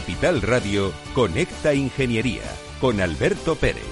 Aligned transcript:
Capital 0.00 0.40
Radio, 0.40 0.94
Conecta 1.12 1.74
Ingeniería 1.74 2.40
con 2.80 3.02
Alberto 3.02 3.54
Pérez. 3.54 3.84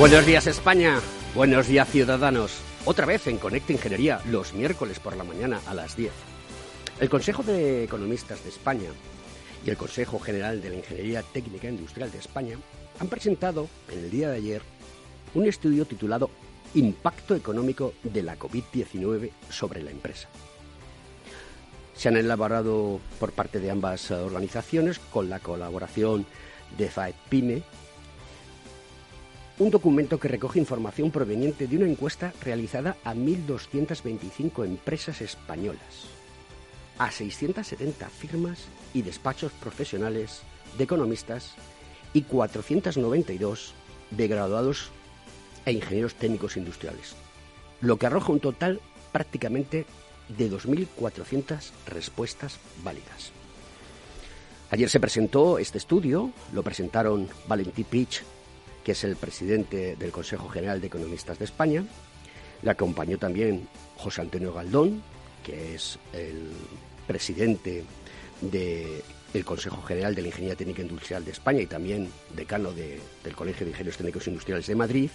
Buenos 0.00 0.26
días 0.26 0.48
España, 0.48 0.98
buenos 1.32 1.68
días 1.68 1.88
ciudadanos. 1.88 2.58
Otra 2.84 3.06
vez 3.06 3.28
en 3.28 3.38
Conecta 3.38 3.72
Ingeniería, 3.72 4.20
los 4.24 4.52
miércoles 4.52 4.98
por 4.98 5.16
la 5.16 5.22
mañana 5.22 5.60
a 5.68 5.74
las 5.74 5.94
10. 5.94 6.10
El 6.98 7.08
Consejo 7.08 7.44
de 7.44 7.84
Economistas 7.84 8.42
de 8.42 8.48
España 8.48 8.90
y 9.64 9.70
el 9.70 9.76
Consejo 9.76 10.18
General 10.18 10.60
de 10.60 10.70
la 10.70 10.76
Ingeniería 10.76 11.22
Técnica 11.22 11.68
Industrial 11.68 12.10
de 12.10 12.18
España 12.18 12.58
han 12.98 13.08
presentado 13.08 13.68
en 13.90 13.98
el 13.98 14.10
día 14.10 14.30
de 14.30 14.36
ayer 14.36 14.62
un 15.34 15.46
estudio 15.46 15.84
titulado 15.84 16.30
Impacto 16.74 17.34
económico 17.34 17.94
de 18.02 18.22
la 18.22 18.38
COVID-19 18.38 19.30
sobre 19.48 19.82
la 19.82 19.90
empresa. 19.90 20.28
Se 21.94 22.08
han 22.08 22.16
elaborado 22.16 23.00
por 23.18 23.32
parte 23.32 23.58
de 23.58 23.70
ambas 23.70 24.10
organizaciones, 24.10 24.98
con 24.98 25.30
la 25.30 25.40
colaboración 25.40 26.26
de 26.76 26.88
FAEPIME, 26.88 27.62
un 29.58 29.70
documento 29.70 30.20
que 30.20 30.28
recoge 30.28 30.60
información 30.60 31.10
proveniente 31.10 31.66
de 31.66 31.76
una 31.76 31.88
encuesta 31.88 32.32
realizada 32.42 32.96
a 33.02 33.14
1.225 33.14 34.64
empresas 34.64 35.20
españolas, 35.20 36.06
a 36.98 37.10
670 37.10 38.08
firmas 38.08 38.58
y 38.92 39.02
despachos 39.02 39.52
profesionales 39.52 40.42
de 40.76 40.84
economistas 40.84 41.54
y 42.12 42.22
492 42.22 43.74
de 44.10 44.28
graduados 44.28 44.90
e 45.64 45.72
ingenieros 45.72 46.14
técnicos 46.14 46.56
industriales, 46.56 47.14
lo 47.80 47.98
que 47.98 48.06
arroja 48.06 48.32
un 48.32 48.40
total 48.40 48.80
prácticamente 49.12 49.86
de 50.36 50.50
2.400 50.50 51.70
respuestas 51.86 52.58
válidas. 52.82 53.32
Ayer 54.70 54.90
se 54.90 55.00
presentó 55.00 55.58
este 55.58 55.78
estudio, 55.78 56.30
lo 56.52 56.62
presentaron 56.62 57.28
Valentín 57.46 57.86
Pitch, 57.86 58.22
que 58.84 58.92
es 58.92 59.04
el 59.04 59.16
presidente 59.16 59.96
del 59.96 60.12
Consejo 60.12 60.48
General 60.48 60.80
de 60.80 60.88
Economistas 60.88 61.38
de 61.38 61.46
España, 61.46 61.84
le 62.62 62.70
acompañó 62.70 63.18
también 63.18 63.68
José 63.96 64.20
Antonio 64.20 64.52
Galdón, 64.52 65.02
que 65.48 65.74
es 65.74 65.98
el 66.12 66.50
presidente 67.06 67.82
del 68.42 69.44
Consejo 69.44 69.80
General 69.82 70.14
de 70.14 70.20
la 70.20 70.28
Ingeniería 70.28 70.56
Técnica 70.56 70.82
Industrial 70.82 71.24
de 71.24 71.30
España 71.30 71.62
y 71.62 71.66
también 71.66 72.10
decano 72.36 72.72
del 72.72 73.34
Colegio 73.34 73.64
de 73.64 73.70
Ingenieros 73.70 73.96
Técnicos 73.96 74.26
Industriales 74.26 74.66
de 74.66 74.74
Madrid. 74.74 75.10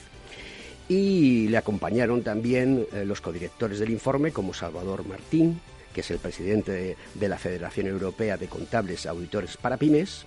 Y 0.89 1.47
le 1.47 1.57
acompañaron 1.57 2.23
también 2.23 2.85
eh, 2.91 3.05
los 3.05 3.21
codirectores 3.21 3.79
del 3.79 3.91
informe, 3.91 4.31
como 4.31 4.53
Salvador 4.53 5.07
Martín, 5.07 5.61
que 5.93 6.01
es 6.01 6.11
el 6.11 6.17
presidente 6.17 6.97
de, 7.13 7.29
la 7.29 7.37
Federación 7.37 7.87
Europea 7.87 8.35
de 8.35 8.47
Contables 8.47 9.05
Auditores 9.05 9.55
para 9.55 9.77
Pymes. 9.77 10.25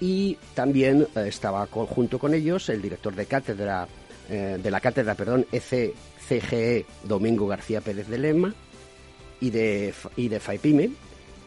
Y 0.00 0.38
también 0.54 1.08
eh, 1.16 1.24
estaba 1.26 1.66
junto 1.66 2.20
con 2.20 2.34
ellos 2.34 2.68
el 2.68 2.80
director 2.80 3.16
de 3.16 3.26
cátedra 3.26 3.88
eh, 4.30 4.58
de 4.62 4.70
la 4.70 4.80
cátedra, 4.80 5.14
perdón, 5.14 5.46
ECCGE, 5.50 6.86
Domingo 7.02 7.48
García 7.48 7.80
Pérez 7.80 8.06
de 8.06 8.18
Lema, 8.18 8.54
y 9.40 9.50
de, 9.50 9.94
y 10.16 10.28
de 10.28 10.40
FAIPIME, 10.40 10.90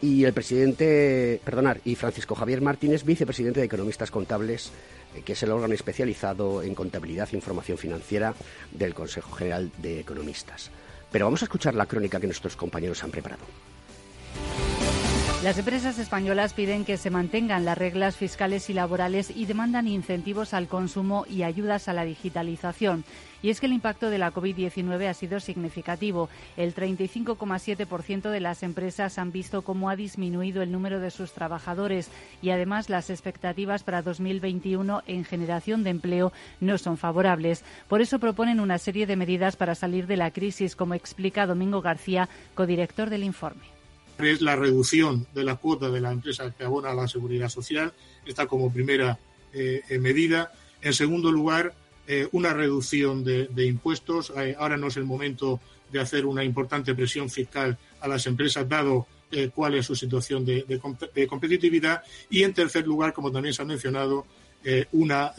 y 0.00 0.24
el 0.24 0.32
presidente, 0.32 1.40
perdonar, 1.44 1.80
y 1.84 1.94
Francisco 1.94 2.34
Javier 2.34 2.60
Martínez, 2.60 3.04
vicepresidente 3.04 3.60
de 3.60 3.66
Economistas 3.66 4.10
Contables, 4.10 4.72
eh, 5.14 5.22
que 5.22 5.34
es 5.34 5.42
el 5.42 5.52
órgano 5.52 5.74
especializado 5.74 6.62
en 6.62 6.74
contabilidad 6.74 7.28
e 7.32 7.36
información 7.36 7.78
financiera 7.78 8.34
del 8.72 8.94
Consejo 8.94 9.32
General 9.32 9.70
de 9.78 10.00
Economistas. 10.00 10.70
Pero 11.12 11.26
vamos 11.26 11.42
a 11.42 11.44
escuchar 11.44 11.74
la 11.74 11.86
crónica 11.86 12.18
que 12.18 12.26
nuestros 12.26 12.56
compañeros 12.56 13.04
han 13.04 13.10
preparado. 13.10 13.44
Las 15.42 15.58
empresas 15.58 15.98
españolas 15.98 16.54
piden 16.54 16.84
que 16.84 16.96
se 16.96 17.10
mantengan 17.10 17.64
las 17.64 17.76
reglas 17.76 18.16
fiscales 18.16 18.70
y 18.70 18.74
laborales 18.74 19.28
y 19.28 19.46
demandan 19.46 19.88
incentivos 19.88 20.54
al 20.54 20.68
consumo 20.68 21.26
y 21.28 21.42
ayudas 21.42 21.88
a 21.88 21.92
la 21.92 22.04
digitalización. 22.04 23.04
Y 23.42 23.50
es 23.50 23.60
que 23.60 23.66
el 23.66 23.72
impacto 23.72 24.08
de 24.08 24.18
la 24.18 24.32
COVID-19 24.32 25.08
ha 25.08 25.14
sido 25.14 25.40
significativo. 25.40 26.28
El 26.56 26.74
35,7% 26.74 28.30
de 28.30 28.40
las 28.40 28.62
empresas 28.62 29.18
han 29.18 29.32
visto 29.32 29.62
cómo 29.62 29.90
ha 29.90 29.96
disminuido 29.96 30.62
el 30.62 30.70
número 30.70 31.00
de 31.00 31.10
sus 31.10 31.32
trabajadores 31.32 32.08
y 32.40 32.50
además 32.50 32.88
las 32.88 33.10
expectativas 33.10 33.82
para 33.82 34.02
2021 34.02 35.02
en 35.06 35.24
generación 35.24 35.82
de 35.84 35.90
empleo 35.90 36.32
no 36.60 36.78
son 36.78 36.96
favorables. 36.96 37.64
Por 37.88 38.00
eso 38.00 38.18
proponen 38.18 38.60
una 38.60 38.78
serie 38.78 39.06
de 39.06 39.16
medidas 39.16 39.56
para 39.56 39.74
salir 39.74 40.06
de 40.06 40.16
la 40.16 40.30
crisis, 40.30 40.76
como 40.76 40.94
explica 40.94 41.46
Domingo 41.46 41.82
García, 41.82 42.28
codirector 42.54 43.10
del 43.10 43.24
informe 43.24 43.62
es 44.18 44.40
la 44.40 44.54
reducción 44.54 45.26
de 45.34 45.42
la 45.42 45.56
cuota 45.56 45.90
de 45.90 46.00
la 46.00 46.12
empresa 46.12 46.54
que 46.56 46.64
abona 46.64 46.90
a 46.90 46.94
la 46.94 47.08
seguridad 47.08 47.48
social, 47.48 47.92
está 48.24 48.46
como 48.46 48.72
primera 48.72 49.18
eh, 49.52 49.82
medida. 50.00 50.52
En 50.80 50.94
segundo 50.94 51.32
lugar, 51.32 51.74
eh, 52.06 52.28
una 52.32 52.52
reducción 52.52 53.24
de, 53.24 53.48
impuestos. 53.64 54.32
Eh, 54.36 54.54
ahora 54.58 54.76
no 54.76 54.88
es 54.88 54.96
el 54.96 55.04
momento 55.04 55.60
de 55.90 56.00
hacer 56.00 56.26
una 56.26 56.44
importante 56.44 56.94
presión 56.94 57.30
fiscal 57.30 57.78
a 58.00 58.08
las 58.08 58.26
empresas, 58.26 58.68
dado 58.68 59.06
cuál 59.54 59.76
es 59.76 59.86
su 59.86 59.96
situación 59.96 60.44
de, 60.44 60.78
competitividad. 61.26 62.02
Y 62.28 62.42
en 62.42 62.52
tercer 62.52 62.86
lugar, 62.86 63.14
como 63.14 63.32
también 63.32 63.54
se 63.54 63.62
ha 63.62 63.64
mencionado, 63.64 64.26
una, 64.92 65.32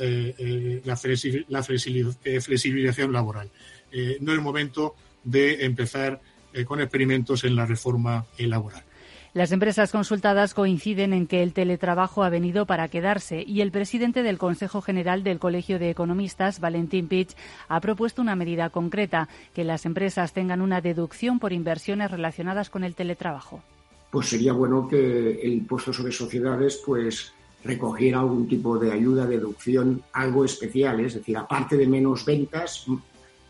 la, 0.84 0.96
flexibilización 0.96 3.14
laboral. 3.14 3.52
no 3.92 4.32
es 4.32 4.38
el 4.38 4.42
momento 4.42 4.96
de 5.24 5.66
empezar 5.66 6.22
eh, 6.54 6.66
con 6.66 6.82
experimentos 6.82 7.44
en 7.46 7.56
la 7.56 7.66
reforma 7.66 8.28
laboral. 8.38 8.84
Las 9.34 9.52
empresas 9.52 9.92
consultadas 9.92 10.54
coinciden 10.54 11.12
en 11.12 11.26
que 11.26 11.42
el 11.42 11.54
teletrabajo 11.54 12.22
ha 12.22 12.30
venido 12.30 12.68
para 12.68 12.88
quedarse 12.90 13.44
y 13.44 13.62
el 13.62 13.72
presidente 13.72 14.22
del 14.22 14.38
Consejo 14.38 14.80
General 14.80 15.24
del 15.24 15.40
Colegio 15.40 15.80
de 15.80 15.90
Economistas, 15.90 16.60
Valentín 16.60 17.08
Pitch, 17.08 17.36
ha 17.68 17.82
propuesto 17.82 18.22
una 18.22 18.36
medida 18.36 18.70
concreta, 18.70 19.30
que 19.56 19.64
las 19.64 19.88
empresas 19.88 20.34
tengan 20.34 20.62
una 20.62 20.82
deducción 20.82 21.40
por 21.40 21.52
inversiones 21.52 22.12
relacionadas 22.12 22.70
con 22.70 22.84
el 22.84 22.94
teletrabajo. 22.94 23.64
Pues 24.12 24.30
sería 24.30 24.54
bueno 24.54 24.88
que 24.88 25.42
el 25.42 25.54
impuesto 25.54 25.92
sobre 25.92 26.12
sociedades 26.12 26.80
pues 26.86 27.34
recogiera 27.64 28.20
algún 28.20 28.48
tipo 28.48 28.78
de 28.78 28.92
ayuda, 28.92 29.26
deducción, 29.26 30.04
algo 30.14 30.46
especial, 30.46 31.00
es 31.00 31.16
decir, 31.16 31.38
aparte 31.38 31.76
de 31.76 31.88
menos 31.88 32.24
ventas, 32.24 32.86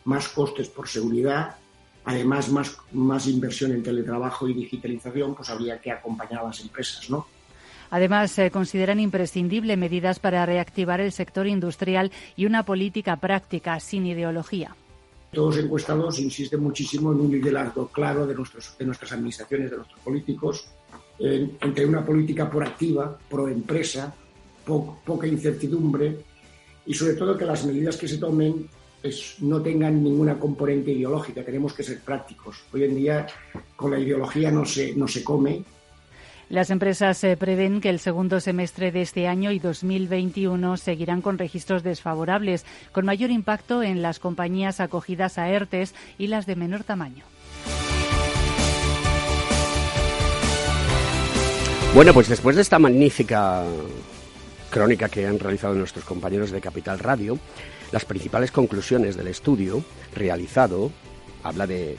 más 0.06 0.30
costes 0.30 0.70
por 0.70 0.88
seguridad 0.88 1.58
además 2.06 2.50
más, 2.50 2.78
más 2.92 3.28
inversión 3.28 3.72
en 3.72 3.84
teletrabajo 3.84 4.48
y 4.48 4.54
digitalización, 4.54 5.36
pues 5.36 5.50
habría 5.50 5.80
que 5.80 5.92
acompañar 5.92 6.42
a 6.42 6.48
las 6.48 6.62
empresas, 6.62 7.10
¿no? 7.10 7.28
Además, 7.90 8.32
se 8.32 8.50
consideran 8.50 9.00
imprescindibles 9.00 9.78
medidas 9.78 10.20
para 10.20 10.46
reactivar 10.46 11.00
el 11.00 11.12
sector 11.12 11.46
industrial 11.46 12.12
y 12.36 12.48
una 12.48 12.64
política 12.64 13.18
práctica 13.18 13.80
sin 13.80 14.08
ideología. 14.08 14.76
Todos 15.32 15.58
encuestados 15.58 16.20
insisten 16.20 16.60
muchísimo 16.60 17.12
en 17.12 17.20
un 17.20 17.32
liderazgo 17.32 17.88
claro 17.88 18.26
de, 18.26 18.34
nuestros, 18.34 18.76
de 18.78 18.86
nuestras 18.86 19.12
administraciones, 19.12 19.70
de 19.70 19.78
nuestros 19.78 20.00
políticos, 20.00 20.68
entre 21.20 21.86
una 21.86 22.04
política 22.04 22.50
proactiva, 22.50 23.18
pro 23.30 23.48
empresa, 23.48 24.14
poca 24.66 25.28
incertidumbre 25.28 26.18
y 26.86 26.94
sobre 26.94 27.14
todo 27.14 27.38
que 27.38 27.46
las 27.46 27.66
medidas 27.66 27.98
que 27.98 28.08
se 28.08 28.18
tomen 28.18 28.68
no 29.40 29.62
tengan 29.62 30.04
ninguna 30.04 30.40
componente 30.40 30.92
ideológica. 30.92 31.44
Tenemos 31.44 31.74
que 31.74 31.84
ser 31.84 32.00
prácticos. 32.00 32.64
Hoy 32.74 32.84
en 32.86 32.96
día 32.96 33.28
con 33.76 33.92
la 33.92 34.00
ideología 34.00 34.52
no 34.52 34.66
se, 34.66 34.96
no 34.96 35.08
se 35.08 35.24
come. 35.24 35.64
Las 36.50 36.70
empresas 36.70 37.24
eh, 37.24 37.36
prevén 37.36 37.82
que 37.82 37.90
el 37.90 38.00
segundo 38.00 38.40
semestre 38.40 38.92
de 38.92 39.02
este 39.02 39.28
año 39.28 39.52
y 39.52 39.60
2021 39.60 40.78
seguirán 40.78 41.22
con 41.22 41.38
registros 41.38 41.84
desfavorables, 41.84 42.66
con 42.92 43.06
mayor 43.06 43.32
impacto 43.32 43.82
en 43.82 44.02
las 44.02 44.20
compañías 44.20 44.80
acogidas 44.80 45.38
a 45.38 45.50
ERTES 45.50 45.96
y 46.18 46.28
las 46.28 46.46
de 46.46 46.56
menor 46.56 46.84
tamaño. 46.84 47.26
Bueno, 51.96 52.14
pues 52.14 52.28
después 52.28 52.56
de 52.56 52.64
esta 52.64 52.80
magnífica 52.80 53.64
crónica 54.70 55.10
que 55.10 55.28
han 55.28 55.40
realizado 55.40 55.76
nuestros 55.76 56.04
compañeros 56.06 56.52
de 56.52 56.60
Capital 56.60 57.00
Radio, 57.00 57.38
las 57.94 58.06
principales 58.06 58.52
conclusiones 58.52 59.16
del 59.16 59.28
estudio 59.28 59.86
realizado 60.16 60.92
habla 61.44 61.68
de 61.68 61.96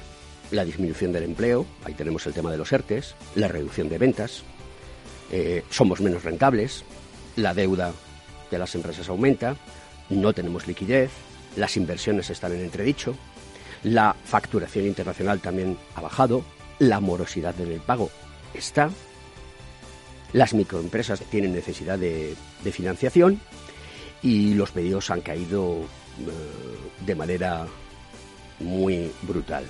la 0.50 0.64
disminución 0.64 1.12
del 1.12 1.22
empleo, 1.22 1.66
ahí 1.84 1.94
tenemos 1.94 2.26
el 2.26 2.32
tema 2.32 2.50
de 2.50 2.58
los 2.58 2.72
ERTES, 2.72 3.14
la 3.36 3.46
reducción 3.46 3.88
de 3.88 3.98
ventas, 3.98 4.42
eh, 5.30 5.62
somos 5.70 6.00
menos 6.00 6.24
rentables, 6.24 6.84
la 7.36 7.54
deuda 7.54 7.92
de 8.50 8.58
las 8.58 8.74
empresas 8.74 9.08
aumenta, 9.08 9.56
no 10.10 10.32
tenemos 10.32 10.66
liquidez, 10.66 11.12
las 11.56 11.76
inversiones 11.76 12.28
están 12.28 12.52
en 12.54 12.62
entredicho, 12.62 13.14
la 13.84 14.16
facturación 14.24 14.86
internacional 14.86 15.38
también 15.38 15.78
ha 15.94 16.00
bajado, 16.00 16.44
la 16.80 16.98
morosidad 16.98 17.54
del 17.54 17.80
pago 17.80 18.10
está, 18.52 18.90
las 20.32 20.54
microempresas 20.54 21.20
tienen 21.30 21.52
necesidad 21.52 22.00
de 22.00 22.34
financiación 22.72 23.40
y 24.24 24.54
los 24.54 24.72
pedidos 24.72 25.10
han 25.10 25.20
caído 25.20 25.82
eh, 26.18 27.04
de 27.04 27.14
manera 27.14 27.66
muy 28.58 29.12
brutal. 29.22 29.64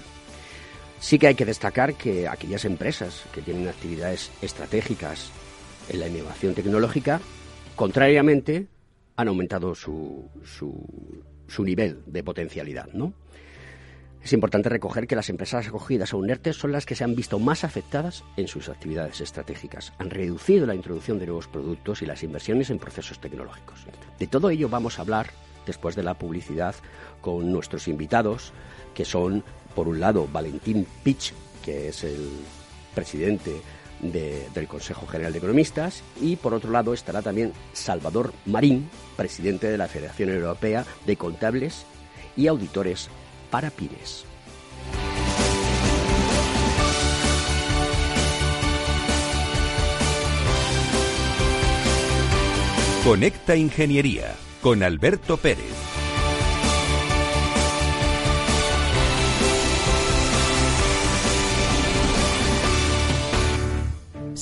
Sí 1.00 1.18
que 1.18 1.26
hay 1.26 1.34
que 1.34 1.44
destacar 1.44 1.94
que 1.94 2.28
aquellas 2.28 2.64
empresas 2.64 3.24
que 3.34 3.42
tienen 3.42 3.68
actividades 3.68 4.30
estratégicas 4.40 5.30
en 5.90 6.00
la 6.00 6.08
innovación 6.08 6.54
tecnológica, 6.54 7.20
contrariamente, 7.74 8.68
han 9.16 9.28
aumentado 9.28 9.74
su, 9.74 10.30
su, 10.44 10.72
su 11.48 11.64
nivel 11.64 12.02
de 12.06 12.22
potencialidad, 12.22 12.88
¿no? 12.94 13.12
Es 14.24 14.32
importante 14.32 14.70
recoger 14.70 15.06
que 15.06 15.16
las 15.16 15.28
empresas 15.28 15.68
acogidas 15.68 16.14
a 16.14 16.16
un 16.16 16.30
ERTE 16.30 16.54
son 16.54 16.72
las 16.72 16.86
que 16.86 16.94
se 16.94 17.04
han 17.04 17.14
visto 17.14 17.38
más 17.38 17.62
afectadas 17.62 18.24
en 18.38 18.48
sus 18.48 18.70
actividades 18.70 19.20
estratégicas. 19.20 19.92
Han 19.98 20.08
reducido 20.08 20.64
la 20.64 20.74
introducción 20.74 21.18
de 21.18 21.26
nuevos 21.26 21.46
productos 21.46 22.00
y 22.00 22.06
las 22.06 22.22
inversiones 22.22 22.70
en 22.70 22.78
procesos 22.78 23.20
tecnológicos. 23.20 23.80
De 24.18 24.26
todo 24.26 24.48
ello 24.48 24.70
vamos 24.70 24.98
a 24.98 25.02
hablar 25.02 25.28
después 25.66 25.94
de 25.94 26.04
la 26.04 26.14
publicidad 26.14 26.74
con 27.20 27.52
nuestros 27.52 27.86
invitados, 27.86 28.54
que 28.94 29.04
son, 29.04 29.44
por 29.74 29.88
un 29.88 30.00
lado, 30.00 30.26
Valentín 30.32 30.86
Pich, 31.02 31.34
que 31.62 31.88
es 31.88 32.02
el 32.02 32.30
presidente 32.94 33.60
del 34.00 34.66
Consejo 34.68 35.06
General 35.06 35.32
de 35.32 35.38
Economistas, 35.38 36.02
y 36.18 36.36
por 36.36 36.54
otro 36.54 36.70
lado 36.70 36.94
estará 36.94 37.20
también 37.20 37.52
Salvador 37.74 38.32
Marín, 38.46 38.88
presidente 39.18 39.70
de 39.70 39.76
la 39.76 39.86
Federación 39.86 40.30
Europea 40.30 40.86
de 41.04 41.16
Contables 41.16 41.84
y 42.38 42.46
Auditores 42.46 43.10
para 43.54 43.70
Pires. 43.70 44.24
Conecta 53.04 53.54
Ingeniería 53.54 54.34
con 54.60 54.82
Alberto 54.82 55.36
Pérez. 55.36 55.83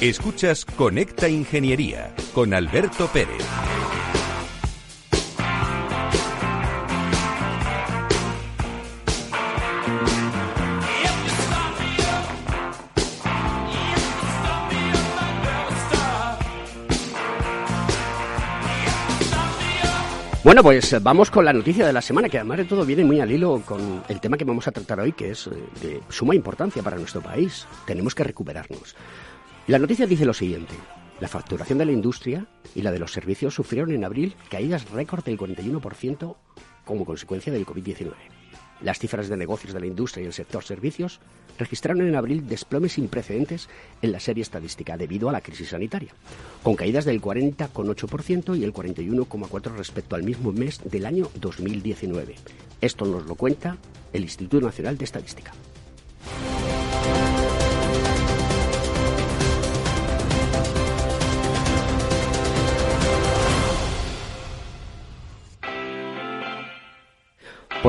Escuchas 0.00 0.66
Conecta 0.66 1.26
Ingeniería 1.26 2.14
con 2.34 2.52
Alberto 2.52 3.06
Pérez. 3.06 3.42
Bueno, 20.44 20.62
pues 20.62 21.02
vamos 21.02 21.28
con 21.28 21.44
la 21.44 21.52
noticia 21.52 21.84
de 21.86 21.92
la 21.92 22.00
semana, 22.00 22.28
que 22.28 22.36
además 22.36 22.58
de 22.58 22.66
todo 22.66 22.84
viene 22.84 23.02
muy 23.02 23.18
al 23.18 23.32
hilo 23.32 23.62
con 23.64 24.04
el 24.08 24.20
tema 24.20 24.36
que 24.36 24.44
vamos 24.44 24.68
a 24.68 24.72
tratar 24.72 25.00
hoy, 25.00 25.12
que 25.12 25.30
es 25.30 25.48
eh, 25.48 25.50
de 25.80 26.00
suma 26.08 26.36
importancia 26.36 26.84
para 26.84 26.96
nuestro 26.96 27.20
país. 27.20 27.66
Tenemos 27.84 28.14
que 28.14 28.22
recuperarnos. 28.22 28.94
La 29.68 29.80
noticia 29.80 30.06
dice 30.06 30.24
lo 30.24 30.32
siguiente. 30.32 30.74
La 31.18 31.26
facturación 31.26 31.78
de 31.78 31.86
la 31.86 31.90
industria 31.90 32.46
y 32.76 32.82
la 32.82 32.92
de 32.92 33.00
los 33.00 33.12
servicios 33.12 33.52
sufrieron 33.52 33.90
en 33.90 34.04
abril 34.04 34.36
caídas 34.48 34.88
récord 34.90 35.24
del 35.24 35.36
41% 35.36 36.36
como 36.84 37.04
consecuencia 37.04 37.52
del 37.52 37.66
COVID-19. 37.66 38.12
Las 38.80 39.00
cifras 39.00 39.28
de 39.28 39.36
negocios 39.36 39.72
de 39.72 39.80
la 39.80 39.86
industria 39.86 40.22
y 40.22 40.26
el 40.26 40.32
sector 40.32 40.62
servicios 40.62 41.18
registraron 41.58 42.06
en 42.06 42.14
abril 42.14 42.46
desplomes 42.46 42.92
sin 42.92 43.08
precedentes 43.08 43.68
en 44.02 44.12
la 44.12 44.20
serie 44.20 44.42
estadística 44.42 44.96
debido 44.96 45.28
a 45.28 45.32
la 45.32 45.40
crisis 45.40 45.70
sanitaria, 45.70 46.12
con 46.62 46.76
caídas 46.76 47.04
del 47.04 47.20
40,8% 47.20 48.56
y 48.56 48.62
el 48.62 48.72
41,4% 48.72 49.76
respecto 49.76 50.14
al 50.14 50.22
mismo 50.22 50.52
mes 50.52 50.80
del 50.84 51.06
año 51.06 51.28
2019. 51.40 52.36
Esto 52.80 53.04
nos 53.04 53.26
lo 53.26 53.34
cuenta 53.34 53.78
el 54.12 54.22
Instituto 54.22 54.64
Nacional 54.64 54.96
de 54.96 55.06
Estadística. 55.06 55.52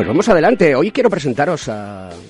Pues 0.07 0.15
vamos 0.15 0.29
adelante. 0.29 0.73
Hoy 0.73 0.89
quiero 0.91 1.09
presentaros 1.09 1.69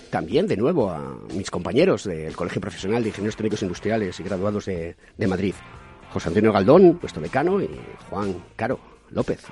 también 0.10 0.48
de 0.48 0.58
nuevo 0.58 0.90
a 0.90 1.16
mis 1.36 1.52
compañeros 1.52 2.06
del 2.06 2.36
Colegio 2.36 2.60
Profesional 2.60 3.04
de 3.04 3.10
Ingenieros 3.10 3.36
Técnicos 3.36 3.62
Industriales 3.62 4.20
y 4.20 4.24
Graduados 4.24 4.66
de, 4.66 4.96
de 5.16 5.28
Madrid. 5.28 5.54
José 6.12 6.30
Antonio 6.30 6.52
Galdón, 6.52 6.98
nuestro 7.00 7.22
decano, 7.22 7.62
y 7.62 7.70
Juan 8.10 8.34
Caro 8.56 8.80
López, 9.12 9.44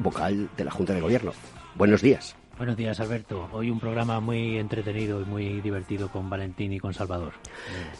vocal 0.00 0.50
de 0.56 0.64
la 0.64 0.72
Junta 0.72 0.94
de 0.94 1.00
Gobierno. 1.00 1.30
Buenos 1.76 2.02
días. 2.02 2.34
Buenos 2.58 2.76
días, 2.76 2.98
Alberto. 2.98 3.48
Hoy 3.52 3.70
un 3.70 3.78
programa 3.78 4.18
muy 4.18 4.58
entretenido 4.58 5.20
y 5.20 5.24
muy 5.24 5.60
divertido 5.60 6.10
con 6.10 6.28
Valentín 6.28 6.72
y 6.72 6.80
con 6.80 6.92
Salvador. 6.92 7.34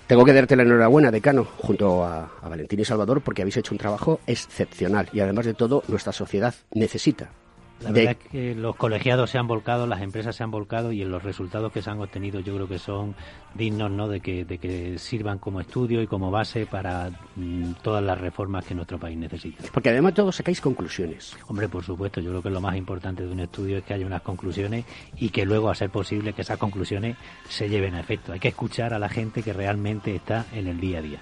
Tengo 0.09 0.25
que 0.25 0.33
darte 0.33 0.57
la 0.57 0.65
enhorabuena, 0.65 1.13
decano, 1.13 1.45
junto 1.45 2.05
a, 2.05 2.29
a 2.43 2.49
Valentín 2.49 2.81
y 2.81 2.85
Salvador, 2.85 3.21
porque 3.21 3.43
habéis 3.43 3.59
hecho 3.59 3.73
un 3.73 3.79
trabajo 3.79 4.19
excepcional 4.27 5.09
y 5.13 5.21
además 5.21 5.47
de 5.47 5.55
todo, 5.55 5.85
nuestra 5.87 6.13
sociedad 6.13 6.57
necesita 6.73 7.31
la 7.81 7.93
verdad 7.93 8.17
es 8.21 8.31
que 8.31 8.55
los 8.55 8.77
colegiados 8.77 9.31
se 9.31 9.39
han 9.39 9.47
volcado, 9.47 9.87
las 9.87 10.03
empresas 10.03 10.37
se 10.37 10.43
han 10.43 10.51
volcado 10.51 10.93
y 10.93 11.03
en 11.03 11.11
los 11.11 11.23
resultados 11.23 11.73
que 11.73 11.83
se 11.83 11.91
han 11.91 12.01
obtenido 12.01 12.41
yo 12.41 12.55
creo 12.55 12.69
que 12.69 12.79
son 12.79 13.15
dignos 13.55 13.91
¿no? 13.91 14.09
de, 14.09 14.21
que, 14.21 14.45
de 14.45 14.59
que 14.59 14.99
sirvan 14.99 15.39
como 15.39 15.61
estudio 15.61 16.03
y 16.03 16.07
como 16.07 16.31
base 16.31 16.67
para 16.67 17.11
mm, 17.37 17.73
todas 17.83 18.03
las 18.03 18.21
reformas 18.21 18.65
que 18.65 18.75
nuestro 18.75 18.99
país 18.99 19.17
necesita. 19.17 19.65
Porque 19.73 19.91
además 19.91 20.15
todos 20.15 20.37
sacáis 20.37 20.61
conclusiones. 20.61 21.37
Hombre, 21.49 21.69
por 21.69 21.83
supuesto, 21.83 22.21
yo 22.21 22.31
creo 22.31 22.43
que 22.43 22.51
lo 22.51 22.61
más 22.61 22.77
importante 22.77 23.25
de 23.25 23.33
un 23.33 23.41
estudio 23.41 23.79
es 23.79 23.85
que 23.85 23.95
haya 23.95 24.07
unas 24.07 24.23
conclusiones 24.23 24.85
y 25.17 25.31
que 25.31 25.45
luego, 25.45 25.71
a 25.71 25.75
ser 25.75 25.91
posible, 25.91 26.33
que 26.33 26.43
esas 26.43 26.59
conclusiones 26.59 27.17
se 27.49 27.69
lleven 27.69 27.95
a 27.95 28.01
efecto. 28.01 28.33
Hay 28.33 28.41
que 28.41 28.49
escuchar 28.49 28.95
a 28.95 28.99
la 28.99 29.09
gente 29.09 29.43
que 29.43 29.53
realmente 29.53 30.15
está 30.15 30.47
en 30.53 30.67
el 30.67 30.81
día 30.81 30.99
a 30.99 31.03
día. 31.03 31.21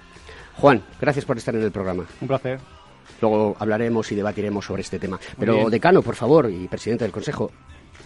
Juan, 0.55 0.83
gracias 0.99 1.25
por 1.25 1.37
estar 1.37 1.55
en 1.55 1.63
el 1.63 1.71
programa. 1.71 2.05
Un 2.19 2.27
placer. 2.27 2.59
Luego 3.21 3.55
hablaremos 3.59 4.11
y 4.11 4.15
debatiremos 4.15 4.65
sobre 4.65 4.81
este 4.81 4.99
tema. 4.99 5.19
Pero, 5.37 5.69
decano, 5.69 6.01
por 6.01 6.15
favor, 6.15 6.49
y 6.49 6.67
presidente 6.67 7.03
del 7.03 7.11
Consejo, 7.11 7.51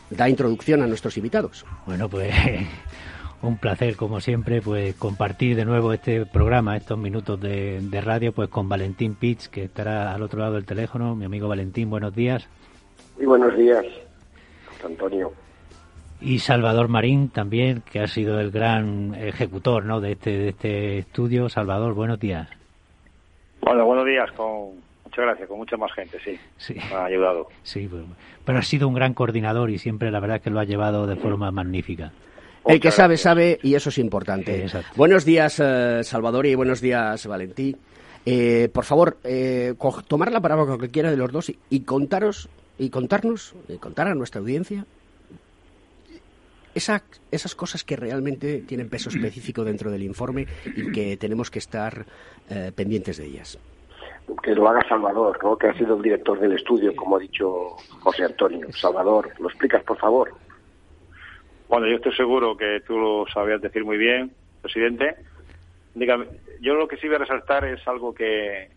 da 0.10 0.30
introducción 0.30 0.82
a 0.82 0.88
nuestros 0.88 1.18
invitados. 1.18 1.66
Bueno, 1.86 2.10
pues 2.10 2.34
un 3.42 3.58
placer, 3.58 3.96
como 3.96 4.20
siempre, 4.20 4.62
pues 4.62 4.96
compartir 4.96 5.56
de 5.56 5.66
nuevo 5.66 5.94
este 5.94 6.26
programa, 6.26 6.78
estos 6.78 6.98
minutos 6.98 7.40
de, 7.40 8.02
radio, 8.04 8.32
pues 8.32 8.50
con 8.50 8.70
Valentín 8.70 9.16
Pitch, 9.16 9.48
que 9.48 9.66
estará 9.66 10.14
al 10.14 10.22
otro 10.22 10.40
lado 10.40 10.54
del 10.54 10.66
teléfono. 10.66 11.16
Mi 11.16 11.26
amigo 11.26 11.48
Valentín, 11.48 11.90
buenos 11.90 12.16
días. 12.16 12.48
Muy 13.18 13.26
buenos 13.26 13.56
días, 13.58 13.86
Antonio. 14.84 15.32
Y 16.22 16.40
Salvador 16.40 16.88
Marín 16.88 17.30
también, 17.30 17.82
que 17.82 18.00
ha 18.00 18.08
sido 18.08 18.40
el 18.40 18.50
gran 18.50 19.14
ejecutor 19.14 19.84
¿no? 19.84 20.00
de, 20.00 20.14
este, 20.14 20.32
de 20.32 20.50
este 20.50 20.98
estudio. 21.00 21.50
Salvador, 21.50 21.94
buenos 21.94 22.20
días. 22.20 22.48
Bueno, 23.62 23.86
buenos 23.86 24.06
días, 24.06 24.32
con 24.32 24.83
muchas 25.14 25.26
gracias, 25.26 25.48
con 25.48 25.58
mucha 25.60 25.78
más 25.78 25.92
gente, 25.94 26.18
sí. 26.24 26.40
sí. 26.58 26.74
Me 26.74 26.96
ha 26.96 27.06
ayudado. 27.06 27.48
Sí, 27.62 27.88
pues, 27.88 28.04
pero 28.44 28.58
ha 28.58 28.64
sido 28.64 28.88
un 28.88 28.96
gran 28.96 29.14
coordinador 29.14 29.70
y 29.70 29.78
siempre 29.78 30.10
la 30.10 30.20
verdad 30.20 30.38
es 30.38 30.44
que 30.44 30.50
lo 30.50 30.60
ha 30.60 30.64
llevado 30.64 31.06
de 31.06 31.16
forma 31.16 31.52
magnífica. 31.52 32.12
El 32.66 32.80
que 32.80 32.92
sabe, 32.92 33.18
sabe, 33.18 33.60
y 33.62 33.76
eso 33.76 33.90
es 33.90 33.98
importante. 34.00 34.66
buenos 34.96 35.26
días, 35.26 35.60
eh, 35.60 36.04
Salvador, 36.04 36.46
y 36.48 36.56
buenos 36.56 36.82
días, 36.82 37.28
Valentí. 37.28 37.76
Eh, 38.26 38.70
por 38.74 38.86
favor, 38.86 39.18
eh, 39.24 39.76
tomar 40.08 40.32
la 40.32 40.40
palabra 40.42 40.66
con 40.66 40.78
cualquiera 40.78 41.12
de 41.12 41.18
los 41.18 41.32
dos 41.32 41.52
y, 41.70 41.80
contaros, 41.82 42.50
y 42.80 42.90
contarnos, 42.90 43.54
y 43.68 43.78
contar 43.78 44.08
a 44.08 44.16
nuestra 44.16 44.40
audiencia 44.40 44.86
esa, 46.74 47.04
esas 47.30 47.54
cosas 47.54 47.84
que 47.84 47.98
realmente 47.98 48.62
tienen 48.62 48.90
peso 48.90 49.10
específico 49.10 49.64
dentro 49.64 49.92
del 49.92 50.02
informe 50.02 50.48
y 50.76 50.92
que 50.92 51.18
tenemos 51.18 51.52
que 51.52 51.60
estar 51.60 52.06
pendientes 52.76 53.18
de 53.18 53.26
ellas 53.26 53.60
que 54.42 54.56
lo 54.56 54.68
haga 54.68 54.88
Salvador, 54.88 55.40
¿no? 55.44 55.58
que 55.58 55.68
ha 55.68 55.74
sido 55.74 55.96
el 55.96 56.02
director 56.02 56.40
del 56.40 56.54
estudio, 56.54 56.96
como 56.96 57.18
ha 57.18 57.20
dicho 57.20 57.76
José 58.02 58.26
Antonio. 58.26 58.72
Salvador, 58.72 59.32
¿lo 59.40 59.50
explicas, 59.50 59.84
por 59.84 59.98
favor? 59.98 60.34
Bueno, 61.68 61.88
yo 61.88 61.96
estoy 61.96 62.14
seguro 62.16 62.56
que 62.56 62.82
tú 62.86 62.98
lo 62.98 63.26
sabías 63.34 63.62
decir 63.62 63.84
muy 63.84 63.98
bien, 63.98 64.32
presidente. 64.62 65.16
Dígame, 65.96 66.28
yo 66.62 66.76
lo 66.76 66.88
que 66.88 66.98
sí 66.98 67.08
voy 67.08 67.16
a 67.16 67.20
resaltar 67.20 67.66
es 67.66 67.86
algo 67.88 68.14
que, 68.14 68.70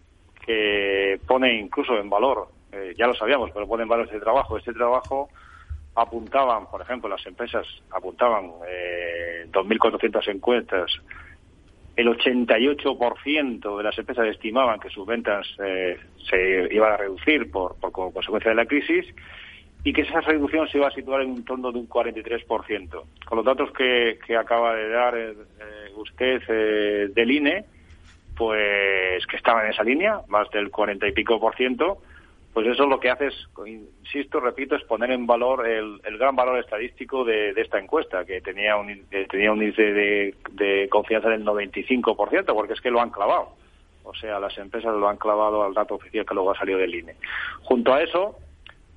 que 0.44 1.20
pone 1.26 1.58
incluso 1.58 1.96
en 1.96 2.10
valor, 2.10 2.48
eh, 2.72 2.94
ya 2.96 3.06
lo 3.06 3.14
sabíamos, 3.14 3.50
pero 3.52 3.66
pone 3.66 3.84
en 3.84 3.88
valor 3.88 4.06
este 4.06 4.20
trabajo. 4.20 4.56
Este 4.58 4.72
trabajo 4.72 5.28
apuntaban, 5.94 6.66
por 6.70 6.82
ejemplo, 6.82 7.08
las 7.08 7.24
empresas 7.26 7.66
apuntaban 7.90 8.52
eh, 8.68 9.46
2.400 9.50 10.28
encuestas 10.28 10.90
el 11.96 12.08
88% 12.08 13.76
de 13.76 13.82
las 13.82 13.98
empresas 13.98 14.26
estimaban 14.28 14.78
que 14.78 14.90
sus 14.90 15.06
ventas 15.06 15.46
eh, 15.64 15.98
se 16.28 16.68
iban 16.70 16.92
a 16.92 16.96
reducir 16.98 17.50
por, 17.50 17.76
por, 17.80 17.90
como 17.90 18.12
consecuencia 18.12 18.50
de 18.50 18.54
la 18.54 18.66
crisis 18.66 19.06
y 19.82 19.92
que 19.92 20.02
esa 20.02 20.20
reducción 20.20 20.68
se 20.68 20.78
iba 20.78 20.88
a 20.88 20.90
situar 20.90 21.22
en 21.22 21.30
un 21.30 21.44
torno 21.44 21.72
de 21.72 21.78
un 21.78 21.88
43%. 21.88 23.04
Con 23.24 23.36
los 23.36 23.44
datos 23.44 23.70
que, 23.72 24.18
que 24.26 24.36
acaba 24.36 24.74
de 24.74 24.88
dar 24.88 25.16
eh, 25.16 25.34
usted 25.96 26.42
eh, 26.48 27.08
del 27.14 27.30
INE, 27.30 27.64
pues 28.36 29.26
que 29.26 29.36
estaban 29.36 29.64
en 29.64 29.72
esa 29.72 29.84
línea, 29.84 30.20
más 30.28 30.50
del 30.50 30.70
40 30.70 31.08
y 31.08 31.12
pico 31.12 31.40
por 31.40 31.56
ciento, 31.56 32.02
pues 32.56 32.68
eso 32.68 32.86
lo 32.86 32.98
que 32.98 33.10
hace 33.10 33.26
es, 33.26 33.34
insisto, 33.66 34.40
repito, 34.40 34.76
es 34.76 34.84
poner 34.84 35.10
en 35.10 35.26
valor 35.26 35.68
el, 35.68 36.00
gran 36.16 36.34
valor 36.34 36.58
estadístico 36.58 37.22
de, 37.22 37.50
esta 37.50 37.78
encuesta, 37.78 38.24
que 38.24 38.40
tenía 38.40 38.78
un, 38.78 39.04
tenía 39.28 39.52
un 39.52 39.62
índice 39.62 39.82
de, 39.82 40.88
confianza 40.88 41.28
del 41.28 41.44
95%, 41.44 42.54
porque 42.54 42.72
es 42.72 42.80
que 42.80 42.90
lo 42.90 43.02
han 43.02 43.10
clavado. 43.10 43.50
O 44.04 44.14
sea, 44.14 44.40
las 44.40 44.56
empresas 44.56 44.94
lo 44.94 45.06
han 45.06 45.18
clavado 45.18 45.64
al 45.64 45.74
dato 45.74 45.96
oficial 45.96 46.24
que 46.24 46.32
luego 46.32 46.52
ha 46.52 46.58
salido 46.58 46.78
del 46.78 46.94
INE. 46.94 47.16
Junto 47.60 47.92
a 47.92 48.00
eso, 48.00 48.38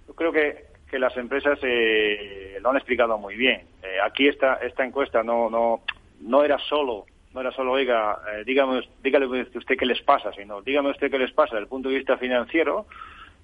yo 0.08 0.14
creo 0.14 0.32
que, 0.32 0.68
que 0.90 0.98
las 0.98 1.18
empresas 1.18 1.60
eh, 1.62 2.60
lo 2.62 2.70
han 2.70 2.78
explicado 2.78 3.18
muy 3.18 3.36
bien. 3.36 3.64
Eh, 3.84 3.98
aquí 4.02 4.30
esta, 4.30 4.54
esta 4.54 4.86
encuesta 4.86 5.22
no, 5.22 5.50
no, 5.50 5.82
no 6.22 6.46
era 6.46 6.58
solo 6.60 7.08
no 7.34 7.42
era 7.42 7.52
solo, 7.52 7.74
oiga, 7.74 8.20
eh, 8.34 8.44
dígame, 8.44 8.80
usted 8.80 9.78
qué 9.78 9.86
les 9.86 10.02
pasa, 10.02 10.34
sino 10.34 10.64
dígame 10.64 10.90
usted 10.90 11.12
qué 11.12 11.20
les 11.20 11.32
pasa 11.32 11.56
desde 11.56 11.66
el 11.66 11.70
punto 11.70 11.90
de 11.90 11.98
vista 11.98 12.18
financiero, 12.18 12.88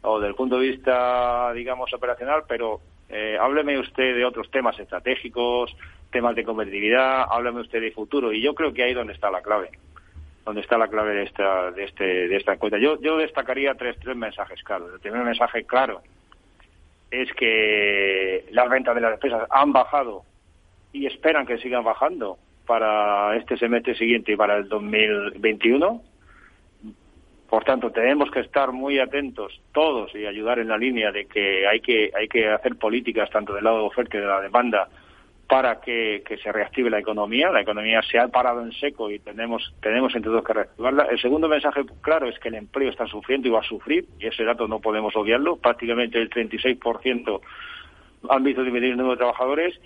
o 0.05 0.19
del 0.19 0.35
punto 0.35 0.59
de 0.59 0.69
vista, 0.69 1.51
digamos, 1.53 1.93
operacional, 1.93 2.43
pero 2.47 2.79
eh, 3.09 3.37
hábleme 3.39 3.79
usted 3.79 4.15
de 4.15 4.25
otros 4.25 4.49
temas 4.51 4.77
estratégicos, 4.79 5.75
temas 6.11 6.35
de 6.35 6.43
competitividad, 6.43 7.25
hábleme 7.29 7.61
usted 7.61 7.81
de 7.81 7.91
futuro. 7.91 8.31
Y 8.31 8.41
yo 8.41 8.53
creo 8.55 8.73
que 8.73 8.83
ahí 8.83 8.93
donde 8.93 9.13
está 9.13 9.29
la 9.29 9.41
clave, 9.41 9.71
donde 10.45 10.61
está 10.61 10.77
la 10.77 10.87
clave 10.87 11.15
de 11.15 11.23
esta, 11.23 11.71
de 11.71 11.83
este, 11.83 12.03
de 12.03 12.35
esta 12.35 12.53
encuesta. 12.53 12.77
Yo, 12.77 12.99
yo 13.01 13.17
destacaría 13.17 13.75
tres, 13.75 13.97
tres 13.99 14.15
mensajes 14.15 14.61
claros. 14.63 14.93
El 14.93 14.99
primer 14.99 15.23
mensaje 15.23 15.63
claro 15.65 16.01
es 17.11 17.31
que 17.33 18.45
las 18.51 18.69
ventas 18.69 18.95
de 18.95 19.01
las 19.01 19.13
empresas 19.13 19.47
han 19.49 19.71
bajado 19.71 20.23
y 20.91 21.05
esperan 21.05 21.45
que 21.45 21.57
sigan 21.57 21.83
bajando 21.83 22.37
para 22.65 23.35
este 23.37 23.57
semestre 23.57 23.95
siguiente 23.95 24.31
y 24.31 24.35
para 24.35 24.57
el 24.57 24.67
2021 24.67 26.01
por 27.49 27.63
tanto, 27.63 27.91
tenemos 27.91 28.31
que 28.31 28.39
estar 28.39 28.71
muy 28.71 28.99
atentos 28.99 29.61
todos 29.71 30.13
y 30.15 30.25
ayudar 30.25 30.59
en 30.59 30.67
la 30.67 30.77
línea 30.77 31.11
de 31.11 31.25
que 31.25 31.67
hay 31.67 31.79
que, 31.79 32.11
hay 32.15 32.27
que 32.27 32.49
hacer 32.49 32.75
políticas 32.75 33.29
tanto 33.29 33.53
del 33.53 33.63
lado 33.63 33.79
de 33.79 33.85
oferta 33.85 34.17
y 34.17 34.21
de 34.21 34.27
la 34.27 34.41
demanda 34.41 34.89
para 35.47 35.79
que, 35.79 36.23
se 36.41 36.51
reactive 36.51 36.89
la 36.89 36.99
economía. 36.99 37.51
La 37.51 37.61
economía 37.61 38.01
se 38.01 38.17
ha 38.17 38.27
parado 38.27 38.61
en 38.61 38.71
seco 38.73 39.11
y 39.11 39.19
tenemos, 39.19 39.73
tenemos 39.79 40.15
entre 40.15 40.31
todos 40.31 40.43
que 40.43 40.53
reactivarla. 40.53 41.03
El 41.05 41.19
segundo 41.21 41.47
mensaje 41.47 41.81
claro 42.01 42.27
es 42.27 42.39
que 42.39 42.49
el 42.49 42.55
empleo 42.55 42.89
está 42.89 43.05
sufriendo 43.05 43.47
y 43.47 43.51
va 43.51 43.59
a 43.59 43.63
sufrir, 43.63 44.05
y 44.19 44.25
ese 44.25 44.43
dato 44.43 44.67
no 44.67 44.79
podemos 44.79 45.15
obviarlo. 45.15 45.57
Prácticamente 45.57 46.19
el 46.19 46.29
36% 46.29 47.41
han 48.29 48.43
visto 48.43 48.63
disminuir 48.63 48.93
el 48.93 48.97
número 48.97 49.15
de 49.15 49.19
trabajadores. 49.19 49.79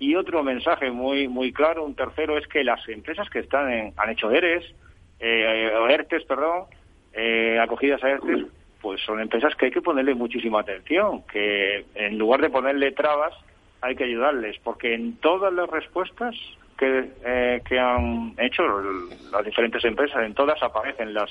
Y 0.00 0.16
otro 0.16 0.42
mensaje 0.42 0.90
muy, 0.90 1.28
muy 1.28 1.52
claro, 1.52 1.84
un 1.84 1.94
tercero, 1.94 2.36
es 2.36 2.48
que 2.48 2.64
las 2.64 2.86
empresas 2.88 3.30
que 3.30 3.38
están 3.38 3.70
en, 3.70 3.92
han 3.96 4.10
hecho 4.10 4.32
ERES, 4.32 4.64
eh, 5.20 5.70
ERTES, 5.88 6.24
perdón, 6.24 6.64
eh, 7.14 7.58
acogidas 7.60 8.02
a 8.04 8.10
ERTES, 8.10 8.46
pues 8.80 9.00
son 9.00 9.20
empresas 9.20 9.54
que 9.56 9.66
hay 9.66 9.72
que 9.72 9.80
ponerle 9.80 10.14
muchísima 10.14 10.60
atención, 10.60 11.22
que 11.22 11.86
en 11.94 12.18
lugar 12.18 12.40
de 12.40 12.50
ponerle 12.50 12.92
trabas, 12.92 13.34
hay 13.80 13.96
que 13.96 14.04
ayudarles, 14.04 14.58
porque 14.62 14.94
en 14.94 15.16
todas 15.16 15.52
las 15.52 15.68
respuestas 15.68 16.34
que, 16.78 17.10
eh, 17.24 17.62
que 17.68 17.78
han 17.78 18.34
hecho 18.38 18.62
las 19.30 19.44
diferentes 19.44 19.84
empresas, 19.84 20.24
en 20.24 20.34
todas 20.34 20.62
aparecen 20.62 21.14
las 21.14 21.30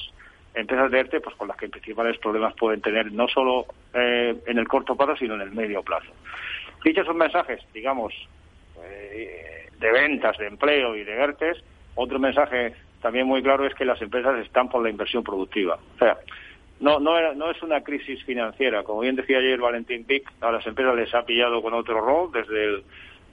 empresas 0.53 0.91
de 0.91 0.99
ERTE 0.99 1.19
pues 1.19 1.35
con 1.35 1.47
las 1.47 1.57
que 1.57 1.69
principales 1.69 2.17
problemas 2.19 2.53
pueden 2.55 2.81
tener, 2.81 3.11
no 3.11 3.27
solo 3.27 3.65
eh, 3.93 4.35
en 4.45 4.57
el 4.57 4.67
corto 4.67 4.95
plazo, 4.95 5.15
sino 5.17 5.35
en 5.35 5.41
el 5.41 5.51
medio 5.51 5.81
plazo. 5.81 6.11
Dichos 6.83 7.05
son 7.05 7.17
mensajes, 7.17 7.61
digamos, 7.73 8.13
eh, 8.83 9.67
de 9.79 9.91
ventas, 9.91 10.37
de 10.37 10.47
empleo 10.47 10.95
y 10.95 11.03
de 11.03 11.13
ERTES, 11.13 11.63
otro 11.95 12.19
mensaje 12.19 12.73
también 13.03 13.27
muy 13.27 13.43
claro 13.43 13.67
es 13.67 13.75
que 13.75 13.83
las 13.83 14.01
empresas 14.01 14.39
están 14.39 14.69
por 14.69 14.81
la 14.81 14.89
inversión 14.89 15.23
productiva. 15.23 15.77
O 15.95 15.99
sea, 15.99 16.17
no, 16.79 17.01
no, 17.01 17.33
no 17.33 17.51
es 17.51 17.61
una 17.61 17.81
crisis 17.81 18.23
financiera. 18.23 18.83
Como 18.83 19.01
bien 19.01 19.17
decía 19.17 19.39
ayer 19.39 19.59
Valentín 19.59 20.05
Pic, 20.05 20.23
a 20.39 20.51
las 20.53 20.65
empresas 20.65 20.95
les 20.95 21.13
ha 21.13 21.25
pillado 21.25 21.61
con 21.61 21.73
otro 21.73 21.99
rol 21.99 22.31
desde 22.31 22.63
el 22.63 22.83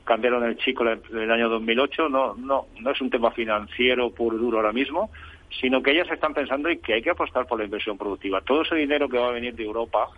cambiaron 0.02 0.42
el 0.42 0.56
chico 0.56 0.84
en 0.84 1.00
el 1.16 1.30
año 1.30 1.48
2008. 1.48 2.08
No, 2.08 2.34
no, 2.34 2.66
no 2.80 2.90
es 2.90 3.00
un 3.00 3.10
tema 3.10 3.30
financiero 3.30 4.10
puro 4.10 4.36
duro 4.36 4.58
ahora 4.58 4.72
mismo, 4.72 5.10
sino 5.60 5.80
que 5.80 5.92
ellas 5.92 6.10
están 6.10 6.34
pensando 6.34 6.68
en 6.68 6.80
que 6.80 6.94
hay 6.94 7.02
que 7.02 7.10
apostar 7.10 7.46
por 7.46 7.60
la 7.60 7.64
inversión 7.64 7.96
productiva. 7.96 8.40
Todo 8.40 8.62
ese 8.62 8.74
dinero 8.74 9.08
que 9.08 9.18
va 9.18 9.28
a 9.28 9.32
venir 9.32 9.54
de 9.54 9.62
Europa 9.62 10.08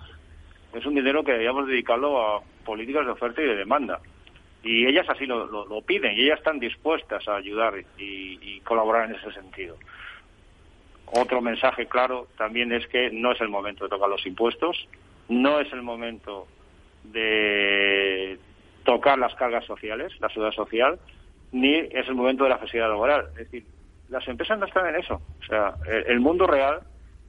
es 0.73 0.87
un 0.87 0.95
dinero 0.95 1.23
que 1.23 1.33
deberíamos 1.33 1.67
dedicarlo 1.67 2.23
a 2.23 2.41
políticas 2.65 3.05
de 3.05 3.13
oferta 3.13 3.43
y 3.43 3.47
de 3.49 3.57
demanda. 3.57 4.01
Y 4.63 4.87
ellas 4.87 5.09
así 5.09 5.27
lo, 5.27 5.47
lo, 5.47 5.83
piden 5.83 6.13
y 6.13 6.23
ellas 6.23 6.39
están 6.39 6.61
dispuestas 6.61 7.27
a 7.27 7.37
ayudar 7.37 7.75
y, 7.99 8.61
colaborar 8.61 9.11
en 9.11 9.17
ese 9.17 9.33
sentido. 9.33 9.77
Otro 11.07 11.41
mensaje 11.41 11.87
claro 11.87 12.29
también 12.39 12.73
es 12.73 12.87
que 12.87 13.11
no 13.11 13.33
es 13.33 13.41
el 13.41 13.49
momento 13.49 13.85
de 13.85 13.91
tocar 13.91 14.09
los 14.09 14.25
impuestos, 14.25 14.89
no 15.29 15.61
es 15.61 15.71
el 15.73 15.83
momento 15.83 16.47
de 17.05 18.39
tocar 18.85 19.19
las 19.19 19.35
cargas 19.35 19.65
sociales, 19.65 20.13
la 20.21 20.29
seguridad 20.29 20.55
social, 20.55 20.99
ni 21.51 21.75
es 21.75 22.09
el 22.09 22.15
momento 22.15 22.45
de 22.45 22.51
la 22.51 22.59
flexibilidad 22.59 22.91
laboral. 22.91 23.27
Es 23.31 23.51
decir, 23.51 23.65
las 24.09 24.27
empresas 24.29 24.59
no 24.59 24.67
están 24.67 24.87
en 24.87 24.97
eso. 24.97 25.21
O 25.41 25.45
sea, 25.45 25.75
el, 26.07 26.21
mundo 26.21 26.47
real, 26.47 26.81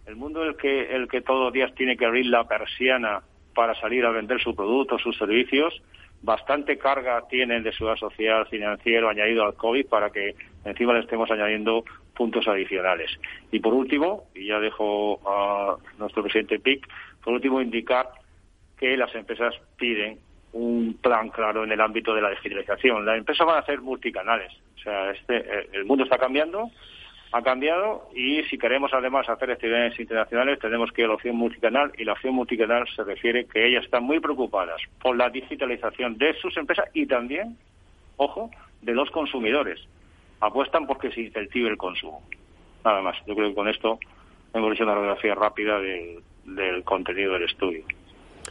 el 0.05 0.15
mundo 0.15 0.43
el 0.43 0.55
que, 0.55 0.95
el 0.95 1.07
que 1.07 1.21
todos 1.21 1.45
los 1.45 1.53
días 1.53 1.73
tiene 1.75 1.97
que 1.97 2.05
abrir 2.05 2.27
la 2.27 2.47
persiana 2.47 3.21
para 3.55 3.73
salir 3.79 4.05
a 4.05 4.11
vender 4.11 4.41
su 4.41 4.55
producto, 4.55 4.97
sus 4.99 5.17
servicios, 5.17 5.81
bastante 6.23 6.77
carga 6.77 7.27
tienen 7.29 7.63
de 7.63 7.73
seguridad 7.73 7.99
social, 7.99 8.47
financiero, 8.47 9.09
añadido 9.09 9.43
al 9.43 9.55
COVID 9.55 9.85
para 9.87 10.09
que 10.09 10.35
encima 10.65 10.93
le 10.93 11.01
estemos 11.01 11.29
añadiendo 11.29 11.83
puntos 12.15 12.47
adicionales. 12.47 13.11
Y 13.51 13.59
por 13.59 13.73
último, 13.73 14.25
y 14.33 14.47
ya 14.47 14.59
dejo 14.59 15.19
a 15.27 15.75
nuestro 15.99 16.23
presidente 16.23 16.59
PIC, 16.59 16.87
por 17.23 17.33
último 17.33 17.61
indicar 17.61 18.09
que 18.77 18.95
las 18.97 19.13
empresas 19.15 19.53
piden 19.77 20.19
un 20.53 20.97
plan 21.01 21.29
claro 21.29 21.63
en 21.63 21.71
el 21.71 21.81
ámbito 21.81 22.13
de 22.13 22.21
la 22.21 22.29
digitalización. 22.29 23.05
Las 23.05 23.17
empresas 23.17 23.45
van 23.45 23.61
a 23.61 23.65
ser 23.65 23.81
multicanales. 23.81 24.51
O 24.75 24.79
sea, 24.79 25.11
este, 25.11 25.37
eh, 25.37 25.69
el 25.73 25.85
mundo 25.85 26.03
está 26.03 26.17
cambiando, 26.17 26.69
ha 27.33 27.41
cambiado 27.41 28.09
y 28.15 28.43
si 28.43 28.59
queremos 28.59 28.93
además 28.93 29.27
hacer 29.27 29.49
actividades 29.49 29.99
internacionales 29.99 30.59
tenemos 30.59 30.91
que 30.91 31.01
ir 31.01 31.05
a 31.05 31.07
la 31.09 31.15
opción 31.15 31.35
multicanal 31.35 31.91
y 31.97 32.05
la 32.05 32.13
opción 32.13 32.35
multicanal 32.35 32.87
se 32.95 33.03
refiere 33.03 33.45
que 33.45 33.67
ellas 33.67 33.83
están 33.83 34.03
muy 34.03 34.19
preocupadas 34.19 34.79
por 35.01 35.17
la 35.17 35.31
digitalización 35.31 36.15
de 36.19 36.35
sus 36.35 36.55
empresas 36.57 36.85
y 36.93 37.07
también, 37.07 37.57
ojo, 38.17 38.51
de 38.83 38.93
los 38.93 39.09
consumidores. 39.09 39.79
Apuestan 40.41 40.85
porque 40.85 41.09
se 41.11 41.21
incentive 41.21 41.69
el 41.69 41.77
consumo. 41.77 42.21
Nada 42.85 43.01
más. 43.01 43.17
Yo 43.25 43.33
creo 43.33 43.49
que 43.49 43.55
con 43.55 43.67
esto 43.67 43.97
hemos 44.53 44.71
hecho 44.73 44.83
una 44.83 44.93
radiografía 44.93 45.33
rápida 45.33 45.79
del, 45.79 46.19
del 46.45 46.83
contenido 46.83 47.33
del 47.33 47.43
estudio. 47.45 47.83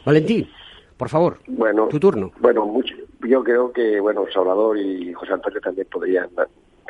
Valentín. 0.03 0.49
Por 0.97 1.07
favor, 1.09 1.39
bueno, 1.47 1.87
tu 1.87 1.99
turno. 1.99 2.31
Bueno, 2.39 2.65
mucho, 2.65 2.93
yo 3.27 3.43
creo 3.43 3.71
que 3.73 3.99
bueno 3.99 4.25
Salvador 4.31 4.77
y 4.77 5.11
José 5.13 5.33
Antonio 5.33 5.59
también 5.59 5.87
podrían 5.91 6.29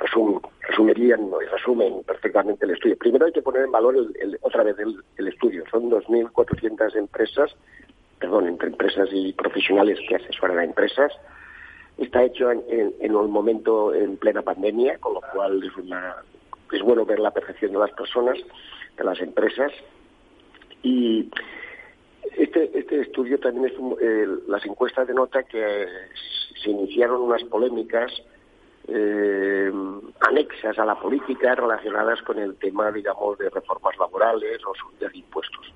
resum, 0.04 0.40
resumirían 0.62 1.30
y 1.42 1.46
resumen 1.52 2.04
perfectamente 2.04 2.66
el 2.66 2.72
estudio. 2.72 2.98
Primero 2.98 3.26
hay 3.26 3.32
que 3.32 3.42
poner 3.42 3.64
en 3.64 3.72
valor 3.72 3.96
el, 3.96 4.38
otra 4.42 4.64
vez 4.64 4.76
el, 4.80 5.28
estudio. 5.28 5.64
Son 5.72 5.90
2.400 5.90 6.96
empresas, 6.96 7.56
perdón, 8.20 8.48
entre 8.48 8.70
empresas 8.70 9.10
y 9.12 9.34
profesionales 9.34 10.00
que 10.08 10.16
asesoran 10.16 10.60
a 10.60 10.64
empresas. 10.64 11.12
Está 11.98 12.24
hecho 12.24 12.52
en, 12.52 13.16
un 13.16 13.32
momento 13.32 13.94
en 13.94 14.18
plena 14.18 14.42
pandemia, 14.42 14.98
con 14.98 15.14
lo 15.14 15.22
cual 15.34 15.64
es, 15.64 15.76
una, 15.78 16.16
es 16.72 16.82
bueno 16.82 17.06
ver 17.06 17.20
la 17.20 17.32
percepción 17.32 17.72
de 17.72 17.80
las 17.80 17.92
personas, 17.92 18.38
de 18.98 19.04
las 19.04 19.20
empresas. 19.22 19.72
Y 20.82 21.30
este, 22.38 22.78
este 22.78 23.02
estudio 23.02 23.40
también 23.40 23.68
es 23.68 23.74
eh, 24.02 24.28
las 24.48 24.66
encuestas 24.66 25.08
denota 25.08 25.44
que 25.44 25.88
se 26.62 26.70
iniciaron 26.72 27.22
unas 27.22 27.44
polémicas 27.44 28.12
eh, 28.88 29.72
anexas 30.20 30.78
a 30.78 30.86
la 30.86 31.00
política 31.00 31.56
relacionadas 31.56 32.22
con 32.22 32.40
el 32.40 32.56
tema, 32.56 32.92
digamos, 32.92 33.38
de 33.38 33.50
reformas 33.50 33.98
laborales 33.98 34.60
o 34.66 34.74
de 35.00 35.18
impuestos. 35.18 35.74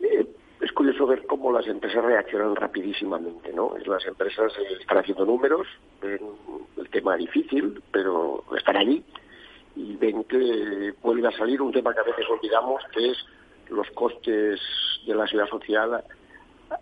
Eh, 0.00 0.26
es 0.60 0.72
curioso 0.72 1.06
ver 1.06 1.24
cómo 1.26 1.52
las 1.52 1.66
empresas 1.66 2.04
reaccionan 2.04 2.56
rapidísimamente, 2.56 3.52
¿no? 3.52 3.74
Las 3.86 4.04
empresas 4.06 4.52
están 4.80 4.98
haciendo 4.98 5.24
números, 5.24 5.68
ven 6.02 6.20
el 6.76 6.88
tema 6.90 7.16
difícil, 7.16 7.80
pero 7.92 8.42
están 8.56 8.76
allí 8.76 9.04
y 9.76 9.96
ven 9.96 10.24
que 10.24 10.94
vuelve 11.00 11.28
a 11.28 11.32
salir 11.32 11.62
un 11.62 11.72
tema 11.72 11.94
que 11.94 12.00
a 12.00 12.04
veces 12.04 12.26
olvidamos, 12.28 12.82
que 12.92 13.10
es 13.10 13.18
los 13.68 13.88
costes 13.90 14.60
de 15.06 15.14
la 15.14 15.26
seguridad 15.26 15.50
social 15.50 16.04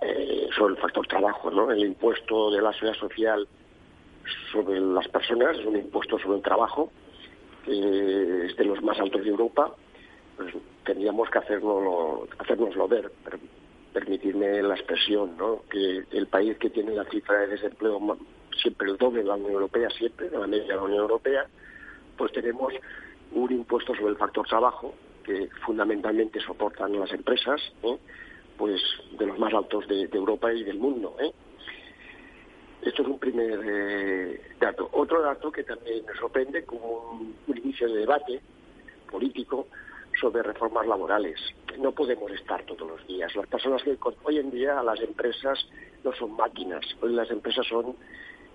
eh, 0.00 0.48
sobre 0.56 0.74
el 0.74 0.80
factor 0.80 1.06
trabajo, 1.06 1.50
¿no? 1.50 1.70
El 1.70 1.80
impuesto 1.80 2.50
de 2.50 2.62
la 2.62 2.72
seguridad 2.72 2.98
social 2.98 3.46
sobre 4.52 4.80
las 4.80 5.08
personas 5.08 5.58
es 5.58 5.66
un 5.66 5.76
impuesto 5.76 6.18
sobre 6.18 6.38
el 6.38 6.42
trabajo, 6.42 6.90
que 7.64 8.46
es 8.46 8.56
de 8.56 8.64
los 8.64 8.82
más 8.82 8.98
altos 8.98 9.22
de 9.22 9.30
Europa, 9.30 9.74
pues 10.36 10.54
tendríamos 10.84 11.28
que 11.30 11.38
hacerlo, 11.38 12.28
hacernoslo 12.38 12.88
ver, 12.88 13.10
permitirme 13.92 14.62
la 14.62 14.74
expresión, 14.74 15.36
¿no? 15.36 15.62
Que 15.70 16.04
el 16.10 16.26
país 16.26 16.56
que 16.58 16.70
tiene 16.70 16.94
la 16.94 17.04
cifra 17.04 17.40
de 17.40 17.48
desempleo 17.48 17.98
siempre 18.60 18.90
el 18.90 18.96
doble 18.96 19.22
de 19.22 19.28
la 19.28 19.34
Unión 19.34 19.52
Europea, 19.52 19.88
siempre, 19.90 20.28
de 20.28 20.38
la 20.38 20.46
media 20.46 20.66
de 20.66 20.76
la 20.76 20.82
Unión 20.82 21.00
Europea, 21.00 21.46
pues 22.16 22.32
tenemos 22.32 22.72
un 23.32 23.52
impuesto 23.52 23.94
sobre 23.94 24.10
el 24.10 24.16
factor 24.16 24.46
trabajo 24.46 24.94
que 25.24 25.48
fundamentalmente 25.64 26.40
soportan 26.40 26.98
las 26.98 27.12
empresas, 27.12 27.60
¿eh? 27.82 27.98
pues 28.56 28.80
de 29.18 29.26
los 29.26 29.38
más 29.38 29.52
altos 29.52 29.86
de, 29.88 30.08
Europa 30.12 30.52
y 30.52 30.62
del 30.62 30.78
mundo. 30.78 31.16
¿eh? 31.20 31.32
Esto 32.86 33.02
es 33.02 33.08
un 33.08 33.18
primer 33.18 33.60
eh, 33.64 34.40
dato. 34.60 34.88
Otro 34.92 35.20
dato 35.20 35.50
que 35.50 35.64
también 35.64 36.06
nos 36.06 36.16
sorprende 36.18 36.64
como 36.64 37.10
un, 37.10 37.34
inicio 37.48 37.88
de 37.88 37.98
debate 37.98 38.40
político 39.10 39.66
sobre 40.20 40.44
reformas 40.44 40.86
laborales. 40.86 41.40
No 41.80 41.90
podemos 41.90 42.30
estar 42.30 42.62
todos 42.64 42.88
los 42.88 43.04
días. 43.08 43.34
Las 43.34 43.48
personas 43.48 43.82
que 43.82 43.98
hoy 44.22 44.38
en 44.38 44.52
día 44.52 44.80
las 44.84 45.00
empresas 45.00 45.66
no 46.04 46.12
son 46.12 46.36
máquinas. 46.36 46.86
Hoy 47.00 47.12
las 47.12 47.28
empresas 47.32 47.66
son 47.66 47.96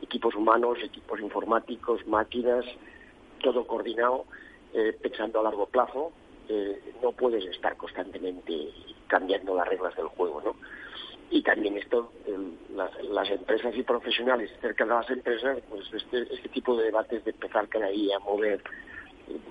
equipos 0.02 0.34
humanos, 0.34 0.78
equipos 0.82 1.20
informáticos, 1.20 2.08
máquinas, 2.08 2.64
todo 3.44 3.68
coordinado, 3.68 4.26
pensando 5.02 5.42
a 5.42 5.44
largo 5.44 5.66
plazo 5.66 6.14
no 7.02 7.12
puedes 7.12 7.46
estar 7.46 7.76
constantemente 7.78 8.70
cambiando 9.08 9.56
las 9.56 9.68
reglas 9.68 9.96
del 9.96 10.08
juego, 10.08 10.42
¿no? 10.42 10.56
Y 11.32 11.42
también 11.44 11.78
esto, 11.78 12.12
las, 12.76 13.30
empresas 13.30 13.74
y 13.76 13.84
profesionales 13.84 14.52
cerca 14.60 14.84
de 14.84 14.90
las 14.90 15.10
empresas, 15.10 15.60
pues 15.70 15.86
este, 15.94 16.24
este 16.24 16.50
tipo 16.50 16.76
de 16.76 16.86
debates 16.86 17.24
de 17.24 17.32
empezar 17.32 17.70
cada 17.70 17.88
día 17.88 18.18
a 18.18 18.20
mover 18.20 18.62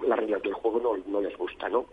las 0.07 0.19
reglas 0.19 0.43
del 0.43 0.53
juego 0.53 0.79
no, 0.79 1.03
no 1.11 1.21
les 1.23 1.37
gusta, 1.39 1.71
¿no? 1.71 1.87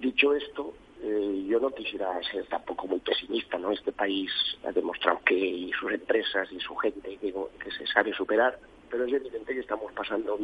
Dicho 0.00 0.34
esto, 0.34 0.72
eh, 1.02 1.44
yo 1.46 1.60
no 1.60 1.70
quisiera 1.70 2.18
ser 2.32 2.46
tampoco 2.46 2.86
muy 2.86 3.00
pesimista, 3.00 3.58
¿no? 3.58 3.72
Este 3.72 3.92
país 3.92 4.30
ha 4.64 4.72
demostrado 4.72 5.20
que 5.24 5.70
sus 5.78 5.92
empresas 5.92 6.50
y 6.50 6.58
su 6.60 6.74
gente 6.76 7.18
que, 7.18 7.34
que 7.62 7.70
se 7.70 7.86
sabe 7.88 8.14
superar, 8.14 8.58
pero 8.90 9.04
es 9.04 9.12
evidente 9.12 9.52
que 9.52 9.60
estamos 9.60 9.92
pasando 9.92 10.38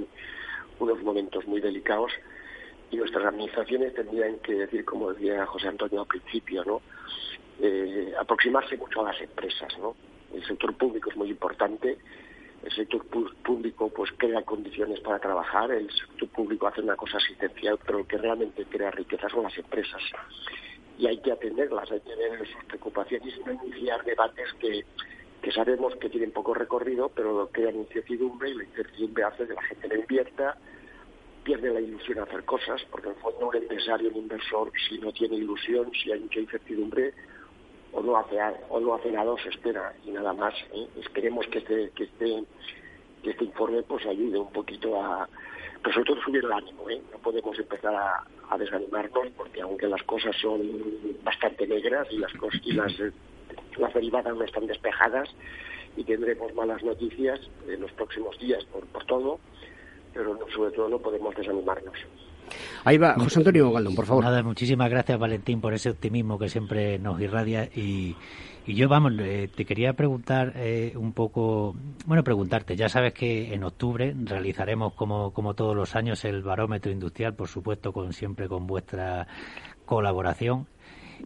unos 0.78 1.02
momentos 1.02 1.46
muy 1.46 1.60
delicados 1.60 2.12
y 2.90 2.96
nuestras 2.96 3.24
administraciones 3.24 3.94
tendrían 3.94 4.38
que 4.40 4.54
decir, 4.54 4.84
como 4.84 5.12
decía 5.12 5.46
José 5.46 5.68
Antonio 5.68 6.02
al 6.02 6.06
principio, 6.06 6.64
¿no? 6.64 6.82
Eh, 7.60 8.12
aproximarse 8.18 8.76
mucho 8.76 9.00
a 9.00 9.12
las 9.12 9.20
empresas, 9.20 9.72
¿no? 9.78 9.94
El 10.34 10.44
sector 10.44 10.74
público 10.74 11.10
es 11.10 11.16
muy 11.16 11.30
importante, 11.30 11.96
el 12.64 12.72
sector 12.72 13.04
público 13.06 13.90
pues 13.90 14.10
crea 14.16 14.42
condiciones 14.42 14.98
para 15.00 15.18
trabajar, 15.18 15.70
el 15.70 15.88
sector 15.90 16.28
público 16.30 16.66
hace 16.66 16.80
una 16.80 16.96
cosa 16.96 17.18
asistencial, 17.18 17.78
pero 17.84 17.98
lo 17.98 18.06
que 18.06 18.18
realmente 18.18 18.64
crea 18.64 18.90
riqueza 18.90 19.28
son 19.28 19.44
las 19.44 19.56
empresas. 19.56 20.02
Y 20.98 21.06
hay 21.06 21.18
que 21.18 21.30
atenderlas, 21.30 21.90
hay 21.92 22.00
que 22.00 22.14
ver 22.16 22.38
sus 22.48 22.64
preocupaciones 22.64 23.34
y 23.36 23.44
no 23.44 23.52
iniciar 23.52 24.02
debates 24.04 24.52
que, 24.54 24.84
que 25.42 25.52
sabemos 25.52 25.94
que 25.96 26.08
tienen 26.08 26.32
poco 26.32 26.54
recorrido, 26.54 27.10
pero 27.10 27.48
crean 27.52 27.76
incertidumbre 27.76 28.50
y 28.50 28.54
la 28.54 28.64
incertidumbre 28.64 29.24
hace 29.24 29.46
que 29.46 29.54
la 29.54 29.62
gente 29.62 29.88
no 29.88 29.94
invierta, 29.96 30.56
pierde 31.44 31.72
la 31.72 31.80
ilusión 31.80 32.18
a 32.18 32.22
hacer 32.22 32.44
cosas, 32.44 32.82
porque 32.90 33.08
en 33.08 33.14
el 33.14 33.20
fondo 33.20 33.48
un 33.48 33.56
empresario, 33.56 34.08
un 34.08 34.16
inversor, 34.16 34.72
si 34.88 34.98
no 34.98 35.12
tiene 35.12 35.36
ilusión, 35.36 35.92
si 36.02 36.10
hay 36.10 36.20
mucha 36.20 36.40
incertidumbre, 36.40 37.12
o 37.94 38.02
no 38.02 38.16
hace, 38.16 39.10
nada 39.10 39.30
o 39.30 39.38
se 39.38 39.48
espera 39.48 39.94
y 40.04 40.10
nada 40.10 40.32
más. 40.32 40.54
¿eh? 40.72 40.86
Esperemos 41.00 41.46
que 41.48 41.58
este, 41.58 41.90
que 41.90 42.04
este, 42.04 42.44
que 43.22 43.30
este 43.30 43.44
informe 43.44 43.82
pues 43.82 44.04
ayude 44.06 44.38
un 44.38 44.52
poquito 44.52 45.00
a, 45.00 45.28
sobre 45.92 46.04
todo 46.04 46.20
subir 46.22 46.44
el 46.44 46.52
ánimo. 46.52 46.88
¿eh? 46.90 47.00
No 47.12 47.18
podemos 47.18 47.58
empezar 47.58 47.94
a, 47.94 48.24
desanimarnos 48.58 49.28
porque 49.36 49.62
aunque 49.62 49.88
las 49.88 50.02
cosas 50.04 50.36
son 50.40 50.60
bastante 51.24 51.66
negras 51.66 52.06
y 52.12 52.18
las, 52.18 52.30
y 52.62 52.72
las 52.72 52.92
las 53.78 53.92
derivadas 53.92 54.34
no 54.34 54.44
están 54.44 54.66
despejadas 54.66 55.28
y 55.96 56.04
tendremos 56.04 56.54
malas 56.54 56.82
noticias 56.82 57.40
en 57.68 57.80
los 57.80 57.92
próximos 57.92 58.38
días 58.38 58.64
por, 58.66 58.86
por 58.86 59.04
todo, 59.06 59.38
pero 60.12 60.38
sobre 60.54 60.72
todo 60.72 60.88
no 60.88 60.98
podemos 60.98 61.34
desanimarnos. 61.34 61.98
Ahí 62.84 62.98
va, 62.98 63.14
José 63.14 63.40
Antonio 63.40 63.72
Galdón, 63.72 63.94
por 63.94 64.06
favor. 64.06 64.24
Nada, 64.24 64.42
muchísimas 64.42 64.90
gracias, 64.90 65.18
Valentín, 65.18 65.60
por 65.60 65.74
ese 65.74 65.90
optimismo 65.90 66.38
que 66.38 66.48
siempre 66.48 66.98
nos 66.98 67.20
irradia. 67.20 67.64
Y, 67.74 68.14
y 68.66 68.74
yo, 68.74 68.88
vamos, 68.88 69.12
eh, 69.20 69.48
te 69.54 69.64
quería 69.64 69.92
preguntar 69.94 70.52
eh, 70.56 70.92
un 70.96 71.12
poco, 71.12 71.74
bueno, 72.06 72.22
preguntarte, 72.22 72.76
ya 72.76 72.88
sabes 72.88 73.12
que 73.12 73.54
en 73.54 73.64
octubre 73.64 74.14
realizaremos, 74.24 74.94
como, 74.94 75.32
como 75.32 75.54
todos 75.54 75.76
los 75.76 75.96
años, 75.96 76.24
el 76.24 76.42
barómetro 76.42 76.92
industrial, 76.92 77.34
por 77.34 77.48
supuesto, 77.48 77.92
con 77.92 78.12
siempre 78.12 78.48
con 78.48 78.66
vuestra 78.66 79.26
colaboración. 79.84 80.66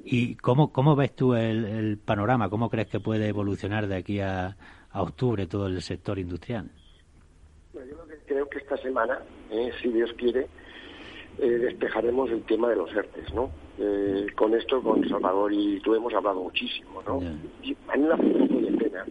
¿Y 0.05 0.37
cómo, 0.37 0.73
cómo 0.73 0.97
ves 0.97 1.15
tú 1.15 1.35
el, 1.35 1.99
panorama? 1.99 2.49
¿Cómo 2.51 2.71
crees 2.71 2.89
que 2.89 3.01
puede 3.01 3.29
evolucionar 3.29 3.87
de 3.87 3.97
aquí 3.97 4.21
a, 4.21 4.57
a 4.91 5.03
octubre 5.03 5.47
todo 5.47 5.67
el 5.67 5.83
sector 5.83 6.19
industrial? 6.19 6.71
Bueno, 7.73 7.91
yo 7.91 8.17
creo 8.27 8.49
que 8.49 8.59
esta 8.59 8.77
semana, 8.79 9.21
eh, 9.51 9.71
si 9.81 9.89
Dios 9.91 10.11
quiere, 10.17 10.47
eh, 11.41 11.49
despejaremos 11.49 12.31
el 12.31 12.43
tema 12.45 12.69
de 12.71 12.77
los 12.77 12.95
ERTES, 12.95 13.33
¿no? 13.35 13.51
Eh, 13.79 14.27
con 14.35 14.55
esto, 14.55 14.83
con 14.83 15.09
Salvador 15.09 15.53
y 15.53 15.81
tú 15.81 15.95
hemos 15.95 16.13
hablado 16.13 16.43
muchísimo, 16.43 17.03
¿no? 17.07 17.21
Y 17.63 17.77
a 17.89 17.97
mí 17.97 18.05
me 18.05 18.15
hace 18.15 18.23
un 18.23 18.49
poco 18.49 18.61
de 18.61 18.73
pena 18.77 19.07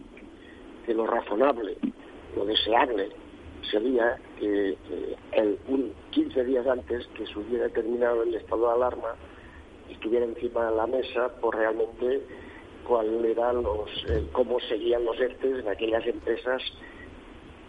que 0.84 0.94
lo 0.94 1.06
razonable, 1.06 1.76
lo 2.36 2.44
deseable, 2.44 3.08
sería 3.70 4.18
que 4.38 4.76
el, 5.32 5.58
un 5.68 5.92
15 6.10 6.44
días 6.44 6.66
antes 6.66 7.06
que 7.08 7.26
se 7.26 7.38
hubiera 7.38 7.68
terminado 7.68 8.22
el 8.22 8.34
estado 8.34 8.68
de 8.68 8.74
alarma 8.74 9.14
estuviera 9.90 10.24
encima 10.24 10.70
de 10.70 10.76
la 10.76 10.86
mesa 10.86 11.28
por 11.40 11.56
realmente 11.56 12.22
cuál 12.86 13.24
eran 13.24 13.62
los, 13.62 13.90
eh, 14.08 14.24
cómo 14.32 14.58
seguían 14.60 15.04
los 15.04 15.18
ERTES 15.20 15.60
en 15.60 15.68
aquellas 15.68 16.06
empresas 16.06 16.62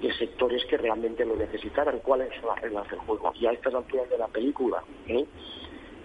de 0.02 0.14
sectores 0.14 0.64
que 0.66 0.78
realmente 0.78 1.26
lo 1.26 1.36
necesitaran, 1.36 2.00
cuáles 2.00 2.34
son 2.40 2.50
las 2.50 2.62
reglas 2.62 2.90
del 2.90 3.00
juego. 3.00 3.34
Y 3.40 3.46
a 3.46 3.52
estas 3.52 3.74
alturas 3.74 4.10
de 4.10 4.18
la 4.18 4.28
película, 4.28 4.84
¿eh? 5.08 5.26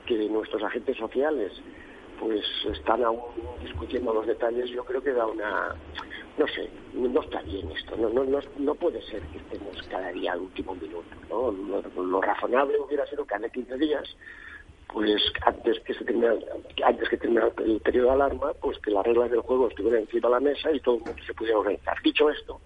que 0.07 0.29
nuestros 0.29 0.63
agentes 0.63 0.97
sociales 0.97 1.53
pues 2.19 2.45
están 2.73 3.05
aún 3.05 3.21
discutiendo 3.63 4.13
los 4.13 4.27
detalles, 4.27 4.71
yo 4.71 4.85
creo 4.85 5.03
que 5.03 5.13
da 5.13 5.27
una, 5.27 5.75
no 6.39 6.47
sé, 6.47 6.71
no 6.93 7.21
está 7.21 7.43
bien 7.43 7.71
esto, 7.73 7.97
no, 7.97 8.09
no, 8.09 8.25
no, 8.59 8.75
puede 8.77 9.03
ser 9.03 9.21
que 9.23 9.39
estemos 9.39 9.83
cada 9.89 10.13
día 10.13 10.33
al 10.33 10.41
último 10.41 10.75
minuto, 10.75 11.05
¿no? 11.29 11.51
Lo, 12.03 12.21
razonable 12.21 12.79
hubiera 12.79 13.07
sido 13.07 13.25
cada 13.25 13.49
15 13.49 13.77
días, 13.79 14.17
pues 14.93 15.21
antes 15.45 15.81
que 15.81 15.95
se 15.95 16.05
termine, 16.05 16.39
antes 16.85 17.09
que 17.09 17.17
termine 17.17 17.43
el 17.65 17.81
periodo 17.81 18.09
de 18.09 18.13
alarma, 18.15 18.53
pues 18.61 18.79
que 18.79 18.91
las 18.91 19.05
reglas 19.05 19.31
del 19.31 19.41
juego 19.41 19.69
estuvieran 19.69 20.03
encima 20.03 20.29
de 20.29 20.35
la 20.35 20.41
mesa 20.41 20.71
y 20.73 20.81
todo 20.81 20.97
el 20.97 21.01
mundo 21.03 21.23
se 21.27 21.35
pudiera 21.35 21.59
organizar. 21.59 22.01
Dicho 22.03 22.31
esto, 22.31 22.61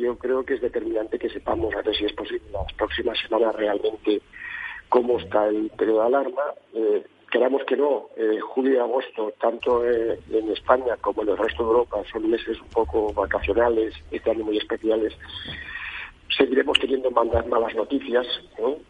yo 0.00 0.16
creo 0.16 0.44
que 0.44 0.54
es 0.54 0.60
determinante 0.60 1.18
que 1.18 1.28
sepamos, 1.28 1.74
a 1.74 1.82
ver 1.82 1.94
si 1.94 2.06
es 2.06 2.12
posible, 2.12 2.42
las 2.52 2.72
próximas 2.72 3.18
semanas 3.20 3.54
realmente 3.54 4.20
cómo 4.88 5.18
está 5.18 5.46
el 5.48 5.70
periodo 5.70 6.00
de 6.00 6.06
alarma. 6.06 6.42
Eh, 6.74 7.04
que 7.30 7.76
no, 7.76 8.08
eh, 8.16 8.40
julio 8.40 8.74
y 8.74 8.78
agosto, 8.78 9.32
tanto 9.40 9.88
eh, 9.88 10.18
en 10.32 10.50
España 10.50 10.96
como 11.00 11.22
en 11.22 11.28
el 11.28 11.38
resto 11.38 11.62
de 11.62 11.68
Europa, 11.68 12.02
son 12.10 12.28
meses 12.28 12.60
un 12.60 12.68
poco 12.68 13.12
vacacionales, 13.12 13.94
este 14.10 14.30
año 14.32 14.44
muy 14.44 14.58
especiales. 14.58 15.16
Seguiremos 16.36 16.78
teniendo 16.80 17.10
malas, 17.12 17.46
malas 17.46 17.74
noticias, 17.76 18.26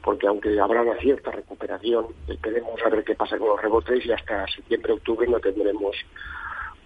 porque 0.03 0.27
aunque 0.27 0.59
habrá 0.59 0.83
una 0.83 0.96
cierta 0.96 1.31
recuperación, 1.31 2.07
esperemos 2.29 2.81
a 2.83 2.88
ver 2.88 3.05
qué 3.05 3.14
pasa 3.14 3.37
con 3.37 3.49
los 3.49 3.61
rebotes 3.61 4.07
y 4.07 4.12
hasta 4.12 4.46
septiembre-octubre 4.46 5.27
no 5.29 5.40
tendremos 5.40 5.96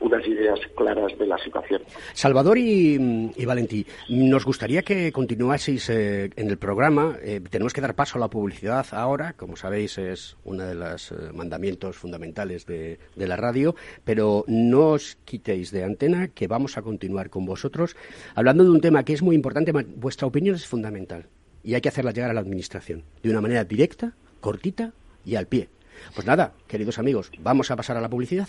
unas 0.00 0.26
ideas 0.26 0.60
claras 0.76 1.16
de 1.18 1.26
la 1.26 1.38
situación. 1.38 1.82
Salvador 2.12 2.58
y, 2.58 3.44
Valentí, 3.44 3.86
nos 4.08 4.44
gustaría 4.44 4.82
que 4.82 5.12
continuaseis 5.12 5.88
eh, 5.90 6.30
en 6.36 6.50
el 6.50 6.58
programa. 6.58 7.16
Eh, 7.22 7.40
tenemos 7.50 7.72
que 7.72 7.80
dar 7.80 7.94
paso 7.94 8.18
a 8.18 8.20
la 8.20 8.28
publicidad 8.28 8.86
ahora, 8.92 9.34
como 9.34 9.56
sabéis 9.56 9.98
es 9.98 10.36
uno 10.44 10.64
de 10.64 10.74
los 10.74 11.12
eh, 11.12 11.14
mandamientos 11.34 11.96
fundamentales 11.96 12.66
de, 12.66 12.98
la 13.16 13.36
radio, 13.36 13.74
pero 14.04 14.44
no 14.48 14.88
os 14.90 15.16
quitéis 15.24 15.70
de 15.70 15.84
antena, 15.84 16.28
que 16.28 16.46
vamos 16.46 16.76
a 16.76 16.82
continuar 16.82 17.30
con 17.30 17.46
vosotros 17.46 17.96
hablando 18.34 18.64
de 18.64 18.70
un 18.70 18.80
tema 18.80 19.04
que 19.04 19.14
es 19.14 19.22
muy 19.22 19.34
importante. 19.34 19.72
Vuestra 19.72 20.26
opinión 20.26 20.56
es 20.56 20.66
fundamental 20.66 21.26
y 21.62 21.74
hay 21.74 21.80
que 21.80 21.88
hacerla 21.88 22.12
llegar 22.12 22.30
a 22.30 22.34
la 22.34 22.40
Administración 22.40 23.02
de 23.22 23.30
una 23.30 23.40
manera 23.40 23.64
directa, 23.64 24.12
cortita 24.40 24.92
y 25.24 25.36
al 25.36 25.46
pie. 25.46 25.68
Pues 26.14 26.26
nada, 26.26 26.52
queridos 26.66 26.98
amigos, 26.98 27.30
vamos 27.40 27.70
a 27.70 27.76
pasar 27.76 27.96
a 27.96 28.00
la 28.00 28.10
publicidad. 28.10 28.48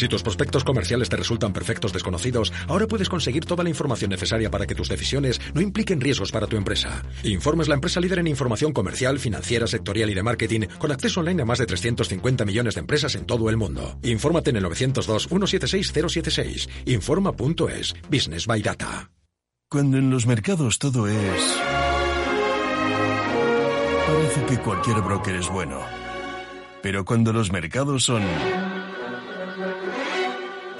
Si 0.00 0.08
tus 0.08 0.22
prospectos 0.22 0.64
comerciales 0.64 1.10
te 1.10 1.16
resultan 1.16 1.52
perfectos 1.52 1.92
desconocidos, 1.92 2.54
ahora 2.68 2.86
puedes 2.86 3.10
conseguir 3.10 3.44
toda 3.44 3.62
la 3.62 3.68
información 3.68 4.08
necesaria 4.08 4.50
para 4.50 4.66
que 4.66 4.74
tus 4.74 4.88
decisiones 4.88 5.38
no 5.52 5.60
impliquen 5.60 6.00
riesgos 6.00 6.32
para 6.32 6.46
tu 6.46 6.56
empresa. 6.56 7.02
Informe 7.22 7.64
es 7.64 7.68
la 7.68 7.74
empresa 7.74 8.00
líder 8.00 8.20
en 8.20 8.28
información 8.28 8.72
comercial, 8.72 9.18
financiera, 9.18 9.66
sectorial 9.66 10.08
y 10.08 10.14
de 10.14 10.22
marketing, 10.22 10.60
con 10.78 10.90
acceso 10.90 11.20
online 11.20 11.42
a 11.42 11.44
más 11.44 11.58
de 11.58 11.66
350 11.66 12.46
millones 12.46 12.76
de 12.76 12.80
empresas 12.80 13.14
en 13.14 13.26
todo 13.26 13.50
el 13.50 13.58
mundo. 13.58 13.98
Infórmate 14.02 14.48
en 14.48 14.56
el 14.56 14.64
902-176-076. 14.64 16.70
Informa.es. 16.86 17.94
Business 18.10 18.46
by 18.46 18.62
Data. 18.62 19.10
Cuando 19.68 19.98
en 19.98 20.08
los 20.08 20.24
mercados 20.24 20.78
todo 20.78 21.08
es... 21.08 21.60
Parece 24.06 24.46
que 24.46 24.56
cualquier 24.62 25.02
broker 25.02 25.36
es 25.36 25.50
bueno. 25.50 25.78
Pero 26.82 27.04
cuando 27.04 27.34
los 27.34 27.52
mercados 27.52 28.04
son 28.04 28.22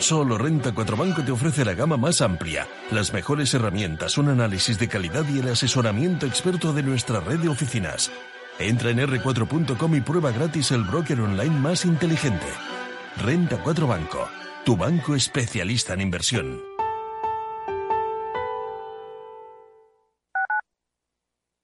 Solo 0.00 0.38
Renta 0.38 0.72
4 0.72 0.96
Banco 0.96 1.22
te 1.22 1.30
ofrece 1.30 1.62
la 1.62 1.74
gama 1.74 1.98
más 1.98 2.22
amplia, 2.22 2.66
las 2.90 3.12
mejores 3.12 3.52
herramientas, 3.52 4.16
un 4.16 4.30
análisis 4.30 4.78
de 4.78 4.88
calidad 4.88 5.26
y 5.28 5.40
el 5.40 5.48
asesoramiento 5.50 6.24
experto 6.24 6.72
de 6.72 6.82
nuestra 6.82 7.20
red 7.20 7.38
de 7.38 7.50
oficinas. 7.50 8.10
Entra 8.58 8.90
en 8.90 8.98
r4.com 8.98 9.94
y 9.94 10.00
prueba 10.00 10.32
gratis 10.32 10.70
el 10.70 10.84
broker 10.84 11.20
online 11.20 11.54
más 11.54 11.84
inteligente. 11.84 12.46
Renta 13.22 13.62
4 13.62 13.86
Banco, 13.86 14.26
tu 14.64 14.74
banco 14.74 15.14
especialista 15.14 15.92
en 15.92 16.00
inversión. 16.00 16.62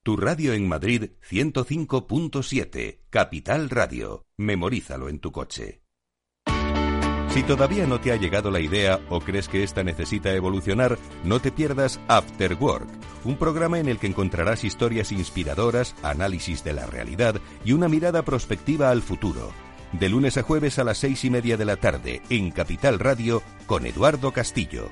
Tu 0.04 0.16
radio 0.16 0.52
en 0.52 0.68
Madrid 0.68 1.12
105.7, 1.28 3.00
Capital 3.08 3.70
Radio. 3.70 4.26
Memorízalo 4.36 5.08
en 5.08 5.20
tu 5.20 5.32
coche. 5.32 5.85
Si 7.36 7.42
todavía 7.42 7.86
no 7.86 8.00
te 8.00 8.12
ha 8.12 8.16
llegado 8.16 8.50
la 8.50 8.60
idea 8.60 8.98
o 9.10 9.20
crees 9.20 9.46
que 9.46 9.62
esta 9.62 9.84
necesita 9.84 10.32
evolucionar, 10.32 10.96
no 11.22 11.38
te 11.38 11.52
pierdas 11.52 12.00
After 12.08 12.54
Work, 12.54 12.88
un 13.24 13.36
programa 13.36 13.78
en 13.78 13.90
el 13.90 13.98
que 13.98 14.06
encontrarás 14.06 14.64
historias 14.64 15.12
inspiradoras, 15.12 15.94
análisis 16.02 16.64
de 16.64 16.72
la 16.72 16.86
realidad 16.86 17.38
y 17.62 17.72
una 17.72 17.90
mirada 17.90 18.22
prospectiva 18.22 18.88
al 18.88 19.02
futuro. 19.02 19.52
De 19.92 20.08
lunes 20.08 20.38
a 20.38 20.42
jueves 20.44 20.78
a 20.78 20.84
las 20.84 20.96
seis 20.96 21.26
y 21.26 21.30
media 21.30 21.58
de 21.58 21.66
la 21.66 21.76
tarde 21.76 22.22
en 22.30 22.50
Capital 22.52 22.98
Radio 22.98 23.42
con 23.66 23.84
Eduardo 23.84 24.32
Castillo. 24.32 24.88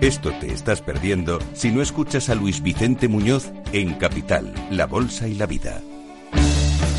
Esto 0.00 0.32
te 0.40 0.52
estás 0.52 0.82
perdiendo 0.82 1.38
si 1.52 1.70
no 1.70 1.80
escuchas 1.80 2.28
a 2.28 2.34
Luis 2.34 2.60
Vicente 2.60 3.06
Muñoz 3.06 3.52
en 3.72 3.94
Capital, 3.94 4.52
La 4.72 4.86
Bolsa 4.86 5.28
y 5.28 5.34
la 5.34 5.46
Vida. 5.46 5.80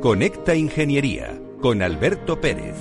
Conecta 0.00 0.54
Ingeniería 0.54 1.38
con 1.60 1.82
Alberto 1.82 2.40
Pérez. 2.40 2.74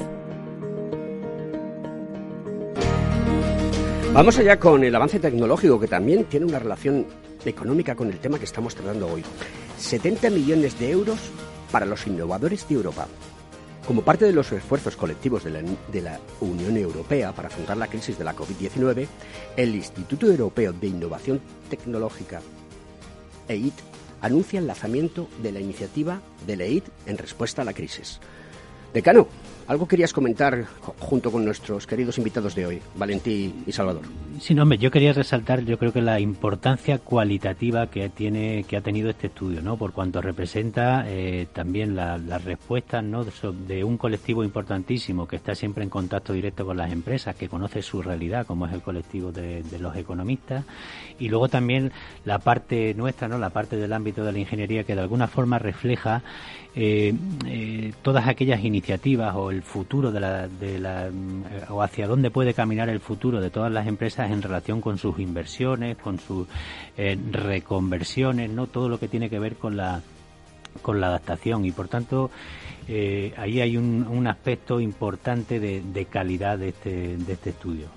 Vamos 4.14 4.40
allá 4.40 4.58
con 4.58 4.86
el 4.86 4.96
avance 4.96 5.20
tecnológico 5.20 5.82
que 5.82 5.90
también 5.90 6.24
tiene 6.30 6.46
una 6.46 6.60
relación 6.60 7.06
económica 7.44 7.94
con 7.94 8.08
el 8.08 8.20
tema 8.20 8.40
que 8.40 8.46
estamos 8.46 8.74
tratando 8.74 9.12
hoy. 9.12 9.26
70 9.78 10.30
millones 10.30 10.80
de 10.80 10.92
euros 10.92 11.20
para 11.74 11.86
los 11.86 12.08
innovadores 12.08 12.66
de 12.70 12.76
Europa. 12.76 13.06
Como 13.86 14.02
parte 14.02 14.24
de 14.24 14.32
los 14.32 14.50
esfuerzos 14.54 14.96
colectivos 14.96 15.44
de 15.44 16.02
la, 16.02 16.20
Unión 16.40 16.78
Europea 16.78 17.34
para 17.34 17.50
afrontar 17.50 17.76
la 17.76 17.88
crisis 17.88 18.18
de 18.18 18.24
la 18.24 18.34
COVID-19, 18.34 19.08
el 19.58 19.76
Instituto 19.76 20.26
Europeo 20.26 20.72
de 20.72 20.88
Innovación 20.88 21.42
Tecnológica, 21.70 22.40
EIT, 23.50 23.89
anuncia 24.22 24.60
el 24.60 24.68
lanzamiento 24.68 25.28
de 25.42 25.52
la 25.52 25.60
iniciativa 25.60 26.22
de 26.46 26.54
EIT 26.54 26.86
en 27.06 27.18
respuesta 27.18 27.62
a 27.62 27.66
la 27.66 27.74
crisis. 27.74 28.20
Decano, 28.94 29.28
algo 29.70 29.88
querías 29.88 30.14
comentar 30.14 30.66
junto 30.98 31.32
con 31.32 31.46
nuestros 31.46 31.86
queridos 31.86 32.18
invitados 32.18 32.56
de 32.56 32.66
hoy, 32.66 32.82
Valentí 32.96 33.54
y 33.68 33.72
Salvador. 33.72 34.02
Sí, 34.40 34.56
no, 34.56 34.64
hombre, 34.64 34.80
yo 34.80 34.90
quería 34.90 35.14
resaltar, 35.14 35.64
yo 35.64 35.78
creo 35.78 35.94
que 35.94 36.02
la 36.02 36.20
importancia 36.20 36.98
cualitativa 36.98 37.86
que 37.86 38.10
tiene, 38.10 38.64
que 38.68 38.78
ha 38.78 38.82
tenido 38.82 39.12
este 39.12 39.28
estudio, 39.28 39.62
¿no? 39.62 39.78
Por 39.78 39.92
cuanto 39.92 40.24
representa 40.24 41.06
eh, 41.08 41.46
también 41.54 41.96
las 41.96 42.44
respuestas, 42.44 43.04
¿no? 43.04 43.24
De, 43.24 43.84
un 43.84 43.98
colectivo 43.98 44.44
importantísimo 44.44 45.28
que 45.28 45.36
está 45.36 45.54
siempre 45.54 45.84
en 45.84 45.92
contacto 45.92 46.34
directo 46.34 46.66
con 46.66 46.76
las 46.76 46.92
empresas, 46.92 47.36
que 47.36 47.48
conoce 47.48 47.84
su 47.84 48.02
realidad, 48.02 48.48
como 48.48 48.66
es 48.66 48.74
el 48.74 48.82
colectivo 48.82 49.32
de, 49.32 49.62
de 49.62 49.78
los 49.78 49.96
economistas, 49.96 50.66
y 51.20 51.30
luego 51.30 51.48
también 51.48 51.92
la 52.26 52.40
parte 52.40 52.96
nuestra, 52.96 53.28
¿no? 53.28 53.38
La 53.38 53.52
parte 53.52 53.76
del 53.76 53.94
ámbito 53.94 54.24
de 54.24 54.32
la 54.32 54.40
ingeniería 54.40 54.84
que 54.84 54.96
de 54.96 55.02
alguna 55.02 55.28
forma 55.28 55.60
refleja 55.60 56.24
eh, 56.76 57.14
eh, 57.48 57.94
todas 58.04 58.28
aquellas 58.28 58.64
iniciativas 58.64 59.36
o 59.36 59.50
el 59.50 59.59
futuro 59.64 60.12
de 60.12 60.20
la, 60.20 60.48
de 60.48 60.80
la, 60.80 61.08
eh, 61.08 61.12
o 61.70 61.82
hacia 61.82 62.08
dónde 62.08 62.32
puede 62.32 62.54
caminar 62.54 62.90
el 62.90 63.00
futuro 63.00 63.42
de 63.42 63.50
todas 63.50 63.72
las 63.72 63.88
empresas 63.88 64.32
en 64.32 64.42
relación 64.42 64.82
con 64.82 64.98
sus 64.98 65.20
inversiones, 65.20 65.98
con 65.98 66.20
sus 66.20 66.48
reconversiones, 67.32 68.50
no 68.50 68.68
todo 68.68 68.90
lo 68.90 69.00
que 69.00 69.08
tiene 69.08 69.30
que 69.30 69.40
ver 69.40 69.56
con 69.56 69.78
la 69.78 70.02
con 70.82 71.02
la 71.02 71.08
adaptación 71.08 71.66
y 71.66 71.72
por 71.72 71.88
tanto 71.88 72.30
ahí 73.38 73.62
hay 73.62 73.76
un, 73.76 74.06
un 74.08 74.28
aspecto 74.28 74.80
importante 74.80 75.60
de, 75.60 75.82
de 75.82 76.06
calidad 76.06 76.58
de 76.58 76.70
este, 76.70 77.18
de 77.18 77.34
este 77.34 77.50
estudio. 77.52 77.88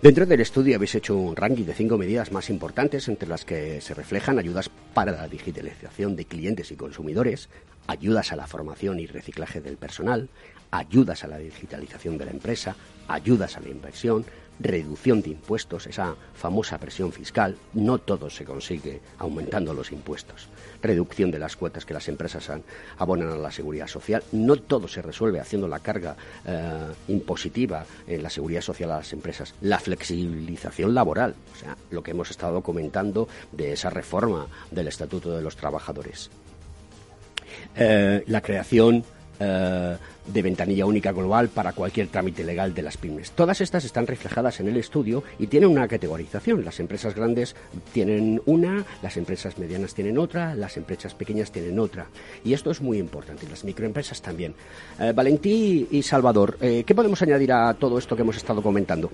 Dentro 0.00 0.24
del 0.24 0.40
estudio 0.40 0.76
habéis 0.76 0.94
hecho 0.94 1.16
un 1.16 1.34
ranking 1.34 1.64
de 1.64 1.74
cinco 1.74 1.98
medidas 1.98 2.30
más 2.30 2.48
importantes 2.48 3.08
entre 3.08 3.28
las 3.28 3.44
que 3.44 3.80
se 3.80 3.94
reflejan 3.94 4.38
ayudas 4.38 4.70
para 4.94 5.12
la 5.12 5.26
digitalización 5.26 6.14
de 6.14 6.26
clientes 6.26 6.70
y 6.70 6.76
consumidores, 6.76 7.48
ayudas 7.88 8.32
a 8.32 8.36
la 8.36 8.46
formación 8.46 9.00
y 9.00 9.06
reciclaje 9.06 9.60
del 9.60 9.76
personal, 9.76 10.28
ayudas 10.74 11.22
a 11.22 11.28
la 11.28 11.38
digitalización 11.38 12.18
de 12.18 12.24
la 12.24 12.32
empresa, 12.32 12.74
ayudas 13.06 13.56
a 13.56 13.60
la 13.60 13.68
inversión, 13.68 14.24
reducción 14.58 15.20
de 15.22 15.30
impuestos, 15.30 15.86
esa 15.86 16.14
famosa 16.34 16.78
presión 16.78 17.12
fiscal, 17.12 17.56
no 17.74 17.98
todo 17.98 18.30
se 18.30 18.44
consigue 18.44 19.00
aumentando 19.18 19.72
los 19.72 19.92
impuestos, 19.92 20.48
reducción 20.82 21.30
de 21.30 21.38
las 21.38 21.56
cuotas 21.56 21.84
que 21.84 21.94
las 21.94 22.08
empresas 22.08 22.50
abonan 22.98 23.30
a 23.30 23.36
la 23.36 23.50
seguridad 23.50 23.86
social, 23.86 24.22
no 24.32 24.56
todo 24.56 24.88
se 24.88 25.02
resuelve 25.02 25.40
haciendo 25.40 25.68
la 25.68 25.80
carga 25.80 26.16
eh, 26.44 26.92
impositiva 27.08 27.84
en 28.06 28.22
la 28.22 28.30
seguridad 28.30 28.60
social 28.60 28.90
a 28.92 28.98
las 28.98 29.12
empresas, 29.12 29.54
la 29.60 29.78
flexibilización 29.78 30.94
laboral, 30.94 31.34
o 31.52 31.56
sea, 31.56 31.76
lo 31.90 32.02
que 32.02 32.12
hemos 32.12 32.30
estado 32.30 32.62
comentando 32.62 33.28
de 33.52 33.72
esa 33.72 33.90
reforma 33.90 34.46
del 34.70 34.88
Estatuto 34.88 35.36
de 35.36 35.42
los 35.42 35.56
Trabajadores. 35.56 36.30
Eh, 37.76 38.22
la 38.26 38.40
creación 38.40 39.04
eh, 39.40 39.96
de 40.26 40.42
ventanilla 40.42 40.86
única 40.86 41.12
global 41.12 41.48
para 41.48 41.72
cualquier 41.72 42.08
trámite 42.08 42.44
legal 42.44 42.72
de 42.72 42.82
las 42.82 42.96
pymes. 42.96 43.32
Todas 43.32 43.60
estas 43.60 43.84
están 43.84 44.06
reflejadas 44.06 44.60
en 44.60 44.68
el 44.68 44.76
estudio 44.76 45.22
y 45.38 45.48
tienen 45.48 45.68
una 45.68 45.86
categorización. 45.86 46.64
Las 46.64 46.80
empresas 46.80 47.14
grandes 47.14 47.54
tienen 47.92 48.40
una, 48.46 48.84
las 49.02 49.16
empresas 49.16 49.58
medianas 49.58 49.94
tienen 49.94 50.18
otra, 50.18 50.54
las 50.54 50.76
empresas 50.76 51.14
pequeñas 51.14 51.52
tienen 51.52 51.78
otra. 51.78 52.06
Y 52.44 52.54
esto 52.54 52.70
es 52.70 52.80
muy 52.80 52.98
importante, 52.98 53.46
las 53.48 53.64
microempresas 53.64 54.22
también. 54.22 54.54
Eh, 54.98 55.12
Valentí 55.14 55.88
y 55.90 56.02
Salvador, 56.02 56.56
¿qué 56.58 56.94
podemos 56.94 57.20
añadir 57.20 57.52
a 57.52 57.74
todo 57.74 57.98
esto 57.98 58.16
que 58.16 58.22
hemos 58.22 58.36
estado 58.36 58.62
comentando? 58.62 59.10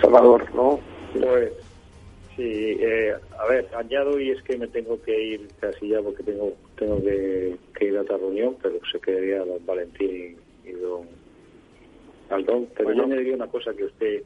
Salvador, 0.00 0.52
¿no? 0.54 0.80
Pues 1.12 1.52
Sí, 2.40 2.78
eh, 2.80 3.14
a 3.38 3.46
ver, 3.48 3.68
añado 3.76 4.18
y 4.18 4.30
es 4.30 4.42
que 4.44 4.56
me 4.56 4.66
tengo 4.66 4.98
que 5.02 5.22
ir 5.22 5.46
casi 5.60 5.88
ya 5.88 6.00
porque 6.00 6.22
tengo 6.22 6.56
tengo 6.74 6.98
que, 7.02 7.58
ir 7.82 7.98
a 7.98 8.00
otra 8.00 8.16
reunión, 8.16 8.56
pero 8.62 8.80
se 8.90 8.98
quedaría 8.98 9.44
don 9.44 9.66
Valentín 9.66 10.38
y, 10.64 10.70
don 10.70 11.06
Aldón. 12.30 12.66
Pero 12.74 12.94
yo 12.94 13.04
añadiría 13.04 13.34
una 13.34 13.48
cosa 13.48 13.74
que 13.74 13.84
usted 13.84 14.22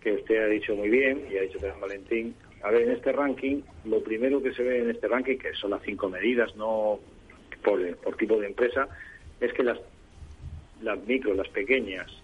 que 0.00 0.12
usted 0.12 0.44
ha 0.44 0.46
dicho 0.46 0.76
muy 0.76 0.90
bien 0.90 1.26
y 1.28 1.38
ha 1.38 1.42
dicho 1.42 1.58
también 1.58 1.80
Valentín. 1.80 2.34
A 2.62 2.70
ver, 2.70 2.82
en 2.82 2.92
este 2.92 3.10
ranking, 3.10 3.62
lo 3.84 4.00
primero 4.00 4.40
que 4.40 4.54
se 4.54 4.62
ve 4.62 4.78
en 4.78 4.90
este 4.90 5.08
ranking, 5.08 5.38
que 5.38 5.54
son 5.54 5.72
las 5.72 5.82
cinco 5.82 6.08
medidas, 6.08 6.54
no 6.54 7.00
por, 7.64 7.96
por 7.96 8.16
tipo 8.16 8.38
de 8.38 8.46
empresa, 8.46 8.86
es 9.40 9.52
que 9.54 9.64
las, 9.64 9.80
las 10.80 11.04
micro, 11.04 11.34
las 11.34 11.48
pequeñas 11.48 12.21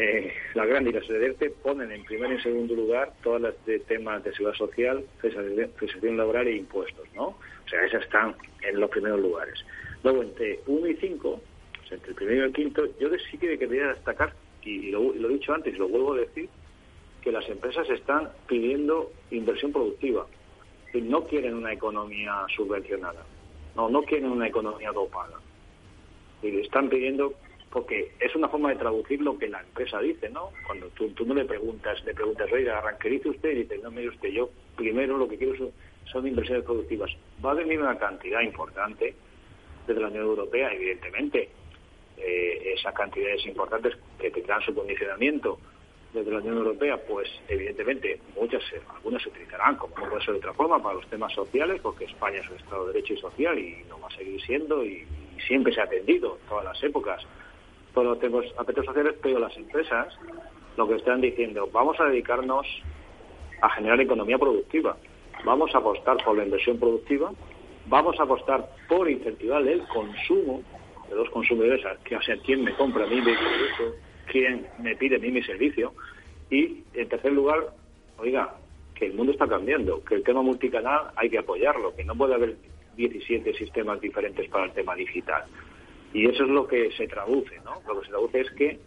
eh, 0.00 0.32
la 0.54 0.64
gran 0.64 0.86
y 0.86 0.92
la 0.92 1.02
SEDERTE 1.02 1.50
ponen 1.50 1.90
en 1.90 2.04
primer 2.04 2.30
y 2.30 2.34
en 2.34 2.42
segundo 2.42 2.76
lugar 2.76 3.14
todas 3.20 3.42
las 3.42 3.66
de 3.66 3.80
temas 3.80 4.22
de 4.22 4.32
seguridad 4.32 4.56
social, 4.56 5.04
cesación 5.20 6.16
laboral 6.16 6.46
e 6.46 6.54
impuestos, 6.54 7.04
¿no? 7.16 7.24
O 7.24 7.68
sea, 7.68 7.84
esas 7.84 8.04
están 8.04 8.36
en 8.62 8.78
los 8.78 8.88
primeros 8.90 9.20
lugares. 9.20 9.58
Luego, 10.04 10.22
entre 10.22 10.60
1 10.68 10.86
y 10.86 10.94
5, 10.94 11.28
o 11.28 11.40
sea, 11.88 11.96
entre 11.96 12.10
el 12.10 12.14
primero 12.14 12.42
y 12.42 12.44
el 12.44 12.52
quinto, 12.52 12.86
yo 13.00 13.08
sí 13.28 13.38
que 13.38 13.58
quería 13.58 13.88
destacar, 13.88 14.32
y 14.62 14.92
lo, 14.92 15.12
he 15.12 15.32
dicho 15.32 15.52
antes 15.52 15.74
y 15.74 15.78
lo 15.78 15.88
vuelvo 15.88 16.12
a 16.12 16.18
decir, 16.18 16.48
que 17.20 17.32
las 17.32 17.48
empresas 17.48 17.90
están 17.90 18.28
pidiendo 18.46 19.10
inversión 19.32 19.72
productiva. 19.72 20.28
Y 20.94 21.00
no 21.00 21.24
quieren 21.24 21.54
una 21.54 21.72
economía 21.72 22.46
subvencionada. 22.54 23.24
No, 23.74 23.88
no 23.88 24.02
quieren 24.02 24.30
una 24.30 24.46
economía 24.46 24.92
dopada. 24.92 25.40
Y 26.40 26.60
están 26.60 26.88
pidiendo 26.88 27.34
porque 27.70 28.12
es 28.18 28.34
una 28.34 28.48
forma 28.48 28.70
de 28.70 28.76
traducir 28.76 29.20
lo 29.20 29.38
que 29.38 29.48
la 29.48 29.60
empresa 29.60 30.00
dice, 30.00 30.30
¿no? 30.30 30.50
Cuando 30.66 30.88
tú, 30.88 31.10
tú 31.10 31.26
no 31.26 31.34
le 31.34 31.44
preguntas, 31.44 32.02
le 32.04 32.14
preguntas, 32.14 32.50
oiga, 32.50 32.82
¿qué 32.98 33.10
dice 33.10 33.28
usted? 33.28 33.50
Y 33.50 33.62
dice, 33.62 33.78
no, 33.78 33.90
mire 33.90 34.08
usted, 34.08 34.30
yo 34.30 34.50
primero 34.76 35.18
lo 35.18 35.28
que 35.28 35.36
quiero 35.36 35.70
son, 36.10 36.26
inversiones 36.26 36.64
productivas. 36.64 37.10
Va 37.44 37.50
a 37.50 37.54
venir 37.54 37.80
una 37.80 37.98
cantidad 37.98 38.40
importante 38.40 39.14
desde 39.86 40.00
la 40.00 40.08
Unión 40.08 40.24
Europea, 40.24 40.72
evidentemente. 40.72 41.50
Eh, 42.16 42.74
esas 42.74 42.94
cantidades 42.94 43.46
importantes 43.46 43.96
que 44.18 44.30
tendrán 44.32 44.60
su 44.62 44.74
condicionamiento 44.74 45.60
desde 46.12 46.32
la 46.32 46.38
Unión 46.38 46.56
Europea, 46.56 46.96
pues 46.96 47.28
evidentemente 47.46 48.20
muchas, 48.34 48.62
algunas 48.92 49.22
se 49.22 49.28
utilizarán 49.28 49.76
como 49.76 49.96
no 49.98 50.08
puede 50.08 50.24
ser 50.24 50.34
de 50.34 50.38
otra 50.38 50.54
forma 50.54 50.82
para 50.82 50.96
los 50.96 51.06
temas 51.08 51.32
sociales, 51.32 51.80
porque 51.80 52.06
España 52.06 52.38
es 52.40 52.50
un 52.50 52.56
Estado 52.56 52.86
de 52.86 52.94
Derecho 52.94 53.14
y 53.14 53.18
social 53.18 53.56
y 53.56 53.84
no 53.88 54.00
va 54.00 54.08
a 54.08 54.16
seguir 54.16 54.40
siendo 54.42 54.84
y, 54.84 55.06
y 55.36 55.40
siempre 55.46 55.72
se 55.72 55.80
ha 55.80 55.84
atendido 55.84 56.38
en 56.42 56.48
todas 56.48 56.64
las 56.64 56.82
épocas 56.82 57.24
todos 57.94 58.22
los 58.22 58.44
aspectos 58.58 58.86
sociales, 58.86 59.14
pero 59.22 59.38
las 59.38 59.56
empresas 59.56 60.16
lo 60.76 60.86
que 60.86 60.94
están 60.94 61.20
diciendo, 61.20 61.68
vamos 61.72 61.98
a 62.00 62.04
dedicarnos 62.04 62.64
a 63.60 63.68
generar 63.70 64.00
economía 64.00 64.38
productiva, 64.38 64.96
vamos 65.44 65.74
a 65.74 65.78
apostar 65.78 66.16
por 66.24 66.36
la 66.36 66.44
inversión 66.44 66.78
productiva, 66.78 67.32
vamos 67.86 68.18
a 68.20 68.22
apostar 68.22 68.68
por 68.88 69.10
incentivar 69.10 69.66
el 69.66 69.82
consumo 69.88 70.62
de 71.08 71.16
los 71.16 71.28
consumidores, 71.30 71.84
que 72.04 72.16
o 72.16 72.22
sea, 72.22 72.36
quién 72.44 72.62
me 72.62 72.72
compra 72.74 73.04
a 73.04 73.08
mí 73.08 73.16
mi 73.16 73.22
producto, 73.22 73.98
quién 74.26 74.66
me 74.78 74.94
pide 74.94 75.16
a 75.16 75.18
mí 75.18 75.32
mi 75.32 75.42
servicio, 75.42 75.92
y 76.50 76.84
en 76.94 77.08
tercer 77.08 77.32
lugar, 77.32 77.58
oiga, 78.18 78.54
que 78.94 79.06
el 79.06 79.14
mundo 79.14 79.32
está 79.32 79.46
cambiando, 79.46 80.04
que 80.04 80.16
el 80.16 80.22
tema 80.22 80.42
multicanal 80.42 81.10
hay 81.16 81.28
que 81.28 81.38
apoyarlo, 81.38 81.94
que 81.94 82.04
no 82.04 82.14
puede 82.14 82.34
haber 82.34 82.56
17 82.96 83.54
sistemas 83.54 84.00
diferentes 84.00 84.48
para 84.48 84.66
el 84.66 84.72
tema 84.72 84.94
digital. 84.94 85.44
Y 86.12 86.26
eso 86.26 86.44
es 86.44 86.50
lo 86.50 86.66
que 86.66 86.90
se 86.92 87.06
traduce, 87.06 87.58
¿no? 87.64 87.82
Lo 87.86 88.00
que 88.00 88.06
se 88.06 88.10
traduce 88.10 88.40
es 88.40 88.50
que 88.52 88.78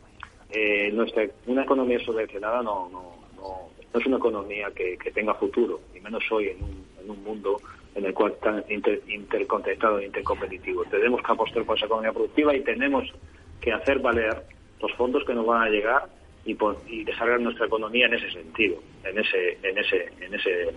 eh, 0.51 0.91
nuestra 0.91 1.25
una 1.45 1.63
economía 1.63 1.99
subvencionada 1.99 2.61
no, 2.61 2.89
no, 2.89 3.15
no, 3.35 3.99
es 3.99 4.05
una 4.05 4.17
economía 4.17 4.69
que, 4.75 4.97
tenga 5.13 5.33
futuro, 5.35 5.81
ni 5.93 6.01
menos 6.01 6.23
hoy 6.31 6.49
en 6.49 6.63
un, 6.63 6.85
en 7.01 7.09
un 7.09 7.23
mundo 7.23 7.61
en 7.95 8.05
el 8.05 8.13
cual 8.13 8.31
está 8.33 8.63
inter, 8.69 9.01
interconectado 9.07 9.99
e 9.99 10.05
intercompetitivo. 10.05 10.85
Tenemos 10.85 11.21
que 11.21 11.31
apostar 11.31 11.63
por 11.63 11.77
esa 11.77 11.85
economía 11.85 12.13
productiva 12.13 12.55
y 12.55 12.61
tenemos 12.61 13.11
que 13.59 13.71
hacer 13.71 13.99
valer 13.99 14.43
los 14.81 14.91
fondos 14.93 15.23
que 15.25 15.33
nos 15.33 15.45
van 15.45 15.63
a 15.63 15.69
llegar 15.69 16.07
y, 16.45 16.57
y 16.87 17.03
desarrollar 17.03 17.41
nuestra 17.41 17.67
economía 17.67 18.07
en 18.07 18.15
ese 18.15 18.31
sentido, 18.31 18.77
en 19.03 19.19
ese, 19.19 19.57
en 19.61 19.77
ese, 19.77 20.11
en 20.21 20.33
ese, 20.33 20.69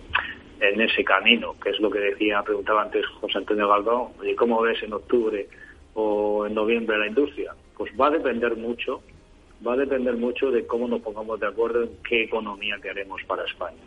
en 0.59 0.81
ese 0.81 1.03
camino, 1.03 1.55
que 1.59 1.71
es 1.71 1.79
lo 1.79 1.89
que 1.89 1.99
decía, 1.99 2.43
preguntaba 2.43 2.83
antes 2.83 3.05
José 3.07 3.39
Antonio 3.39 3.67
Galdón, 3.67 4.09
oye, 4.19 4.35
¿cómo 4.35 4.61
ves 4.61 4.81
en 4.83 4.93
octubre 4.93 5.47
o 5.95 6.45
en 6.45 6.53
noviembre 6.53 6.97
la 6.97 7.07
industria? 7.07 7.53
Pues 7.77 7.91
va 7.99 8.07
a 8.07 8.11
depender 8.11 8.55
mucho, 8.55 9.01
va 9.65 9.73
a 9.73 9.77
depender 9.77 10.15
mucho 10.15 10.51
de 10.51 10.65
cómo 10.67 10.87
nos 10.87 11.01
pongamos 11.01 11.39
de 11.39 11.47
acuerdo 11.47 11.83
en 11.83 11.89
qué 12.07 12.23
economía 12.23 12.77
queremos 12.81 13.21
para 13.23 13.43
España. 13.45 13.81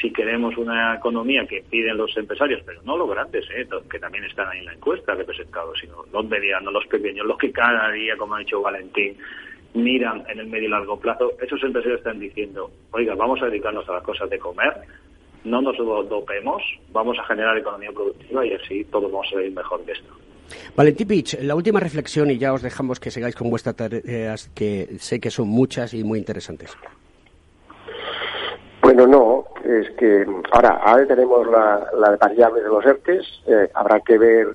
Si 0.00 0.12
queremos 0.12 0.56
una 0.56 0.96
economía 0.96 1.46
que 1.46 1.62
piden 1.62 1.96
los 1.96 2.16
empresarios, 2.16 2.60
pero 2.66 2.82
no 2.82 2.96
los 2.96 3.08
grandes, 3.08 3.44
¿eh? 3.50 3.66
que 3.88 3.98
también 4.00 4.24
están 4.24 4.48
ahí 4.48 4.58
en 4.58 4.66
la 4.66 4.74
encuesta 4.74 5.14
representados, 5.14 5.78
sino 5.80 6.04
los 6.12 6.28
medianos, 6.28 6.72
los 6.72 6.86
pequeños, 6.86 7.26
los 7.26 7.38
que 7.38 7.52
cada 7.52 7.90
día, 7.92 8.16
como 8.16 8.34
ha 8.34 8.40
dicho 8.40 8.60
Valentín, 8.60 9.16
miran 9.74 10.24
en 10.28 10.40
el 10.40 10.46
medio 10.46 10.66
y 10.66 10.70
largo 10.70 10.98
plazo, 10.98 11.32
esos 11.40 11.62
empresarios 11.62 11.98
están 11.98 12.18
diciendo, 12.18 12.70
oiga, 12.90 13.14
vamos 13.14 13.40
a 13.42 13.46
dedicarnos 13.46 13.88
a 13.88 13.94
las 13.94 14.02
cosas 14.02 14.28
de 14.30 14.38
comer, 14.38 14.72
no 15.44 15.60
nos 15.60 15.76
dopemos, 15.76 16.62
vamos 16.90 17.18
a 17.18 17.24
generar 17.24 17.56
economía 17.58 17.92
productiva 17.92 18.46
y 18.46 18.52
así 18.54 18.84
todos 18.84 19.10
vamos 19.10 19.26
a 19.28 19.34
salir 19.34 19.52
mejor 19.52 19.84
de 19.84 19.92
esto. 19.92 20.14
Valentín 20.76 21.08
Pich, 21.08 21.38
la 21.42 21.54
última 21.54 21.80
reflexión 21.80 22.30
y 22.30 22.38
ya 22.38 22.52
os 22.52 22.62
dejamos 22.62 23.00
que 23.00 23.10
sigáis 23.10 23.34
con 23.34 23.50
vuestras 23.50 23.76
tareas, 23.76 24.50
que 24.54 24.96
sé 24.98 25.20
que 25.20 25.30
son 25.30 25.48
muchas 25.48 25.94
y 25.94 26.04
muy 26.04 26.18
interesantes. 26.18 26.76
Bueno, 28.82 29.06
no, 29.06 29.44
es 29.64 29.90
que 29.92 30.26
ahora, 30.52 30.80
ahora 30.84 31.06
tenemos 31.06 31.46
la, 31.46 32.16
variable 32.20 32.62
de 32.62 32.68
los 32.68 32.84
ERTES, 32.84 33.26
eh, 33.46 33.70
habrá 33.72 34.00
que 34.00 34.18
ver 34.18 34.48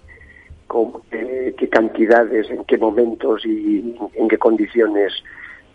qué, 1.58 1.70
cantidades, 1.70 2.50
en 2.52 2.64
qué 2.66 2.78
momentos 2.78 3.44
y 3.46 3.98
en 4.14 4.28
qué 4.28 4.38
condiciones 4.38 5.14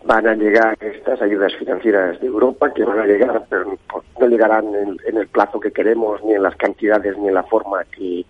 van 0.05 0.27
a 0.27 0.35
llegar 0.35 0.77
estas 0.79 1.21
ayudas 1.21 1.53
financieras 1.55 2.21
de 2.21 2.27
Europa, 2.27 2.73
que 2.73 2.85
van 2.85 2.99
a 2.99 3.05
llegar, 3.05 3.43
pero 3.49 3.77
no 4.19 4.27
llegarán 4.27 4.73
en, 4.73 4.97
en 5.05 5.17
el 5.17 5.27
plazo 5.27 5.59
que 5.59 5.71
queremos, 5.71 6.23
ni 6.23 6.33
en 6.33 6.43
las 6.43 6.55
cantidades, 6.55 7.17
ni 7.17 7.27
en 7.27 7.33
la 7.33 7.43
forma 7.43 7.83
que, 7.85 8.23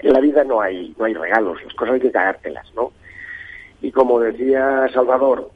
en 0.00 0.12
la 0.12 0.20
vida 0.20 0.44
no 0.44 0.60
hay, 0.60 0.94
no 0.98 1.04
hay 1.04 1.14
regalos, 1.14 1.62
las 1.64 1.74
cosas 1.74 1.94
hay 1.94 2.00
que 2.00 2.12
cagártelas, 2.12 2.66
¿no? 2.74 2.92
Y 3.82 3.92
como 3.92 4.20
decía 4.20 4.88
Salvador, 4.92 5.50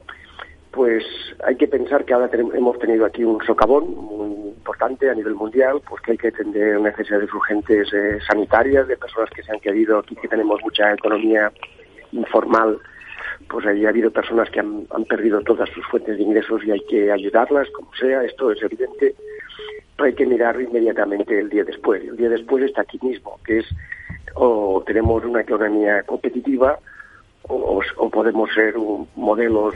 pues 0.71 1.03
hay 1.43 1.55
que 1.55 1.67
pensar 1.67 2.05
que 2.05 2.13
ahora 2.13 2.29
hemos 2.33 2.79
tenido 2.79 3.05
aquí 3.05 3.23
un 3.23 3.43
socavón 3.45 3.93
muy 3.93 4.49
importante 4.49 5.09
a 5.09 5.13
nivel 5.13 5.35
mundial, 5.35 5.81
pues 5.87 6.01
que 6.01 6.11
hay 6.11 6.17
que 6.17 6.29
atender 6.29 6.79
necesidades 6.79 7.33
urgentes 7.33 7.91
eh, 7.93 8.19
sanitarias 8.25 8.87
de 8.87 8.97
personas 8.97 9.29
que 9.31 9.43
se 9.43 9.51
han 9.51 9.59
querido, 9.59 9.99
aquí 9.99 10.15
que 10.15 10.27
tenemos 10.27 10.61
mucha 10.63 10.93
economía 10.93 11.51
informal, 12.13 12.77
pues 13.49 13.65
ahí 13.65 13.85
ha 13.85 13.89
habido 13.89 14.11
personas 14.11 14.49
que 14.49 14.59
han, 14.59 14.87
han 14.91 15.05
perdido 15.05 15.41
todas 15.41 15.69
sus 15.69 15.85
fuentes 15.87 16.17
de 16.17 16.23
ingresos 16.23 16.63
y 16.63 16.71
hay 16.71 16.81
que 16.87 17.11
ayudarlas, 17.11 17.69
como 17.71 17.93
sea, 17.95 18.23
esto 18.23 18.51
es 18.51 18.61
evidente, 18.61 19.15
pero 19.97 20.07
hay 20.07 20.13
que 20.13 20.25
mirar 20.25 20.59
inmediatamente 20.61 21.37
el 21.37 21.49
día 21.49 21.63
después. 21.63 22.01
El 22.03 22.15
día 22.15 22.29
después 22.29 22.63
está 22.63 22.81
aquí 22.81 22.99
mismo, 23.01 23.39
que 23.45 23.59
es 23.59 23.65
o 24.35 24.83
tenemos 24.85 25.23
una 25.25 25.41
economía 25.41 26.03
competitiva 26.03 26.79
o, 27.43 27.81
podemos 28.11 28.49
ser 28.53 28.75
modelos 29.15 29.75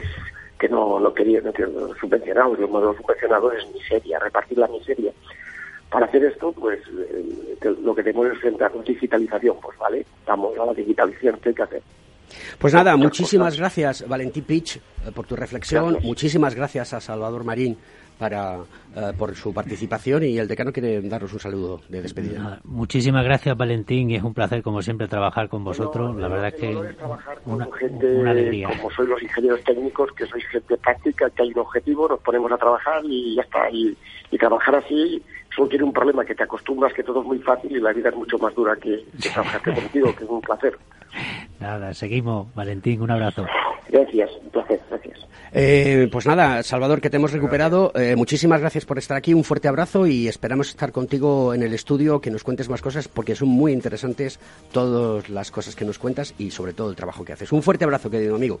que 0.58 0.68
no, 0.68 0.98
no 1.00 1.12
querían 1.12 1.44
no, 1.44 1.94
subvencionados, 2.00 2.58
los 2.58 2.70
modelos 2.70 2.96
subvencionados 2.96 3.54
es 3.54 3.74
miseria, 3.74 4.18
repartir 4.18 4.58
la 4.58 4.68
miseria. 4.68 5.12
Para 5.90 6.06
hacer 6.06 6.24
esto, 6.24 6.52
pues 6.52 6.80
eh, 6.88 7.74
lo 7.82 7.94
que 7.94 8.02
tenemos 8.02 8.26
es 8.26 8.32
enfrentar 8.34 8.72
digitalización, 8.84 9.56
pues 9.60 9.78
vale, 9.78 10.06
vamos 10.26 10.58
a 10.58 10.66
la 10.66 10.74
digitalización 10.74 11.38
que 11.38 11.50
hay 11.50 11.54
que 11.54 11.62
hacer. 11.62 11.82
Pues 12.58 12.74
nada, 12.74 12.96
muchísimas 12.96 13.56
gracias 13.56 14.06
Valentín 14.08 14.44
Pich 14.44 14.76
eh, 14.76 14.80
por 15.14 15.26
tu 15.26 15.36
reflexión, 15.36 15.98
muchísimas 16.02 16.54
gracias 16.54 16.92
a 16.92 17.00
Salvador 17.00 17.44
Marín 17.44 17.78
para, 18.18 18.58
eh, 18.94 19.12
por 19.16 19.34
su 19.34 19.52
participación 19.52 20.24
y 20.24 20.38
el 20.38 20.48
decano 20.48 20.72
quiere 20.72 21.00
daros 21.02 21.32
un 21.32 21.40
saludo 21.40 21.80
de 21.88 22.02
despedida. 22.02 22.60
muchísimas 22.64 23.24
gracias, 23.24 23.56
Valentín, 23.56 24.10
y 24.10 24.16
es 24.16 24.22
un 24.22 24.34
placer, 24.34 24.62
como 24.62 24.82
siempre, 24.82 25.08
trabajar 25.08 25.48
con 25.48 25.64
vosotros. 25.64 26.16
la 26.16 26.28
verdad 26.28 26.48
es 26.48 26.54
que 26.54 26.76
una, 27.44 27.66
gente, 27.78 28.28
alegría. 28.28 28.68
Como 28.68 28.90
sois 28.90 29.08
los 29.08 29.22
ingenieros 29.22 29.62
técnicos, 29.64 30.12
que 30.12 30.26
sois 30.26 30.46
gente 30.48 30.76
práctica, 30.76 31.30
que 31.30 31.42
hay 31.42 31.50
un 31.50 31.58
objetivo, 31.60 32.08
nos 32.08 32.20
ponemos 32.20 32.50
a 32.52 32.56
trabajar 32.56 33.02
y 33.04 33.36
ya 33.36 33.42
está. 33.42 33.70
Y, 33.70 33.96
trabajar 34.38 34.74
así 34.76 35.22
solo 35.54 35.66
tiene 35.66 35.84
un 35.84 35.92
problema, 35.94 36.22
que 36.22 36.34
te 36.34 36.42
acostumbras 36.42 36.92
que 36.92 37.02
todo 37.02 37.22
es 37.22 37.26
muy 37.26 37.38
fácil 37.38 37.74
y 37.74 37.80
la 37.80 37.90
vida 37.90 38.10
es 38.10 38.14
mucho 38.14 38.36
más 38.36 38.54
dura 38.54 38.76
que, 38.76 39.02
que 39.22 39.30
trabajar 39.30 39.62
contigo, 39.62 40.14
que 40.14 40.24
es 40.24 40.30
un 40.30 40.42
placer. 40.42 40.76
Nada, 41.58 41.94
seguimos. 41.94 42.54
Valentín, 42.54 43.00
un 43.00 43.10
abrazo. 43.10 43.46
Gracias, 43.88 44.30
un 44.42 44.50
placer, 44.50 44.80
gracias. 44.90 45.15
Eh, 45.58 46.08
pues 46.12 46.26
nada, 46.26 46.62
Salvador, 46.62 47.00
que 47.00 47.08
te 47.08 47.16
hemos 47.16 47.32
recuperado. 47.32 47.90
Eh, 47.94 48.14
muchísimas 48.14 48.60
gracias 48.60 48.84
por 48.84 48.98
estar 48.98 49.16
aquí. 49.16 49.32
Un 49.32 49.42
fuerte 49.42 49.68
abrazo 49.68 50.06
y 50.06 50.28
esperamos 50.28 50.68
estar 50.68 50.92
contigo 50.92 51.54
en 51.54 51.62
el 51.62 51.72
estudio, 51.72 52.20
que 52.20 52.30
nos 52.30 52.44
cuentes 52.44 52.68
más 52.68 52.82
cosas, 52.82 53.08
porque 53.08 53.34
son 53.34 53.48
muy 53.48 53.72
interesantes 53.72 54.38
todas 54.70 55.30
las 55.30 55.50
cosas 55.50 55.74
que 55.74 55.86
nos 55.86 55.98
cuentas 55.98 56.34
y 56.36 56.50
sobre 56.50 56.74
todo 56.74 56.90
el 56.90 56.96
trabajo 56.96 57.24
que 57.24 57.32
haces. 57.32 57.52
Un 57.52 57.62
fuerte 57.62 57.84
abrazo, 57.84 58.10
querido 58.10 58.36
amigo. 58.36 58.60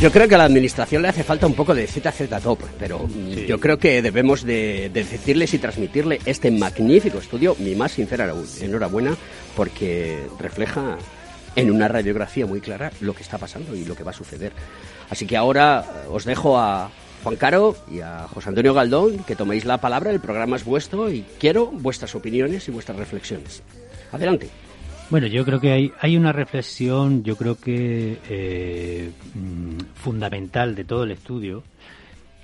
Yo 0.00 0.10
creo 0.10 0.26
que 0.26 0.34
a 0.34 0.38
la 0.38 0.44
administración 0.44 1.02
le 1.02 1.08
hace 1.08 1.22
falta 1.22 1.46
un 1.46 1.52
poco 1.52 1.74
de 1.74 1.86
ZZ 1.86 2.42
Top, 2.42 2.58
pero 2.78 3.06
yo 3.46 3.60
creo 3.60 3.78
que 3.78 4.00
debemos 4.00 4.42
de, 4.44 4.90
decirles 4.92 5.52
y 5.52 5.58
transmitirle 5.58 6.20
este 6.24 6.50
magnífico 6.50 7.18
estudio, 7.18 7.54
mi 7.58 7.74
más 7.74 7.92
sincera 7.92 8.32
enhorabuena, 8.62 9.14
porque 9.54 10.26
refleja 10.38 10.96
en 11.54 11.70
una 11.70 11.86
radiografía 11.86 12.46
muy 12.46 12.62
clara 12.62 12.90
lo 13.02 13.12
que 13.12 13.22
está 13.22 13.36
pasando 13.36 13.76
y 13.76 13.84
lo 13.84 13.94
que 13.94 14.02
va 14.02 14.12
a 14.12 14.14
suceder. 14.14 14.52
Así 15.10 15.26
que 15.26 15.36
ahora 15.36 15.84
os 16.08 16.24
dejo 16.24 16.58
a, 16.58 16.90
Juan 17.22 17.36
Caro 17.36 17.76
y 17.90 18.00
a 18.00 18.26
José 18.28 18.48
Antonio 18.48 18.72
Galdón 18.72 19.18
que 19.24 19.36
toméis 19.36 19.66
la 19.66 19.78
palabra, 19.78 20.10
el 20.10 20.20
programa 20.20 20.56
es 20.56 20.64
vuestro 20.64 21.10
y 21.10 21.24
quiero 21.38 21.66
vuestras 21.66 22.14
opiniones 22.14 22.66
y 22.68 22.70
vuestras 22.70 22.98
reflexiones. 22.98 23.62
Adelante. 24.12 24.48
Bueno, 25.10 25.26
yo 25.26 25.44
creo 25.44 25.58
que 25.60 25.72
hay, 25.72 25.92
hay 26.00 26.16
una 26.16 26.32
reflexión, 26.32 27.24
yo 27.24 27.34
creo 27.34 27.58
que 27.58 28.18
eh, 28.28 29.10
mm, 29.34 29.94
fundamental 29.94 30.76
de 30.76 30.84
todo 30.84 31.02
el 31.02 31.10
estudio, 31.10 31.64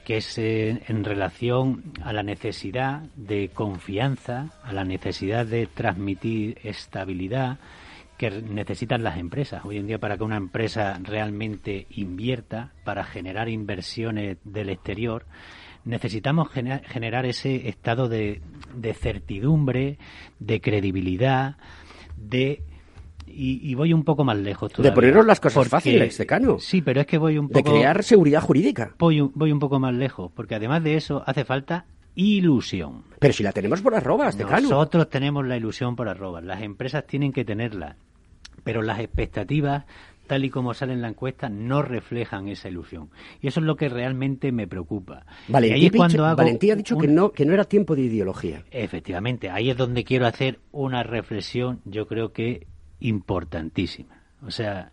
que 0.04 0.16
es 0.16 0.36
eh, 0.38 0.82
en 0.88 1.04
relación 1.04 1.84
a 2.02 2.12
la 2.12 2.24
necesidad 2.24 3.02
de 3.14 3.50
confianza, 3.54 4.50
a 4.64 4.72
la 4.72 4.82
necesidad 4.82 5.46
de 5.46 5.68
transmitir 5.68 6.58
estabilidad 6.64 7.58
que 8.18 8.30
necesitan 8.30 9.04
las 9.04 9.18
empresas. 9.18 9.64
Hoy 9.64 9.76
en 9.76 9.86
día 9.86 9.98
para 9.98 10.16
que 10.16 10.24
una 10.24 10.36
empresa 10.36 10.98
realmente 11.00 11.86
invierta, 11.90 12.72
para 12.82 13.04
generar 13.04 13.48
inversiones 13.48 14.38
del 14.42 14.70
exterior, 14.70 15.24
necesitamos 15.84 16.48
generar 16.50 17.26
ese 17.26 17.68
estado 17.68 18.08
de, 18.08 18.40
de 18.74 18.92
certidumbre, 18.92 19.98
de 20.40 20.60
credibilidad, 20.60 21.54
de 22.16 22.62
y, 23.28 23.74
voy 23.74 23.92
un 23.92 24.04
poco 24.04 24.24
más 24.24 24.38
lejos 24.38 24.72
De 24.78 24.92
ponernos 24.92 25.26
las 25.26 25.40
cosas 25.40 25.68
fáciles, 25.68 26.16
decano. 26.16 26.58
Sí, 26.58 26.80
pero 26.80 27.00
es 27.00 27.06
que 27.06 27.18
voy 27.18 27.36
un 27.36 27.48
poco... 27.48 27.70
De 27.70 27.78
crear 27.78 28.02
seguridad 28.02 28.40
jurídica. 28.40 28.94
Voy, 28.98 29.20
voy 29.20 29.52
un 29.52 29.58
poco 29.58 29.78
más 29.78 29.94
lejos, 29.94 30.30
porque 30.34 30.54
además 30.54 30.82
de 30.82 30.94
eso 30.94 31.22
hace 31.26 31.44
falta 31.44 31.84
ilusión. 32.14 33.02
Pero 33.18 33.34
si 33.34 33.42
la 33.42 33.52
tenemos 33.52 33.82
por 33.82 33.94
arrobas, 33.94 34.38
decano. 34.38 34.70
Nosotros 34.70 35.10
tenemos 35.10 35.46
la 35.46 35.56
ilusión 35.56 35.96
por 35.96 36.08
arrobas. 36.08 36.44
Las 36.44 36.62
empresas 36.62 37.06
tienen 37.06 37.32
que 37.32 37.44
tenerla. 37.44 37.96
Pero 38.64 38.80
las 38.80 39.00
expectativas 39.00 39.84
tal 40.26 40.44
y 40.44 40.50
como 40.50 40.74
sale 40.74 40.92
en 40.92 41.02
la 41.02 41.08
encuesta, 41.08 41.48
no 41.48 41.82
reflejan 41.82 42.48
esa 42.48 42.68
ilusión. 42.68 43.10
Y 43.40 43.48
eso 43.48 43.60
es 43.60 43.66
lo 43.66 43.76
que 43.76 43.88
realmente 43.88 44.52
me 44.52 44.66
preocupa. 44.66 45.24
Valentía, 46.36 46.74
ha 46.74 46.76
dicho 46.76 46.98
que, 46.98 47.08
no, 47.08 47.32
que 47.32 47.46
no 47.46 47.54
era 47.54 47.64
tiempo 47.64 47.94
de 47.94 48.02
ideología. 48.02 48.64
Efectivamente, 48.70 49.50
ahí 49.50 49.70
es 49.70 49.76
donde 49.76 50.04
quiero 50.04 50.26
hacer 50.26 50.60
una 50.72 51.02
reflexión, 51.02 51.80
yo 51.84 52.06
creo 52.06 52.32
que 52.32 52.66
importantísima. 53.00 54.22
O 54.42 54.50
sea, 54.50 54.92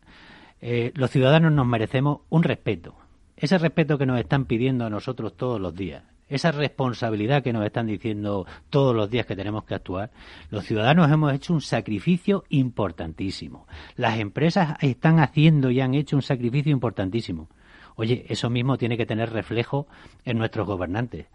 eh, 0.62 0.92
los 0.96 1.12
ciudadanos 1.12 1.52
nos 1.52 1.68
merecemos 1.68 2.22
un 2.30 2.44
respeto. 2.44 2.96
Ese 3.36 3.58
respeto 3.58 3.98
que 3.98 4.06
nos 4.06 4.20
están 4.20 4.46
pidiendo 4.46 4.86
a 4.86 4.90
nosotros 4.90 5.36
todos 5.36 5.60
los 5.60 5.76
días 5.76 6.04
esa 6.30 6.52
responsabilidad 6.52 7.44
que 7.44 7.54
nos 7.54 7.66
están 7.66 7.88
diciendo 7.88 8.46
todos 8.70 8.96
los 8.96 9.10
días 9.10 9.26
que 9.26 9.36
tenemos 9.36 9.66
que 9.66 9.76
actuar, 9.76 10.12
los 10.50 10.66
ciudadanos 10.66 11.12
hemos 11.12 11.34
hecho 11.34 11.54
un 11.54 11.62
sacrificio 11.62 12.44
importantísimo. 12.50 13.68
Las 13.96 14.20
empresas 14.20 14.76
están 14.82 15.20
haciendo 15.20 15.70
y 15.70 15.82
han 15.82 15.94
hecho 15.94 16.16
un 16.16 16.22
sacrificio 16.22 16.72
importantísimo. 16.72 17.50
Oye, 17.96 18.26
eso 18.30 18.50
mismo 18.50 18.78
tiene 18.78 18.98
que 18.98 19.06
tener 19.06 19.32
reflejo 19.32 19.88
en 20.26 20.38
nuestros 20.38 20.66
gobernantes. 20.66 21.28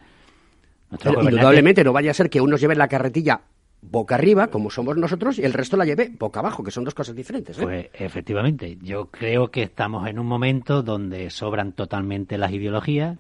Indudablemente 0.91 1.85
no 1.85 1.93
vaya 1.93 2.11
a 2.11 2.15
ser 2.15 2.31
que 2.31 2.41
unos 2.41 2.61
lleven 2.61 2.79
la 2.79 2.89
carretilla 2.89 3.43
boca 3.81 4.17
arriba, 4.17 4.49
como 4.49 4.71
somos 4.71 4.97
nosotros, 4.97 5.39
y 5.39 5.45
el 5.45 5.53
resto 5.53 5.77
la 5.77 5.85
lleve 5.85 6.11
boca 6.19 6.41
abajo, 6.41 6.65
que 6.65 6.71
son 6.71 6.85
dos 6.85 6.95
cosas 6.95 7.15
diferentes. 7.15 7.59
¿eh? 7.59 7.63
Pues 7.63 7.87
efectivamente, 7.93 8.77
yo 8.83 9.07
creo 9.07 9.51
que 9.51 9.63
estamos 9.63 10.09
en 10.09 10.19
un 10.19 10.27
momento 10.27 10.83
donde 10.83 11.31
sobran 11.31 11.73
totalmente 11.73 12.39
las 12.39 12.53
ideologías, 12.53 13.19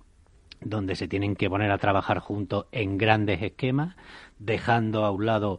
donde 0.60 0.96
se 0.96 1.08
tienen 1.08 1.36
que 1.36 1.48
poner 1.48 1.70
a 1.70 1.78
trabajar 1.78 2.18
juntos 2.18 2.66
en 2.72 2.98
grandes 2.98 3.42
esquemas, 3.42 3.96
dejando 4.38 5.04
a 5.04 5.10
un 5.10 5.26
lado 5.26 5.58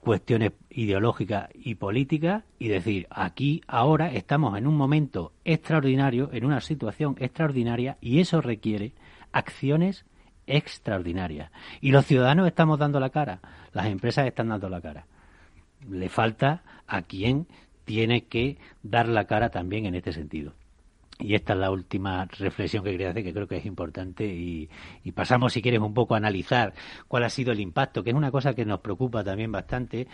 cuestiones 0.00 0.52
ideológicas 0.70 1.48
y 1.54 1.76
políticas 1.76 2.44
y 2.58 2.68
decir, 2.68 3.06
aquí 3.10 3.62
ahora 3.66 4.12
estamos 4.12 4.56
en 4.58 4.66
un 4.66 4.76
momento 4.76 5.32
extraordinario, 5.44 6.30
en 6.32 6.44
una 6.44 6.60
situación 6.60 7.16
extraordinaria 7.18 7.96
y 8.00 8.20
eso 8.20 8.40
requiere 8.40 8.92
acciones 9.32 10.04
extraordinarias. 10.46 11.50
Y 11.80 11.90
los 11.90 12.04
ciudadanos 12.04 12.46
estamos 12.46 12.78
dando 12.78 13.00
la 13.00 13.10
cara, 13.10 13.40
las 13.72 13.86
empresas 13.86 14.26
están 14.26 14.48
dando 14.48 14.68
la 14.68 14.82
cara. 14.82 15.06
Le 15.88 16.08
falta 16.10 16.62
a 16.86 17.02
quien 17.02 17.46
tiene 17.84 18.24
que 18.24 18.58
dar 18.82 19.08
la 19.08 19.26
cara 19.26 19.48
también 19.50 19.86
en 19.86 19.94
este 19.94 20.12
sentido. 20.12 20.52
Y 21.24 21.34
esta 21.34 21.54
es 21.54 21.58
la 21.58 21.70
última 21.70 22.26
reflexión 22.26 22.84
que 22.84 22.90
quería 22.90 23.08
hacer, 23.08 23.24
que 23.24 23.32
creo 23.32 23.48
que 23.48 23.56
es 23.56 23.64
importante. 23.64 24.26
Y, 24.26 24.68
pasamos, 25.14 25.54
si 25.54 25.62
quieres, 25.62 25.80
un 25.80 25.94
poco 25.94 26.12
a 26.12 26.18
analizar 26.18 26.74
cuál 27.08 27.24
ha 27.24 27.30
sido 27.30 27.50
el 27.50 27.60
impacto, 27.60 28.04
que 28.04 28.10
es 28.10 28.16
una 28.16 28.30
cosa 28.30 28.52
que 28.52 28.66
nos 28.66 28.80
preocupa 28.80 29.24
también 29.24 29.50
bastante, 29.50 30.06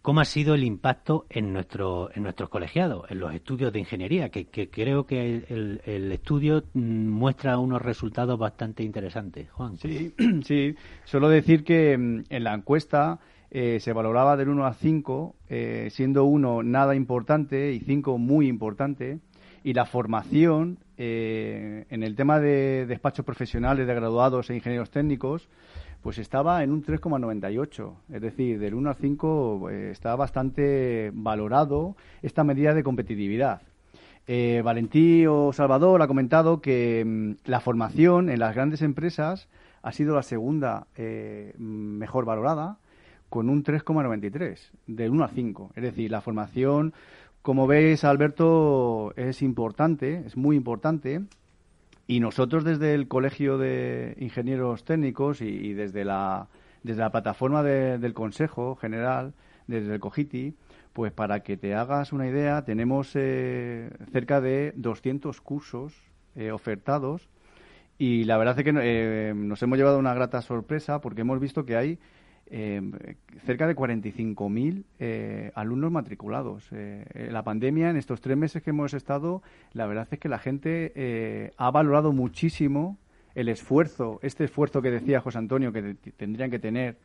cómo 0.00 0.20
ha 0.20 0.24
sido 0.24 0.54
el 0.54 0.64
impacto 0.64 1.26
en, 1.28 1.52
nuestro, 1.52 2.08
en 2.14 2.22
nuestros 2.22 2.48
colegiados, 2.48 3.10
en 3.10 3.18
los 3.18 3.34
estudios 3.34 3.74
de 3.74 3.80
ingeniería, 3.80 4.30
que, 4.30 4.46
creo 4.46 5.04
que 5.04 5.44
el, 5.48 6.12
estudio 6.12 6.64
mm, 6.72 7.08
muestra 7.08 7.58
unos 7.58 7.82
resultados 7.82 8.38
bastante 8.38 8.82
interesantes. 8.82 9.50
Juan. 9.50 9.76
Sí, 9.76 10.14
sí. 10.44 10.74
Solo 11.04 11.28
decir 11.28 11.62
que 11.62 11.98
mm, 11.98 12.24
en 12.30 12.44
la 12.44 12.54
encuesta. 12.54 13.20
Eh, 13.56 13.78
se 13.78 13.92
valoraba 13.92 14.36
del 14.36 14.48
1 14.48 14.66
a 14.66 14.74
5, 14.74 15.36
eh, 15.48 15.88
siendo 15.92 16.24
1 16.24 16.64
nada 16.64 16.96
importante 16.96 17.72
y 17.72 17.78
5 17.78 18.18
muy 18.18 18.48
importante 18.48 19.20
y 19.64 19.72
la 19.72 19.86
formación 19.86 20.78
eh, 20.98 21.86
en 21.88 22.02
el 22.02 22.14
tema 22.14 22.38
de 22.38 22.84
despachos 22.86 23.24
profesionales 23.24 23.86
de 23.86 23.94
graduados 23.94 24.50
e 24.50 24.54
ingenieros 24.54 24.90
técnicos 24.90 25.48
pues 26.02 26.18
estaba 26.18 26.62
en 26.62 26.70
un 26.70 26.84
3,98. 26.84 27.94
Es 28.12 28.20
decir, 28.20 28.58
del 28.58 28.74
1 28.74 28.90
al 28.90 28.96
5 28.96 29.70
eh, 29.70 29.90
está 29.90 30.14
bastante 30.16 31.10
valorado 31.14 31.96
esta 32.20 32.44
medida 32.44 32.74
de 32.74 32.84
competitividad. 32.84 33.62
Eh, 34.26 34.62
o 35.28 35.52
Salvador 35.54 36.02
ha 36.02 36.06
comentado 36.06 36.60
que 36.60 37.02
mm, 37.06 37.48
la 37.48 37.60
formación 37.60 38.28
en 38.28 38.40
las 38.40 38.54
grandes 38.54 38.82
empresas 38.82 39.48
ha 39.82 39.92
sido 39.92 40.14
la 40.14 40.22
segunda 40.22 40.86
mejor 41.58 42.24
valorada, 42.24 42.78
con 43.34 43.50
un 43.50 43.64
3,93, 43.64 44.70
del 44.86 45.10
1 45.10 45.24
al 45.24 45.30
5. 45.30 45.72
Es 45.74 45.82
decir, 45.82 46.10
la 46.10 46.20
formación 46.20 46.94
como 47.44 47.66
veis, 47.66 48.04
Alberto, 48.04 49.12
es 49.16 49.42
importante, 49.42 50.22
es 50.24 50.34
muy 50.34 50.56
importante. 50.56 51.20
Y 52.06 52.20
nosotros 52.20 52.64
desde 52.64 52.94
el 52.94 53.06
Colegio 53.06 53.58
de 53.58 54.16
Ingenieros 54.18 54.84
Técnicos 54.84 55.42
y, 55.42 55.74
desde, 55.74 56.06
la, 56.06 56.48
desde 56.82 57.02
la 57.02 57.10
plataforma 57.10 57.62
del 57.62 58.14
Consejo 58.14 58.76
General, 58.76 59.34
desde 59.66 59.92
el 59.92 60.00
COGITI, 60.00 60.54
pues 60.94 61.12
para 61.12 61.40
que 61.40 61.58
te 61.58 61.74
hagas 61.74 62.14
una 62.14 62.26
idea, 62.26 62.64
tenemos 62.64 63.10
eh, 63.14 63.90
cerca 64.10 64.40
de 64.40 64.72
200 64.76 65.38
cursos 65.42 65.92
eh, 66.36 66.50
ofertados 66.50 67.28
y 67.98 68.24
la 68.24 68.38
verdad 68.38 68.58
es 68.58 68.64
que 68.64 68.72
eh, 68.74 69.34
nos 69.36 69.62
hemos 69.62 69.76
llevado 69.76 69.98
una 69.98 70.14
grata 70.14 70.40
sorpresa 70.40 71.02
porque 71.02 71.20
hemos 71.20 71.40
visto 71.40 71.66
que 71.66 71.76
hay 71.76 71.98
eh, 72.46 72.80
cerca 73.44 73.66
de 73.66 73.74
45.000 73.74 74.84
eh, 74.98 75.52
alumnos 75.54 75.90
matriculados. 75.90 76.68
Eh, 76.72 77.28
la 77.30 77.42
pandemia, 77.42 77.90
en 77.90 77.96
estos 77.96 78.20
tres 78.20 78.36
meses 78.36 78.62
que 78.62 78.70
hemos 78.70 78.94
estado, 78.94 79.42
la 79.72 79.86
verdad 79.86 80.08
es 80.10 80.18
que 80.18 80.28
la 80.28 80.38
gente 80.38 80.92
eh, 80.94 81.52
ha 81.56 81.70
valorado 81.70 82.12
muchísimo 82.12 82.98
el 83.34 83.48
esfuerzo, 83.48 84.20
este 84.22 84.44
esfuerzo 84.44 84.80
que 84.80 84.92
decía 84.92 85.20
José 85.20 85.38
Antonio 85.38 85.72
que 85.72 85.96
tendrían 86.16 86.50
que 86.50 86.60
tener 86.60 86.98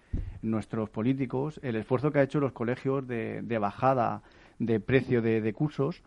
nuestros 0.43 0.89
políticos, 0.89 1.59
el 1.63 1.75
esfuerzo 1.75 2.11
que 2.11 2.19
ha 2.19 2.23
hecho 2.23 2.39
los 2.39 2.51
colegios 2.51 3.07
de, 3.07 3.57
bajada 3.59 4.21
de 4.59 4.79
precio 4.79 5.23
de 5.23 5.53
cursos, 5.53 6.03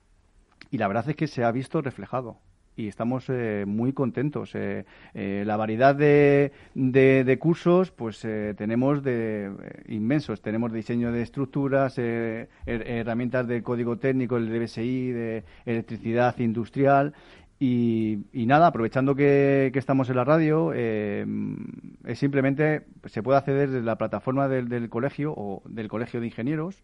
y 0.70 0.78
la 0.78 0.86
verdad 0.86 1.10
es 1.10 1.16
que 1.16 1.26
se 1.26 1.42
ha 1.42 1.50
visto 1.50 1.82
reflejado 1.82 2.38
y 2.76 2.88
estamos 2.88 3.26
eh, 3.28 3.64
muy 3.66 3.92
contentos. 3.92 4.54
Eh, 4.54 4.84
eh, 5.14 5.44
la 5.46 5.56
variedad 5.56 5.94
de, 5.94 6.52
de, 6.74 7.38
cursos, 7.38 7.90
pues 7.90 8.20
tenemos 8.20 9.02
de 9.02 9.50
inmensos. 9.88 10.40
Tenemos 10.40 10.72
diseño 10.72 11.12
de 11.12 11.22
estructuras, 11.22 11.98
herramientas 11.98 13.46
de 13.46 13.62
código 13.62 13.98
técnico, 13.98 14.36
el 14.36 14.48
DBSI, 14.48 15.12
de 15.12 15.44
electricidad 15.66 16.38
industrial. 16.38 17.14
Y, 17.58 18.24
nada, 18.32 18.66
aprovechando 18.66 19.14
que, 19.14 19.70
estamos 19.74 20.10
en 20.10 20.16
la 20.16 20.24
radio, 20.24 20.72
es 20.72 22.18
simplemente 22.18 22.82
se 23.04 23.22
puede 23.22 23.38
acceder 23.38 23.70
desde 23.70 23.84
la 23.84 23.96
plataforma 23.96 24.48
del, 24.48 24.68
del 24.68 24.88
colegio 24.88 25.32
o 25.36 25.62
del 25.66 25.88
colegio 25.88 26.20
de 26.20 26.26
ingenieros 26.26 26.82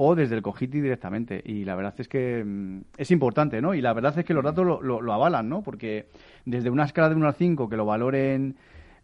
o 0.00 0.14
desde 0.14 0.36
el 0.36 0.42
Cogiti 0.42 0.80
directamente. 0.80 1.42
Y 1.44 1.64
la 1.64 1.74
verdad 1.74 1.94
es 1.98 2.08
que 2.08 2.44
mm, 2.44 2.82
es 2.96 3.10
importante, 3.10 3.60
¿no? 3.60 3.74
Y 3.74 3.80
la 3.80 3.92
verdad 3.92 4.16
es 4.16 4.24
que 4.24 4.32
los 4.32 4.44
datos 4.44 4.64
lo, 4.64 4.80
lo, 4.80 5.12
avalan, 5.12 5.48
¿no? 5.48 5.62
Porque 5.62 6.06
desde 6.44 6.70
una 6.70 6.84
escala 6.84 7.08
de 7.08 7.16
1 7.16 7.26
al 7.26 7.34
5 7.34 7.68
que 7.68 7.76
lo 7.76 7.84
valoren 7.84 8.56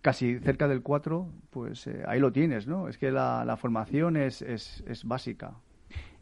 casi 0.03 0.39
cerca 0.39 0.69
del 0.69 0.83
4, 0.83 1.27
pues 1.51 1.89
eh, 1.89 2.05
ahí 2.07 2.21
lo 2.21 2.31
tienes, 2.31 2.69
¿no? 2.69 2.89
Es 2.89 2.97
que 2.97 3.11
la, 3.11 3.57
formación 3.61 4.17
es, 4.17 4.41
es, 4.41 4.85
es, 4.87 5.05
básica. 5.05 5.55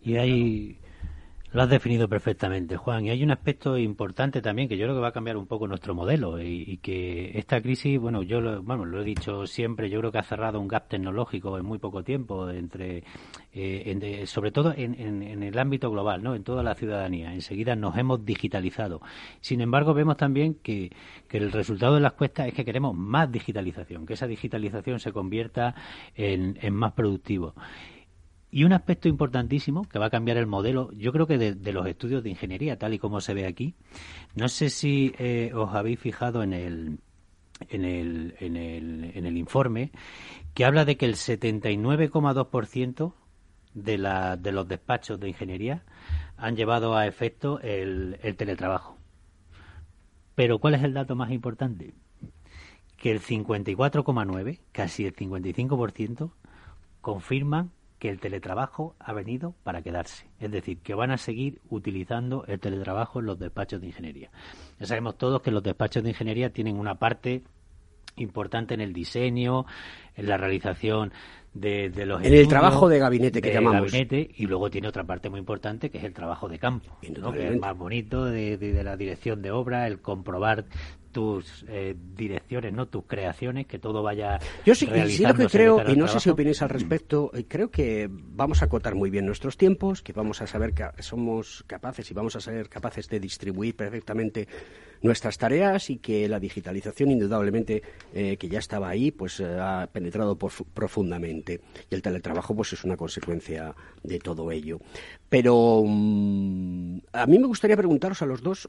Y 0.01 0.17
hay 0.17 0.79
Lo 1.53 1.61
has 1.61 1.69
definido 1.69 2.09
perfectamente, 2.09 2.79
Juan. 2.79 3.05
Y 3.05 3.11
hay 3.11 3.23
un 3.23 3.31
aspecto 3.31 3.77
importante 3.77 4.41
también 4.41 4.69
que 4.71 4.79
yo 4.79 4.87
creo 4.87 4.95
que 4.95 5.03
va 5.03 5.09
a 5.09 5.13
cambiar 5.13 5.37
un 5.37 5.47
poco 5.47 5.69
nuestro 5.69 5.95
modelo 5.95 6.41
y, 6.41 6.79
que 6.79 7.39
esta 7.39 7.61
crisis, 7.61 8.01
bueno, 8.01 8.23
yo 8.23 8.41
lo, 8.41 8.63
bueno, 8.63 8.87
lo 8.87 9.03
he 9.03 9.05
dicho 9.05 9.47
siempre, 9.47 9.91
yo 9.91 9.99
creo 9.99 10.11
que 10.11 10.17
ha 10.17 10.23
cerrado 10.23 10.59
un 10.59 10.67
gap 10.67 10.89
tecnológico 10.89 11.59
en 11.59 11.67
muy 11.67 11.79
poco 11.79 12.03
tiempo 12.03 12.49
entre, 12.49 13.05
eh, 13.53 14.25
sobre 14.25 14.51
todo 14.51 14.73
en, 14.75 15.43
el 15.43 15.59
ámbito 15.59 15.91
global, 15.91 16.23
¿no? 16.23 16.35
En 16.35 16.43
toda 16.43 16.63
la 16.63 16.75
ciudadanía. 16.75 17.35
Enseguida 17.35 17.77
nos 17.77 17.99
hemos 17.99 18.25
digitalizado. 18.25 19.03
Sin 19.43 19.61
embargo, 19.61 19.93
vemos 19.93 20.17
también 20.17 20.55
que, 20.55 20.91
que 21.29 21.37
el 21.37 21.53
resultado 21.53 21.97
de 21.97 22.01
las 22.01 22.15
cuestas 22.15 22.49
es 22.49 22.55
que 22.55 22.65
queremos 22.65 22.95
más 22.97 23.31
digitalización, 23.31 24.07
que 24.07 24.15
esa 24.15 24.27
digitalización 24.27 25.01
se 25.01 25.13
convierta 25.13 25.75
en, 26.17 26.59
en 26.63 26.75
más 26.75 26.95
productivo. 26.95 27.55
Y 28.55 28.65
un 28.65 28.75
aspecto 28.75 29.09
importantísimo 29.09 29.89
que 29.89 29.99
va 29.99 30.07
a 30.07 30.11
cambiar 30.11 30.37
el 30.37 30.47
modelo, 30.47 30.93
yo 30.93 31.11
creo 31.11 31.27
que 31.27 31.39
de, 31.39 31.73
los 31.73 31.87
estudios 31.87 32.23
de 32.23 32.29
ingeniería, 32.29 32.79
tal 32.79 32.93
y 32.93 32.99
como 32.99 33.23
se 33.23 33.33
ve 33.33 33.47
aquí, 33.47 33.75
no 34.35 34.51
sé 34.51 34.69
si 34.69 35.15
eh, 35.19 35.53
os 35.55 35.75
habéis 35.75 35.99
fijado 35.99 36.43
en 36.43 36.53
el, 36.53 36.99
en 37.71 37.87
el, 37.87 38.35
en 38.41 38.59
el, 38.59 39.11
en 39.15 39.25
el 39.25 39.39
informe, 39.39 39.91
que 40.53 40.67
habla 40.67 40.85
de 40.85 40.99
que 40.99 41.07
el 41.07 41.15
79,2% 41.15 43.15
de, 43.73 43.97
la, 43.97 44.37
de 44.37 44.53
los 44.53 44.69
despachos 44.69 45.19
de 45.19 45.29
ingeniería 45.29 45.83
han 46.37 46.55
llevado 46.55 46.95
a 46.95 47.07
efecto 47.07 47.59
el, 47.61 48.19
el 48.23 48.37
teletrabajo. 48.37 48.99
Pero 50.35 50.59
¿cuál 50.59 50.75
es 50.75 50.83
el 50.83 50.93
dato 50.93 51.17
más 51.17 51.31
importante? 51.31 51.95
Que 52.99 53.13
el 53.13 53.23
54,9, 53.23 54.61
casi 54.73 55.07
el 55.07 55.17
55%, 55.17 56.33
confirman 57.01 57.71
que 58.03 58.09
el 58.09 58.19
teletrabajo 58.19 58.97
ha 58.99 59.13
venido 59.13 59.55
para 59.63 59.81
quedarse. 59.81 60.27
Es 60.41 60.51
decir, 60.51 60.79
que 60.79 60.93
van 60.93 61.13
a 61.13 61.19
seguir 61.19 61.61
utilizando 61.71 62.45
el 62.49 62.59
teletrabajo 62.59 63.21
en 63.21 63.27
los 63.27 63.39
despachos 63.39 63.81
de 63.81 63.87
ingeniería. 63.87 64.29
Ya 64.81 64.87
sabemos 64.87 65.17
todos 65.17 65.41
que 65.41 65.53
los 65.53 65.63
despachos 65.63 66.03
de 66.03 66.09
ingeniería 66.09 66.53
tienen 66.53 66.81
una 66.81 66.97
parte 66.97 67.45
importante 68.17 68.75
en 68.75 68.81
el 68.81 68.93
diseño, 68.93 69.67
en 70.17 70.27
la 70.27 70.37
realización 70.37 71.13
de, 71.55 71.93
los 72.05 72.25
en 72.25 72.35
el 72.35 72.49
trabajo 72.49 72.89
de 72.89 72.99
gabinete 72.99 73.41
que 73.41 73.53
llamamos 73.53 73.93
gabinete, 73.93 74.29
y 74.37 74.47
luego 74.47 74.69
tiene 74.69 74.89
otra 74.89 75.05
parte 75.05 75.31
muy 75.31 75.39
importante 75.39 75.89
que 75.89 75.99
es 75.99 76.05
el 76.05 76.13
trabajo 76.13 76.49
de 76.49 76.59
campo 76.59 76.99
que 77.01 77.49
es 77.49 77.61
más 77.61 77.77
bonito 77.77 78.25
de, 78.25 78.57
de, 78.57 78.83
la 78.83 78.97
dirección 78.97 79.43
de 79.43 79.53
obra 79.53 79.87
el 79.87 80.01
comprobar 80.01 80.65
tus 81.13 81.65
eh, 81.69 81.95
direcciones, 82.17 82.73
no 82.73 82.87
tus 82.87 83.05
creaciones, 83.05 83.67
que 83.67 83.79
todo 83.79 84.03
vaya. 84.03 84.39
Yo 84.65 84.75
sí, 84.75 84.89
sí 85.09 85.23
lo 85.23 85.35
que 85.35 85.47
creo, 85.47 85.89
y 85.89 85.97
no 85.97 86.09
sé 86.09 86.19
si 86.19 86.31
opinéis 86.31 86.63
al 86.63 86.71
respecto, 86.71 87.31
eh, 87.35 87.45
creo 87.47 87.71
que 87.71 88.09
vamos 88.11 88.63
a 88.63 88.65
acotar 88.65 88.95
muy 88.95 89.11
bien 89.11 89.27
nuestros 89.27 89.57
tiempos, 89.57 90.03
que 90.03 90.13
vamos 90.13 90.43
a 90.43 90.47
saber 90.47 90.73
que 90.73 90.85
somos 91.03 91.65
capaces 91.67 92.11
y 92.11 92.15
vamos 92.15 92.35
a 92.37 92.41
ser 92.41 92.69
capaces 92.69 93.09
de 93.09 93.21
distribuir 93.21 93.77
perfectamente 93.77 94.49
nuestras 95.03 95.37
tareas 95.37 95.91
y 95.91 95.99
que 95.99 96.29
la 96.29 96.41
digitalización, 96.41 97.11
indudablemente, 97.11 97.83
eh, 98.15 98.37
que 98.37 98.49
ya 98.49 98.59
estaba 98.59 98.89
ahí, 98.89 99.11
pues 99.11 99.41
ha 99.41 99.89
penetrado 99.93 100.37
profundamente. 100.37 101.61
Y 101.91 101.95
el 101.95 102.03
teletrabajo, 102.03 102.55
pues 102.55 102.73
es 102.73 102.85
una 102.85 102.97
consecuencia 102.97 103.75
de 104.03 104.19
todo 104.19 104.51
ello. 104.51 104.81
Pero 105.29 105.83
mm, 105.85 106.99
a 107.13 107.27
mí 107.27 107.39
me 107.39 107.47
gustaría 107.47 107.77
preguntaros 107.77 108.23
a 108.23 108.27
los 108.27 108.43
dos. 108.43 108.69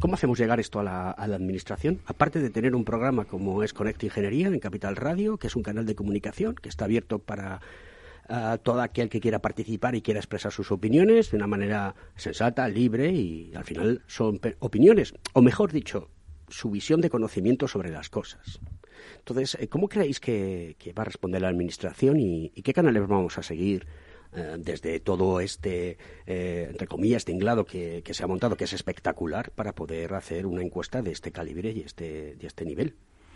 ¿Cómo 0.00 0.14
hacemos 0.14 0.38
llegar 0.38 0.60
esto 0.60 0.80
a 0.80 0.82
la, 0.82 1.10
Administración? 1.12 2.00
Aparte 2.06 2.40
de 2.40 2.50
tener 2.50 2.74
un 2.74 2.84
programa 2.84 3.24
como 3.24 3.62
es 3.62 3.72
Conect 3.72 4.02
Ingeniería 4.04 4.48
en 4.48 4.58
Capital 4.58 4.96
Radio, 4.96 5.38
que 5.38 5.46
es 5.46 5.56
un 5.56 5.62
canal 5.62 5.86
de 5.86 5.94
comunicación 5.94 6.54
que 6.54 6.68
está 6.68 6.84
abierto 6.84 7.18
para 7.18 7.60
uh, 8.28 8.58
todo 8.58 8.82
aquel 8.82 9.08
que 9.08 9.20
quiera 9.20 9.38
participar 9.38 9.94
y 9.94 10.02
quiera 10.02 10.20
expresar 10.20 10.52
sus 10.52 10.70
opiniones 10.72 11.30
de 11.30 11.36
una 11.36 11.46
manera 11.46 11.94
sensata, 12.16 12.68
libre 12.68 13.12
y 13.12 13.52
al 13.54 13.64
final 13.64 14.02
son 14.06 14.40
opiniones, 14.58 15.14
o 15.32 15.42
mejor 15.42 15.72
dicho, 15.72 16.10
su 16.48 16.70
visión 16.70 17.00
de 17.00 17.10
conocimiento 17.10 17.68
sobre 17.68 17.90
las 17.90 18.10
cosas. 18.10 18.60
Entonces, 19.18 19.56
eh, 19.60 19.68
¿cómo 19.68 19.88
creéis 19.88 20.20
que, 20.20 20.76
va 20.96 21.02
a 21.02 21.06
responder 21.06 21.40
la 21.40 21.48
Administración 21.48 22.18
y 22.18 22.50
qué 22.50 22.72
canales 22.72 23.06
vamos 23.06 23.38
a 23.38 23.42
seguir? 23.42 23.86
Eh, 24.36 24.56
desde 24.58 24.98
todo 25.00 25.40
este, 25.40 25.96
eh, 26.26 26.66
entre 26.70 26.86
comillas, 26.86 27.24
tinglado 27.24 27.64
que, 27.64 28.02
que, 28.02 28.14
se 28.14 28.24
ha 28.24 28.26
montado, 28.26 28.56
que 28.56 28.64
es 28.64 28.72
espectacular, 28.72 29.50
para 29.52 29.74
poder 29.74 30.14
hacer 30.14 30.46
una 30.46 30.62
encuesta 30.62 31.02
de 31.02 31.12
este 31.12 31.30
calibre 31.30 31.70
y 31.70 31.80
este, 31.80 32.34
de 32.34 32.46
este 32.46 32.64
nivel. 32.64 32.94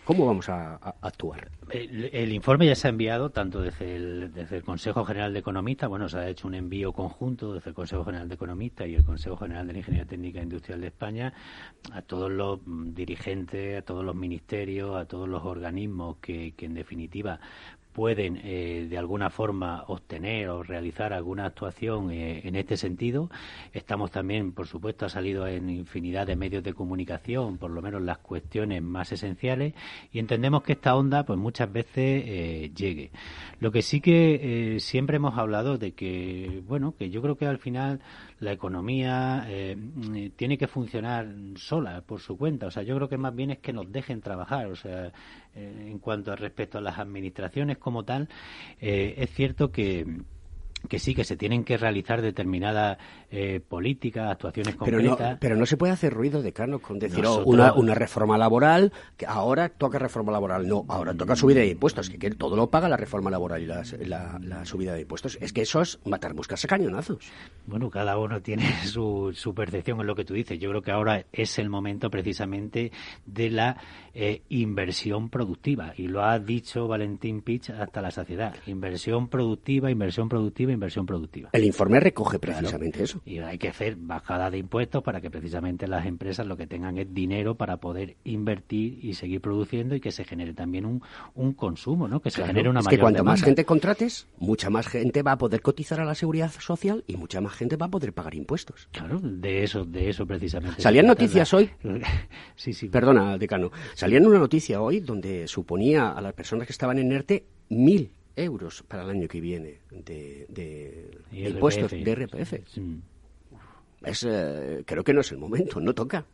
¿Cómo 0.09 0.25
vamos 0.25 0.49
a, 0.49 0.77
actuar? 1.03 1.51
El, 1.69 2.33
informe 2.33 2.65
ya 2.65 2.75
se 2.75 2.87
ha 2.87 2.91
enviado 2.91 3.29
tanto 3.29 3.61
desde 3.61 3.97
el, 3.97 4.63
Consejo 4.65 5.05
General 5.05 5.35
de 5.35 5.41
Economistas, 5.41 5.91
bueno, 5.91 6.09
se 6.09 6.17
ha 6.17 6.27
hecho 6.31 6.49
un 6.49 6.55
envío 6.55 6.95
conjunto 6.95 7.53
desde 7.53 7.69
el 7.69 7.75
Consejo 7.75 8.07
General 8.07 8.27
de 8.27 8.37
Economistas 8.37 8.89
y 8.89 8.95
el 8.95 9.05
Consejo 9.05 9.37
General 9.37 9.67
de 9.67 9.75
la 9.75 9.81
Ingeniería 9.81 10.09
Técnica 10.09 10.41
e 10.41 10.45
Industrial 10.45 10.81
de 10.81 10.87
España 10.87 11.35
a 11.93 12.01
todos 12.01 12.31
los 12.31 12.59
dirigentes, 12.65 13.79
a 13.79 13.83
todos 13.83 14.03
los 14.03 14.17
ministerios, 14.17 14.97
a 14.97 15.05
todos 15.05 15.29
los 15.29 15.45
organismos 15.45 16.17
que 16.23 16.55
en 16.57 16.73
definitiva 16.73 17.39
pueden 17.99 18.41
eh, 18.45 18.87
de 18.89 18.97
alguna 18.97 19.29
forma 19.29 19.83
obtener 19.89 20.51
o 20.51 20.63
realizar 20.63 21.13
alguna 21.13 21.47
actuación 21.47 22.13
eh, 22.13 22.43
en 22.45 22.55
este 22.55 22.77
sentido. 22.77 23.29
Estamos 23.73 24.13
también, 24.13 24.53
por 24.53 24.69
supuesto, 24.69 25.05
ha 25.05 25.09
salido 25.09 25.49
en 25.49 25.69
infinidad 25.69 26.25
de 26.25 26.37
medios 26.37 26.63
de 26.63 26.75
comunicación, 26.75 27.59
por 27.59 27.73
lo 27.73 27.83
menos 27.83 28.01
las 28.01 28.19
cuestiones 28.19 28.85
más 28.85 29.11
esenciales, 29.11 29.75
y 30.13 30.21
entendemos 30.21 30.63
que 30.63 30.75
esta 30.75 30.95
onda, 30.95 31.27
pues 31.27 31.41
muchas 31.41 31.73
veces 31.73 32.23
eh, 32.25 32.71
llegue. 32.73 33.11
Lo 33.59 33.73
que 33.73 33.83
sí 33.83 34.01
que 34.01 34.77
siempre 34.79 35.17
hemos 35.17 35.37
hablado 35.37 35.77
de 35.77 35.91
que, 35.91 36.63
bueno, 36.69 36.95
que 36.97 37.11
yo 37.11 37.21
creo 37.21 37.37
que 37.37 37.47
al 37.47 37.59
final 37.59 37.99
la 38.41 38.53
economía 38.53 39.47
tiene 40.37 40.59
que 40.59 40.67
funcionar 40.67 41.27
sola, 41.57 42.03
por 42.03 42.21
su 42.21 42.37
cuenta. 42.37 42.67
O 42.67 42.71
sea, 42.71 42.83
yo 42.83 42.95
creo 42.97 43.09
que 43.09 43.19
más 43.19 43.35
bien 43.35 43.51
es 43.51 43.59
que 43.59 43.73
nos 43.73 43.91
dejen 43.91 44.21
trabajar. 44.21 44.67
O 44.67 44.77
sea, 44.77 45.13
en 45.55 45.99
cuanto 45.99 46.33
a 46.33 46.37
respecto 46.37 46.79
a 46.79 46.81
las 46.81 46.99
administraciones 46.99 47.79
como 47.79 48.05
tal, 48.05 48.29
eh, 48.81 49.15
es 49.19 49.31
cierto 49.31 49.71
que 49.71 50.07
que 50.89 50.99
sí, 50.99 51.15
que 51.15 51.25
se 51.25 51.37
tienen 51.37 51.65
que 51.65 51.77
realizar 51.77 52.23
determinadas 52.23 52.99
eh, 53.31 53.61
políticas, 53.61 54.31
actuaciones 54.31 54.77
concretas. 54.77 55.17
Pero 55.17 55.31
no, 55.31 55.39
pero 55.39 55.57
no 55.57 55.67
se 55.67 55.77
puede 55.77 55.93
hacer 55.93 56.15
ruido, 56.15 56.43
decano, 56.43 56.79
con 56.79 56.99
decir 56.99 57.27
oh, 57.27 57.43
una, 57.45 57.75
una, 57.75 57.95
reforma 57.95 58.39
laboral, 58.39 58.93
que 59.17 59.27
ahora 59.27 59.69
toca 59.69 59.99
reforma 59.99 60.33
laboral. 60.33 60.67
No, 60.67 60.85
ahora 60.89 61.15
toca 61.15 61.37
subida 61.37 61.61
de 61.61 61.69
impuestos, 61.69 62.09
que, 62.11 62.31
todo 62.31 62.57
lo 62.57 62.71
paga 62.71 62.89
la 62.89 62.97
reforma 62.97 63.31
laboral 63.31 63.63
y 63.63 63.67
la, 63.67 64.39
la, 64.41 64.65
subida 64.65 64.95
de 64.95 65.03
impuestos. 65.03 65.37
Es 65.41 65.53
que 65.53 65.63
eso 65.63 65.83
es 65.83 65.99
matar, 66.05 66.35
buscarse 66.35 66.67
cañonazos. 66.67 67.19
Bueno, 67.67 67.91
cada 67.91 68.19
uno 68.19 68.41
tiene 68.41 68.65
su, 68.85 69.33
su 69.35 69.55
percepción 69.55 70.01
en 70.01 70.07
lo 70.07 70.15
que 70.15 70.25
tú 70.25 70.35
dices. 70.35 70.59
Yo 70.59 70.71
creo 70.71 70.83
que 70.83 70.93
ahora 70.93 71.27
es 71.33 71.59
el 71.59 71.69
momento 71.69 72.11
precisamente 72.11 72.93
de 73.27 73.51
la 73.51 73.77
eh, 74.15 74.43
inversión 74.49 75.29
productiva. 75.29 75.93
Y 75.97 76.09
lo 76.09 76.25
ha 76.25 76.39
dicho 76.39 76.89
Valentín 76.89 77.43
Pich 77.43 77.71
hasta 77.71 78.01
la 78.01 78.11
saciedad. 78.11 78.55
Inversión 78.67 79.29
productiva, 79.29 79.91
inversión 79.91 80.29
productiva 80.29 80.73
inversión 80.73 81.07
productiva. 81.07 81.51
El 81.53 81.65
informe 81.65 82.01
recoge 82.01 82.39
precisamente 82.39 83.03
eso. 83.03 83.18
Y 83.25 83.39
hay 83.39 83.59
que 83.59 83.69
hacer 83.69 83.97
bajada 83.97 84.51
de 84.51 84.59
impuestos 84.59 85.03
para 85.03 85.21
que 85.21 85.31
precisamente 85.31 85.87
las 85.87 86.07
empresas 86.07 86.47
lo 86.47 86.57
que 86.57 86.67
tengan 86.67 86.99
es 86.99 87.13
dinero 87.13 87.55
para 87.57 87.79
poder 87.79 88.17
invertir 88.25 88.99
y 89.05 89.15
seguir 89.15 89.41
produciendo 89.41 89.95
y 89.95 90.01
que 90.01 90.11
se 90.11 90.25
genere 90.25 90.55
también 90.55 90.85
un, 90.85 91.03
un 91.35 91.53
consumo, 91.53 92.09
¿no? 92.09 92.21
Que 92.21 92.31
se 92.31 92.45
genere 92.45 92.69
una 92.69 92.81
es 92.81 92.89
que 92.89 92.99
cuanto 92.99 93.25
más 93.25 93.43
gente 93.43 93.65
contrates, 93.65 94.27
mucha 94.39 94.71
más 94.71 94.89
gente 94.89 95.23
va 95.23 95.33
a 95.33 95.39
poder 95.39 95.63
cotizar 95.63 96.01
a 96.01 96.05
la 96.05 96.15
seguridad 96.15 96.51
social 96.51 97.05
y 97.07 97.17
mucha 97.17 97.41
más 97.41 97.55
gente 97.55 97.77
va 97.77 97.87
a 97.87 97.91
poder 97.91 98.13
pagar 98.13 98.35
impuestos. 98.35 98.89
Claro, 98.93 99.21
de 99.23 99.65
eso, 99.65 99.85
de 99.85 100.11
eso 100.11 100.27
precisamente. 100.27 100.83
Salían 100.83 101.07
noticias 101.07 101.53
hoy. 101.55 101.71
sí, 102.57 102.73
sí. 102.73 102.89
Perdona, 102.89 103.39
decano. 103.39 103.71
Salían 103.95 104.27
una 104.27 104.39
noticia 104.39 104.81
hoy 104.81 105.01
donde 105.01 105.49
suponía 105.49 106.11
a 106.11 106.21
las 106.21 106.33
personas 106.33 106.67
que 106.67 106.73
estaban 106.73 106.99
en 106.99 107.13
ERTE 107.13 107.45
mil 107.71 108.11
euros 108.39 108.83
para 108.83 109.03
el 109.05 109.11
año 109.11 109.29
que 109.29 109.41
viene 109.41 109.81
de, 109.91 111.11
impuestos 111.33 111.91
de 111.91 112.15
RPF. 112.15 112.55
Es, 114.03 114.25
eh, 114.29 114.85
creo 114.87 115.03
que 115.03 115.13
no 115.13 115.21
es 115.21 115.33
el 115.33 115.39
momento, 115.39 115.81
no 115.81 115.93
toca. 115.95 116.25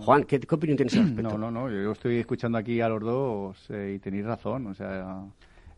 Juan, 0.00 0.24
¿qué, 0.24 0.40
opinión 0.50 0.76
tienes 0.76 0.94
al 0.96 1.04
respecto? 1.04 1.38
No, 1.38 1.50
no, 1.50 1.68
no, 1.68 1.70
yo 1.70 1.92
estoy 1.92 2.18
escuchando 2.18 2.58
aquí 2.58 2.80
a 2.80 2.88
los 2.88 3.02
dos 3.02 3.70
eh, 3.70 3.94
y 3.96 3.98
tenéis 3.98 4.24
razón. 4.24 4.66
O 4.66 4.74
sea, 4.74 5.24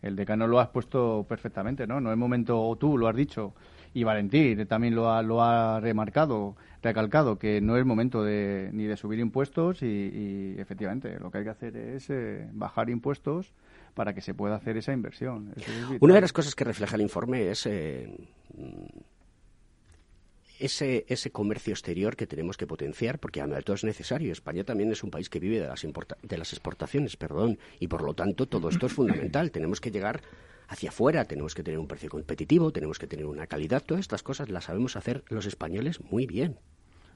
el 0.01 0.15
decano 0.15 0.47
lo 0.47 0.59
has 0.59 0.69
puesto 0.69 1.25
perfectamente, 1.27 1.85
¿no? 1.85 1.99
No 1.99 2.11
es 2.11 2.17
momento, 2.17 2.75
tú 2.79 2.97
lo 2.97 3.07
has 3.07 3.15
dicho, 3.15 3.53
y 3.93 4.03
Valentín 4.03 4.65
también 4.67 4.93
lo 4.93 5.11
ha, 5.11 5.21
lo 5.21 5.41
ha 5.41 5.79
remarcado, 5.79 6.55
recalcado, 6.81 7.39
que 7.39 7.61
no 7.61 7.77
es 7.77 7.85
momento 7.85 8.23
de, 8.23 8.69
ni 8.73 8.85
de 8.85 8.97
subir 8.97 9.19
impuestos 9.19 9.81
y, 9.81 10.55
efectivamente 10.57 11.17
lo 11.19 11.31
que 11.31 11.39
hay 11.39 11.43
que 11.45 11.49
hacer 11.49 11.77
es 11.77 12.09
eh, 12.09 12.47
bajar 12.53 12.89
impuestos 12.89 13.53
para 13.95 14.13
que 14.13 14.21
se 14.21 14.33
pueda 14.33 14.55
hacer 14.55 14.77
esa 14.77 14.93
inversión. 14.93 15.53
Una 15.99 16.15
de 16.15 16.21
las 16.21 16.33
cosas 16.33 16.53
que 16.53 16.63
refleja 16.63 16.95
el 16.95 17.01
informe 17.01 17.49
es 17.49 17.65
eh, 17.65 18.15
ese, 20.59 21.05
ese 21.07 21.31
comercio 21.31 21.73
exterior 21.73 22.15
que 22.15 22.27
tenemos 22.27 22.57
que 22.57 22.67
potenciar, 22.67 23.19
porque 23.19 23.41
a 23.41 23.47
todo 23.61 23.75
es 23.75 23.83
necesario. 23.83 24.31
España 24.31 24.63
también 24.63 24.91
es 24.91 25.03
un 25.03 25.09
país 25.09 25.29
que 25.29 25.39
vive 25.39 25.59
de 25.59 25.67
las, 25.67 25.81
de 25.81 26.37
las 26.37 26.53
exportaciones, 26.53 27.17
perdón, 27.17 27.57
y 27.79 27.87
por 27.87 28.03
lo 28.03 28.13
tanto 28.13 28.45
todo 28.45 28.69
esto 28.69 28.85
es 28.85 28.93
fundamental. 28.93 29.49
Tenemos 29.51 29.81
que 29.81 29.91
llegar 29.91 30.21
hacia 30.67 30.89
afuera, 30.89 31.25
tenemos 31.25 31.55
que 31.55 31.63
tener 31.63 31.79
un 31.79 31.87
precio 31.87 32.09
competitivo, 32.09 32.71
tenemos 32.71 32.99
que 32.99 33.07
tener 33.07 33.25
una 33.25 33.47
calidad, 33.47 33.83
todas 33.83 34.01
estas 34.01 34.23
cosas 34.23 34.49
las 34.49 34.65
sabemos 34.65 34.95
hacer 34.95 35.23
los 35.29 35.45
españoles 35.45 36.01
muy 36.01 36.25
bien. 36.25 36.57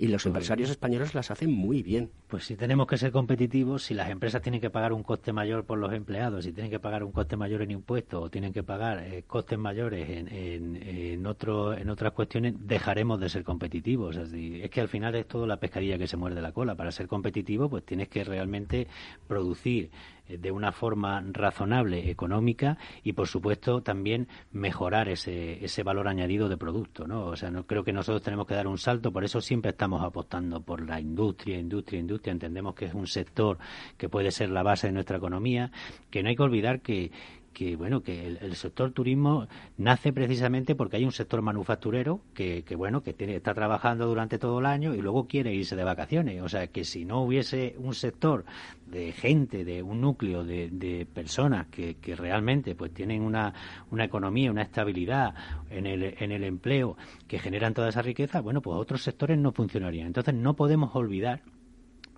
Y 0.02 0.08
los 0.08 0.26
empresarios 0.26 0.70
españoles 0.70 1.14
las 1.14 1.30
hacen 1.30 1.52
muy 1.52 1.84
bien. 1.84 2.10
Pues 2.30 2.46
si 2.46 2.56
tenemos 2.56 2.88
que 2.88 2.98
ser 2.98 3.12
competitivos, 3.12 3.84
si 3.84 3.94
las 3.94 4.10
empresas 4.10 4.42
tienen 4.42 4.62
que 4.62 4.70
pagar 4.70 4.94
un 4.94 5.04
coste 5.04 5.34
mayor 5.34 5.66
por 5.66 5.78
los 5.78 5.92
empleados, 5.92 6.46
si 6.46 6.54
tienen 6.54 6.72
que 6.72 6.80
pagar 6.80 7.04
un 7.04 7.12
coste 7.12 7.36
mayor 7.36 7.62
en 7.64 7.72
impuestos 7.72 8.24
o 8.24 8.30
tienen 8.30 8.54
que 8.54 8.64
pagar 8.64 9.04
eh, 9.04 9.26
costes 9.28 9.60
mayores 9.60 10.10
en, 10.10 10.30
en, 10.30 10.76
en, 10.78 11.28
otro, 11.28 11.74
en 11.74 11.90
otras 11.90 12.14
cuestiones, 12.14 12.56
dejaremos 12.58 13.20
de 13.20 13.28
ser 13.28 13.44
competitivos. 13.44 14.16
Es, 14.16 14.70
que 14.70 14.80
al 14.80 14.88
final 14.88 15.16
es 15.16 15.28
todo 15.28 15.46
la 15.46 15.58
pescadilla 15.58 15.98
que 15.98 16.08
se 16.08 16.16
muerde 16.16 16.42
la 16.42 16.54
cola. 16.54 16.76
Para 16.76 16.94
ser 16.94 17.08
competitivo, 17.08 17.70
pues 17.70 17.84
tienes 17.84 18.08
que 18.08 18.24
realmente 18.24 18.88
producir 19.28 19.92
de 20.38 20.52
una 20.52 20.72
forma 20.72 21.24
razonable 21.32 22.10
económica 22.10 22.78
y 23.04 23.14
por 23.14 23.28
supuesto 23.28 23.82
también 23.82 24.28
mejorar 24.52 25.10
ese, 25.10 25.64
ese 25.64 25.84
valor 25.84 26.08
añadido 26.08 26.50
de 26.50 26.58
producto 26.58 27.08
no 27.08 27.26
o 27.26 27.36
sea 27.36 27.52
no 27.52 27.66
creo 27.66 27.84
que 27.84 27.94
nosotros 27.94 28.22
tenemos 28.22 28.48
que 28.48 28.56
dar 28.56 28.68
un 28.68 28.78
salto 28.78 29.12
por 29.12 29.24
eso 29.24 29.42
siempre 29.42 29.72
estamos 29.72 30.04
apostando 30.04 30.62
por 30.62 30.88
la 30.88 31.00
industria 31.00 31.58
industria 31.58 32.00
industria. 32.00 32.32
Entendemos 32.32 32.76
que 32.76 32.86
es 32.86 32.94
un 32.94 33.08
sector 33.08 33.58
que 33.98 34.10
puede 34.10 34.32
ser 34.32 34.50
la 34.50 34.64
base 34.64 34.88
de 34.88 34.94
nuestra 34.94 35.18
economía 35.18 35.72
que 36.10 36.24
no 36.24 36.30
hay 36.30 36.36
que 36.36 36.44
olvidar 36.44 36.82
que 36.82 37.12
que 37.54 37.76
bueno 37.76 38.02
que 38.02 38.28
el, 38.28 38.56
sector 38.56 38.92
turismo 38.92 39.48
nace 39.78 40.14
precisamente 40.14 40.76
porque 40.76 40.98
hay 40.98 41.06
un 41.06 41.12
sector 41.12 41.42
manufacturero 41.42 42.22
que, 42.34 42.64
que 42.64 42.76
bueno 42.76 43.02
que 43.02 43.14
tiene, 43.14 43.36
está 43.36 43.54
trabajando 43.54 44.08
durante 44.08 44.38
todo 44.38 44.60
el 44.60 44.66
año 44.66 44.94
y 44.96 45.02
luego 45.02 45.28
quiere 45.28 45.54
irse 45.54 45.76
de 45.76 45.84
vacaciones. 45.84 46.42
O 46.42 46.50
sea 46.50 46.68
que 46.68 46.84
si 46.84 47.06
no 47.06 47.22
hubiese 47.22 47.76
un 47.78 47.94
sector 47.94 48.46
de 48.88 49.12
gente 49.12 49.64
de 49.66 49.84
un 49.84 50.02
núcleo 50.02 50.44
de, 50.44 50.70
de 50.70 51.06
personas 51.06 51.68
que, 51.68 51.96
que, 51.96 52.16
realmente 52.16 52.76
pues 52.76 52.94
tienen 52.94 53.22
una, 53.22 53.54
una 53.92 54.06
economía 54.06 54.52
una 54.52 54.64
estabilidad 54.64 55.34
en 55.70 55.86
el, 55.86 56.16
en 56.20 56.32
el 56.32 56.44
empleo 56.44 56.98
que 57.28 57.40
generan 57.40 57.74
toda 57.74 57.90
esa 57.90 58.02
riqueza 58.02 58.42
bueno 58.42 58.62
pues 58.62 58.78
otros 58.78 59.04
sectores 59.04 59.38
no 59.38 59.52
funcionarían. 59.52 60.08
Entonces 60.08 60.34
no 60.34 60.56
podemos 60.56 60.96
olvidar 60.96 61.42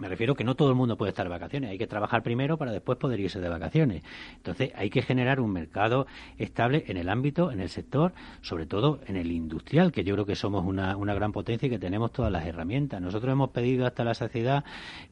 me 0.02 0.10
refiero 0.10 0.34
que 0.34 0.44
no 0.44 0.56
todo 0.56 0.70
el 0.70 0.76
mundo 0.76 0.98
puede 0.98 1.10
estar 1.10 1.28
de 1.28 1.30
vacaciones, 1.30 1.70
hay 1.70 1.78
que 1.78 1.86
trabajar 1.86 2.24
primero 2.24 2.58
para 2.58 2.72
después 2.72 2.98
poder 2.98 3.20
irse 3.20 3.40
de 3.40 3.48
vacaciones. 3.48 4.02
Entonces 4.36 4.72
hay 4.76 4.90
que 4.90 5.04
generar 5.04 5.40
un 5.40 5.52
mercado 5.52 6.08
estable 6.40 6.86
en 6.88 6.98
el 6.98 7.08
ámbito, 7.08 7.52
en 7.52 7.60
el 7.60 7.70
sector, 7.70 8.12
sobre 8.42 8.66
todo 8.66 9.00
en 9.06 9.16
el 9.16 9.32
industrial, 9.32 9.92
que 9.92 10.04
yo 10.04 10.16
creo 10.16 10.26
que 10.26 10.36
somos 10.36 10.66
una, 10.66 10.96
gran 11.14 11.32
potencia 11.32 11.68
y 11.68 11.70
que 11.70 11.78
tenemos 11.78 12.12
todas 12.12 12.32
las 12.32 12.48
herramientas. 12.48 13.00
Nosotros 13.00 13.32
hemos 13.32 13.52
pedido 13.52 13.86
hasta 13.86 14.04
la 14.04 14.16
saciedad, 14.16 14.64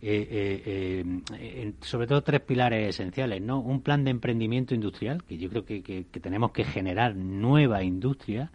eh, 0.02 0.64
eh, 0.66 1.22
eh, 1.38 1.74
sobre 1.82 2.08
todo 2.08 2.24
tres 2.24 2.42
pilares 2.42 2.90
esenciales, 2.90 3.44
¿no? 3.44 3.60
Un 3.60 3.82
plan 3.82 4.04
de 4.04 4.10
emprendimiento 4.10 4.74
industrial, 4.74 5.24
que 5.24 5.38
yo 5.38 5.50
creo 5.50 5.66
que, 5.66 5.84
que 5.84 6.20
tenemos 6.20 6.52
que 6.52 6.64
generar 6.64 7.16
nueva 7.16 7.84
industria, 7.84 8.50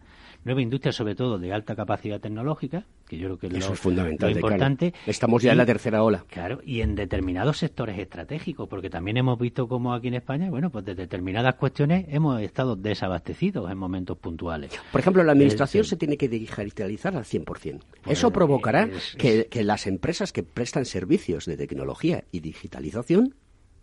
nueva 0.44 0.60
industria 0.60 0.92
sobre 0.92 1.14
todo 1.14 1.38
de 1.38 1.52
alta 1.52 1.74
capacidad 1.74 2.20
tecnológica, 2.20 2.86
que 3.08 3.18
yo 3.18 3.26
creo 3.26 3.38
que 3.38 3.46
es 3.46 3.66
lo, 3.66 3.72
es 3.72 3.80
fundamental, 3.80 4.32
importante. 4.32 4.94
Estamos 5.06 5.42
ya 5.42 5.52
en 5.52 5.58
la 5.58 5.66
tercera 5.66 6.02
ola. 6.02 6.24
Claro, 6.28 6.60
y 6.64 6.80
en 6.82 6.94
determinados 6.94 7.58
sectores 7.58 7.98
estratégicos, 7.98 8.68
porque 8.68 8.90
también 8.90 9.16
hemos 9.16 9.38
visto 9.38 9.66
como 9.68 9.94
aquí 9.94 10.08
en 10.08 10.14
España, 10.14 10.50
bueno, 10.50 10.70
pues 10.70 10.84
de 10.84 10.94
determinadas 10.94 11.54
cuestiones 11.54 12.06
hemos 12.08 12.40
estado 12.40 12.76
desabastecidos 12.76 13.70
en 13.70 13.78
momentos 13.78 14.18
puntuales. 14.18 14.72
Por 14.92 15.00
ejemplo, 15.00 15.22
la 15.22 15.32
administración 15.32 15.84
se 15.84 15.96
tiene 15.96 16.16
que 16.16 16.28
digitalizar 16.28 17.16
al 17.16 17.24
100%. 17.24 17.80
Eso 18.06 18.30
provocará 18.30 18.88
que, 19.18 19.46
que 19.46 19.64
las 19.64 19.86
empresas 19.86 20.32
que 20.32 20.42
prestan 20.42 20.84
servicios 20.84 21.46
de 21.46 21.56
tecnología 21.56 22.24
y 22.30 22.40
digitalización 22.40 23.34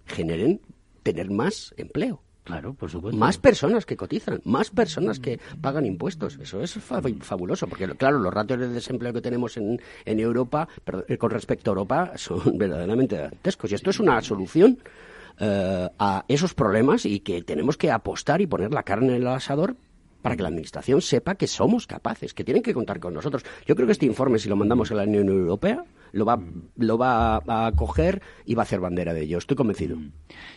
generen 0.05 0.62
tener 1.03 1.32
más 1.32 1.74
empleo. 1.78 2.22
Claro, 2.43 2.73
por 2.73 2.89
supuesto. 2.89 3.17
Más 3.17 3.37
personas 3.37 3.85
que 3.85 3.95
cotizan, 3.95 4.41
más 4.45 4.71
personas 4.71 5.19
que 5.19 5.39
pagan 5.61 5.85
impuestos. 5.85 6.39
Eso 6.41 6.61
es 6.61 6.73
fabuloso, 7.21 7.67
porque 7.67 7.87
claro, 7.89 8.17
los 8.17 8.33
ratios 8.33 8.59
de 8.59 8.69
desempleo 8.69 9.13
que 9.13 9.21
tenemos 9.21 9.57
en, 9.57 9.79
en 10.05 10.19
Europa, 10.19 10.67
eh, 11.07 11.17
con 11.17 11.29
respecto 11.29 11.69
a 11.69 11.73
Europa, 11.73 12.11
son 12.15 12.41
verdaderamente 12.57 13.17
dantescos. 13.17 13.71
Y 13.71 13.75
esto 13.75 13.91
es 13.91 13.99
una 13.99 14.19
solución 14.21 14.79
eh, 15.39 15.89
a 15.99 16.25
esos 16.27 16.53
problemas 16.55 17.05
y 17.05 17.19
que 17.19 17.43
tenemos 17.43 17.77
que 17.77 17.91
apostar 17.91 18.41
y 18.41 18.47
poner 18.47 18.73
la 18.73 18.83
carne 18.83 19.09
en 19.09 19.21
el 19.21 19.27
asador 19.27 19.75
para 20.22 20.36
que 20.36 20.43
la 20.43 20.49
Administración 20.49 21.01
sepa 21.01 21.36
que 21.36 21.47
somos 21.47 21.88
capaces, 21.88 22.34
que 22.34 22.43
tienen 22.43 22.63
que 22.63 22.74
contar 22.74 22.99
con 22.99 23.13
nosotros. 23.13 23.43
Yo 23.65 23.76
creo 23.76 23.88
que 23.88 23.93
este 23.93 24.05
informe, 24.05 24.39
si 24.39 24.49
lo 24.49 24.55
mandamos 24.55 24.91
a 24.91 24.95
la 24.95 25.03
Unión 25.03 25.28
Europea, 25.30 25.84
lo 26.11 26.26
va, 26.26 26.39
lo 26.78 26.97
va 26.97 27.38
a 27.47 27.72
coger 27.74 28.22
y 28.45 28.55
va 28.55 28.63
a 28.63 28.65
hacer 28.65 28.80
bandera 28.80 29.13
de 29.13 29.24
ello. 29.24 29.38
Estoy 29.38 29.55
convencido. 29.55 29.97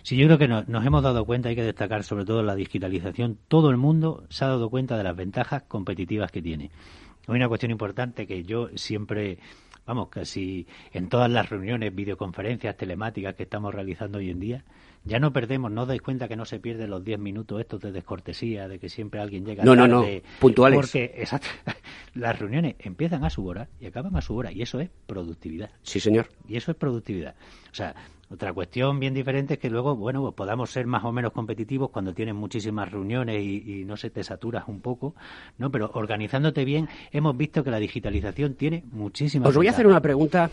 Sí, 0.02 0.16
yo 0.16 0.26
creo 0.26 0.38
que 0.38 0.48
nos 0.48 0.86
hemos 0.86 1.02
dado 1.02 1.24
cuenta, 1.24 1.48
hay 1.48 1.56
que 1.56 1.62
destacar 1.62 2.04
sobre 2.04 2.24
todo 2.24 2.42
la 2.42 2.54
digitalización. 2.54 3.38
Todo 3.48 3.70
el 3.70 3.76
mundo 3.76 4.24
se 4.28 4.44
ha 4.44 4.48
dado 4.48 4.70
cuenta 4.70 4.96
de 4.96 5.04
las 5.04 5.16
ventajas 5.16 5.62
competitivas 5.62 6.30
que 6.30 6.42
tiene. 6.42 6.70
Hay 7.26 7.36
una 7.36 7.48
cuestión 7.48 7.70
importante 7.70 8.26
que 8.26 8.42
yo 8.42 8.68
siempre 8.74 9.38
vamos, 9.86 10.08
casi 10.08 10.66
en 10.92 11.08
todas 11.08 11.30
las 11.30 11.48
reuniones, 11.50 11.94
videoconferencias, 11.94 12.76
telemáticas 12.76 13.34
que 13.34 13.42
estamos 13.42 13.74
realizando 13.74 14.18
hoy 14.18 14.30
en 14.30 14.40
día, 14.40 14.64
ya 15.04 15.18
no 15.18 15.32
perdemos, 15.32 15.70
no 15.70 15.86
dais 15.86 16.00
cuenta 16.00 16.28
que 16.28 16.36
no 16.36 16.44
se 16.44 16.58
pierden 16.58 16.90
los 16.90 17.04
10 17.04 17.18
minutos 17.18 17.60
estos 17.60 17.80
de 17.80 17.92
descortesía, 17.92 18.68
de 18.68 18.78
que 18.78 18.88
siempre 18.88 19.20
alguien 19.20 19.44
llega 19.44 19.62
no, 19.62 19.74
tarde. 19.74 19.88
No, 19.88 20.02
no, 20.02 20.08
puntuales. 20.40 20.78
Porque 20.78 21.14
exacto, 21.16 21.48
las 22.14 22.38
reuniones 22.38 22.76
empiezan 22.78 23.24
a 23.24 23.30
su 23.30 23.46
hora 23.46 23.68
y 23.80 23.86
acaban 23.86 24.16
a 24.16 24.22
su 24.22 24.34
hora, 24.34 24.50
y 24.50 24.62
eso 24.62 24.80
es 24.80 24.90
productividad. 25.06 25.70
Sí, 25.82 26.00
señor. 26.00 26.28
Y 26.48 26.56
eso 26.56 26.70
es 26.70 26.76
productividad. 26.76 27.34
O 27.70 27.74
sea, 27.74 27.94
otra 28.30 28.52
cuestión 28.54 28.98
bien 28.98 29.12
diferente 29.12 29.54
es 29.54 29.60
que 29.60 29.68
luego, 29.68 29.94
bueno, 29.94 30.22
pues 30.22 30.34
podamos 30.34 30.70
ser 30.70 30.86
más 30.86 31.04
o 31.04 31.12
menos 31.12 31.32
competitivos 31.32 31.90
cuando 31.90 32.14
tienes 32.14 32.34
muchísimas 32.34 32.90
reuniones 32.90 33.42
y, 33.42 33.80
y, 33.80 33.84
no 33.84 33.98
se 33.98 34.08
te 34.08 34.24
saturas 34.24 34.64
un 34.68 34.80
poco, 34.80 35.14
¿no? 35.58 35.70
Pero 35.70 35.90
organizándote 35.92 36.64
bien, 36.64 36.88
hemos 37.12 37.36
visto 37.36 37.62
que 37.62 37.70
la 37.70 37.78
digitalización 37.78 38.54
tiene 38.54 38.84
muchísimas. 38.90 39.50
Os 39.50 39.56
voy 39.56 39.68
a 39.68 39.70
hacer 39.70 39.86
una 39.86 40.00
pregunta 40.00 40.50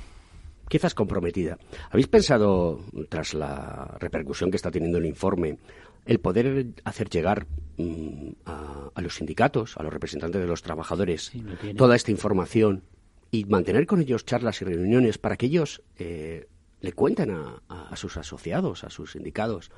quizás 0.72 0.95
comprometida. 0.95 1.57
¿Habéis 1.89 2.07
pensado, 2.07 2.80
tras 3.09 3.34
la 3.34 3.97
repercusión 3.99 4.49
que 4.49 4.55
está 4.55 4.72
teniendo 4.72 4.99
el 4.99 5.05
informe, 5.05 5.57
el 6.05 6.19
poder 6.22 6.67
hacer 6.86 7.09
llegar 7.09 7.45
mmm, 7.78 8.30
a, 8.45 8.89
a, 8.95 9.01
los 9.01 9.15
sindicatos, 9.15 9.76
a 9.76 9.84
los 9.84 9.91
representantes 9.91 10.39
de 10.39 10.47
los 10.47 10.61
trabajadores, 10.61 11.26
sí, 11.26 11.43
toda 11.76 11.97
esta 11.97 12.11
información 12.11 12.84
y 13.32 13.43
mantener 13.43 13.86
con 13.86 13.99
ellos 13.99 14.26
charlas 14.26 14.61
y 14.61 14.65
reuniones 14.65 15.17
para 15.17 15.36
que 15.36 15.47
ellos 15.47 15.84
eh, 15.99 16.47
le 16.80 16.93
cuenten 16.93 17.32
a, 17.32 17.61
a, 17.67 17.95
sus 17.97 18.15
asociados, 18.15 18.86
a 18.86 18.89
sus 18.89 19.11
sindicados, 19.11 19.72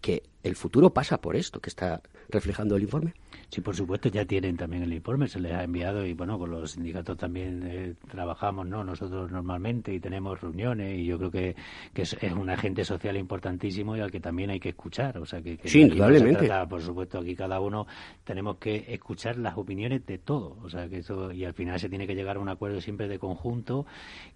que 0.00 0.22
el 0.42 0.56
futuro 0.56 0.92
pasa 0.92 1.20
por 1.20 1.36
esto 1.36 1.60
que 1.60 1.70
está 1.70 2.00
reflejando 2.28 2.76
el 2.76 2.82
informe? 2.82 3.14
Sí, 3.50 3.60
por 3.60 3.74
supuesto, 3.74 4.08
ya 4.08 4.24
tienen 4.24 4.56
también 4.56 4.84
el 4.84 4.92
informe, 4.92 5.26
se 5.26 5.40
les 5.40 5.52
ha 5.52 5.64
enviado 5.64 6.06
y 6.06 6.14
bueno, 6.14 6.38
con 6.38 6.52
los 6.52 6.72
sindicatos 6.72 7.16
también 7.16 7.62
eh, 7.66 7.94
trabajamos, 8.08 8.66
¿no? 8.66 8.84
Nosotros 8.84 9.30
normalmente 9.30 9.92
y 9.92 9.98
tenemos 9.98 10.40
reuniones 10.40 10.96
y 10.98 11.04
yo 11.04 11.18
creo 11.18 11.30
que, 11.32 11.56
que 11.92 12.02
es, 12.02 12.16
es, 12.20 12.32
un 12.32 12.48
agente 12.48 12.84
social 12.84 13.16
importantísimo 13.16 13.96
y 13.96 14.00
al 14.00 14.12
que 14.12 14.20
también 14.20 14.50
hay 14.50 14.60
que 14.60 14.68
escuchar, 14.68 15.18
o 15.18 15.26
sea 15.26 15.42
que, 15.42 15.58
que 15.58 15.68
sí, 15.68 15.80
indudablemente. 15.80 16.42
No 16.42 16.46
trata, 16.46 16.68
por 16.68 16.80
supuesto, 16.80 17.18
aquí 17.18 17.34
cada 17.34 17.58
uno 17.58 17.88
tenemos 18.22 18.58
que 18.58 18.84
escuchar 18.88 19.36
las 19.36 19.56
opiniones 19.58 20.06
de 20.06 20.18
todo, 20.18 20.56
o 20.62 20.70
sea 20.70 20.88
que 20.88 20.98
eso 20.98 21.32
y 21.32 21.44
al 21.44 21.54
final 21.54 21.80
se 21.80 21.88
tiene 21.88 22.06
que 22.06 22.14
llegar 22.14 22.36
a 22.36 22.40
un 22.40 22.48
acuerdo 22.48 22.80
siempre 22.80 23.08
de 23.08 23.18
conjunto 23.18 23.84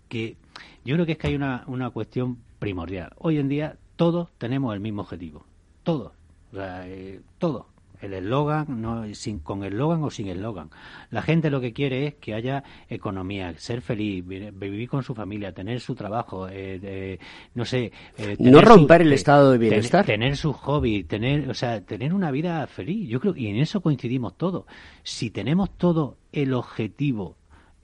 que 0.09 0.37
yo 0.85 0.95
creo 0.97 1.07
que 1.07 1.13
es 1.13 1.19
que 1.19 1.29
hay 1.29 1.37
una, 1.37 1.63
una 1.69 1.91
cuestión 1.91 2.39
primordial. 2.59 3.13
Hoy 3.19 3.39
en 3.39 3.49
día 3.49 3.77
todos 3.97 4.31
tenemos 4.39 4.75
el 4.75 4.81
mismo 4.81 5.03
objetivo, 5.03 5.45
todos, 5.83 6.13
o 6.53 6.57
sea, 6.57 6.87
eh, 6.89 7.21
todos 7.39 7.67
el 8.05 8.15
eslogan, 8.15 8.81
no, 8.81 9.05
sin, 9.15 9.39
con 9.41 9.65
eslogan 9.65 10.03
o 10.03 10.11
sin 10.11 10.29
eslogan. 10.29 10.71
La 11.11 11.23
gente 11.23 11.51
lo 11.51 11.61
que 11.61 11.73
quiere 11.73 12.07
es 12.07 12.15
que 12.15 12.35
haya 12.35 12.63
economía, 12.89 13.55
ser 13.59 13.81
feliz, 13.81 14.25
vivir 14.27 14.89
con 14.89 15.03
su 15.03 15.15
familia, 15.15 15.53
tener 15.53 15.81
su 15.81 15.95
trabajo, 15.95 16.49
eh, 16.49 16.81
eh, 16.83 17.19
no 17.55 17.65
sé. 17.65 17.93
Eh, 18.19 18.37
no 18.39 18.61
romper 18.61 19.03
su, 19.03 19.07
el 19.07 19.13
estado 19.13 19.53
de 19.53 19.59
bienestar. 19.59 20.05
Tener, 20.05 20.21
tener 20.21 20.37
su 20.37 20.53
hobby, 20.53 21.05
tener, 21.05 21.49
o 21.49 21.55
sea, 21.55 21.81
tener 21.81 22.15
una 22.15 22.31
vida 22.31 22.67
feliz. 22.67 23.09
Yo 23.09 23.21
creo, 23.21 23.37
y 23.37 23.49
en 23.49 23.57
eso 23.57 23.81
coincidimos 23.81 24.37
todos. 24.37 24.65
Si 25.03 25.31
tenemos 25.31 25.77
todo 25.77 26.19
el 26.33 26.53
objetivo 26.55 27.37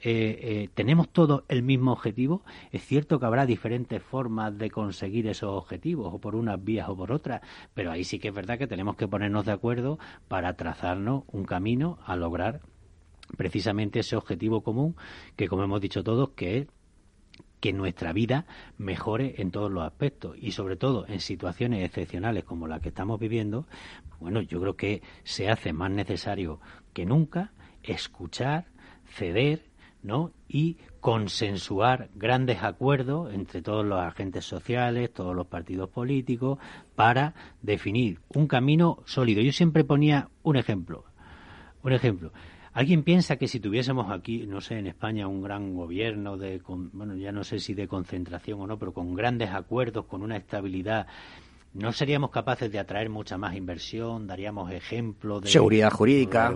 eh, 0.03 0.39
eh, 0.43 0.69
tenemos 0.75 1.11
todos 1.11 1.45
el 1.49 1.63
mismo 1.63 1.93
objetivo, 1.93 2.43
es 2.73 2.85
cierto 2.85 3.21
que 3.21 3.27
habrá 3.27 3.47
diferentes 3.47 4.03
formas 4.03 4.57
de 4.57 4.71
conseguir 4.71 5.27
esos 5.27 5.51
objetivos, 5.51 6.15
o 6.15 6.19
por 6.19 6.35
unas 6.35 6.63
vías 6.63 6.89
o 6.89 6.97
por 6.97 7.13
otras, 7.13 7.43
pero 7.75 7.91
ahí 7.91 8.05
sí 8.05 8.19
que 8.19 8.29
es 8.29 8.35
verdad 8.35 8.59
que 8.59 8.67
tenemos 8.67 8.97
que 8.97 9.09
ponernos 9.09 9.45
de 9.45 9.53
acuerdo 9.53 9.99
para 10.29 10.55
trazarnos 10.55 11.25
un 11.29 11.45
camino 11.45 11.99
a 12.05 12.17
lograr 12.17 12.61
precisamente 13.37 14.01
ese 14.01 14.17
objetivo 14.17 14.63
común 14.63 14.97
que, 15.37 15.49
como 15.49 15.65
hemos 15.65 15.81
dicho 15.81 16.03
todos, 16.03 16.31
que 16.31 16.59
es 16.59 16.67
que 17.61 17.73
nuestra 17.75 18.13
vida 18.13 18.47
mejore 18.79 19.35
en 19.39 19.51
todos 19.51 19.71
los 19.71 19.85
aspectos 19.85 20.35
y 20.41 20.53
sobre 20.53 20.77
todo 20.77 21.07
en 21.07 21.21
situaciones 21.21 21.85
excepcionales 21.85 22.45
como 22.45 22.67
la 22.67 22.81
que 22.81 22.89
estamos 22.89 23.21
viviendo, 23.21 23.67
bueno, 24.19 24.41
yo 24.41 24.61
creo 24.61 24.77
que 24.77 25.03
se 25.25 25.51
hace 25.51 25.73
más 25.73 25.91
necesario 25.91 26.61
que 26.95 27.05
nunca 27.05 27.53
escuchar, 27.83 28.67
ceder, 29.05 29.70
¿no? 30.03 30.33
Y 30.49 30.77
consensuar 31.01 32.11
grandes 32.15 32.63
acuerdos 32.63 33.33
entre 33.33 33.63
todos 33.63 33.85
los 33.85 34.01
agentes 34.01 34.45
sociales, 34.45 35.13
todos 35.13 35.35
los 35.35 35.47
partidos 35.47 35.91
políticos, 35.91 36.59
para 36.95 37.35
definir 37.63 38.21
un 38.35 38.47
camino 38.47 38.99
sólido. 39.07 39.43
Yo 39.43 39.53
siempre 39.53 39.85
ponía 39.85 40.29
un 40.43 40.57
ejemplo. 40.57 41.05
Un 41.83 41.93
ejemplo. 41.93 42.33
¿Alguien 42.73 43.03
piensa 43.03 43.37
que 43.37 43.49
si 43.49 43.59
tuviésemos 43.59 44.11
aquí, 44.13 44.47
no 44.47 44.61
sé, 44.61 44.79
en 44.79 44.87
España 44.87 45.27
un 45.27 45.43
gran 45.43 45.75
gobierno 45.75 46.37
de, 46.37 46.61
bueno, 46.67 47.17
ya 47.17 47.33
no 47.33 47.43
sé 47.43 47.59
si 47.59 47.75
de 47.75 47.89
concentración 47.89 48.61
o 48.61 48.67
no, 48.67 48.79
pero 48.79 48.93
con 48.93 49.15
grandes 49.15 49.51
acuerdos, 49.51 50.05
con 50.05 50.23
una 50.23 50.37
estabilidad, 50.37 51.09
no 51.75 51.93
seríamos 51.93 52.31
capaces 52.31 52.71
de 52.71 52.79
atraer 52.79 53.11
mucha 53.11 53.37
más 53.39 53.57
inversión, 53.57 54.27
daríamos 54.27 54.71
ejemplo 54.71 55.41
de 55.41 55.49
seguridad 55.49 55.91
jurídica, 55.91 56.55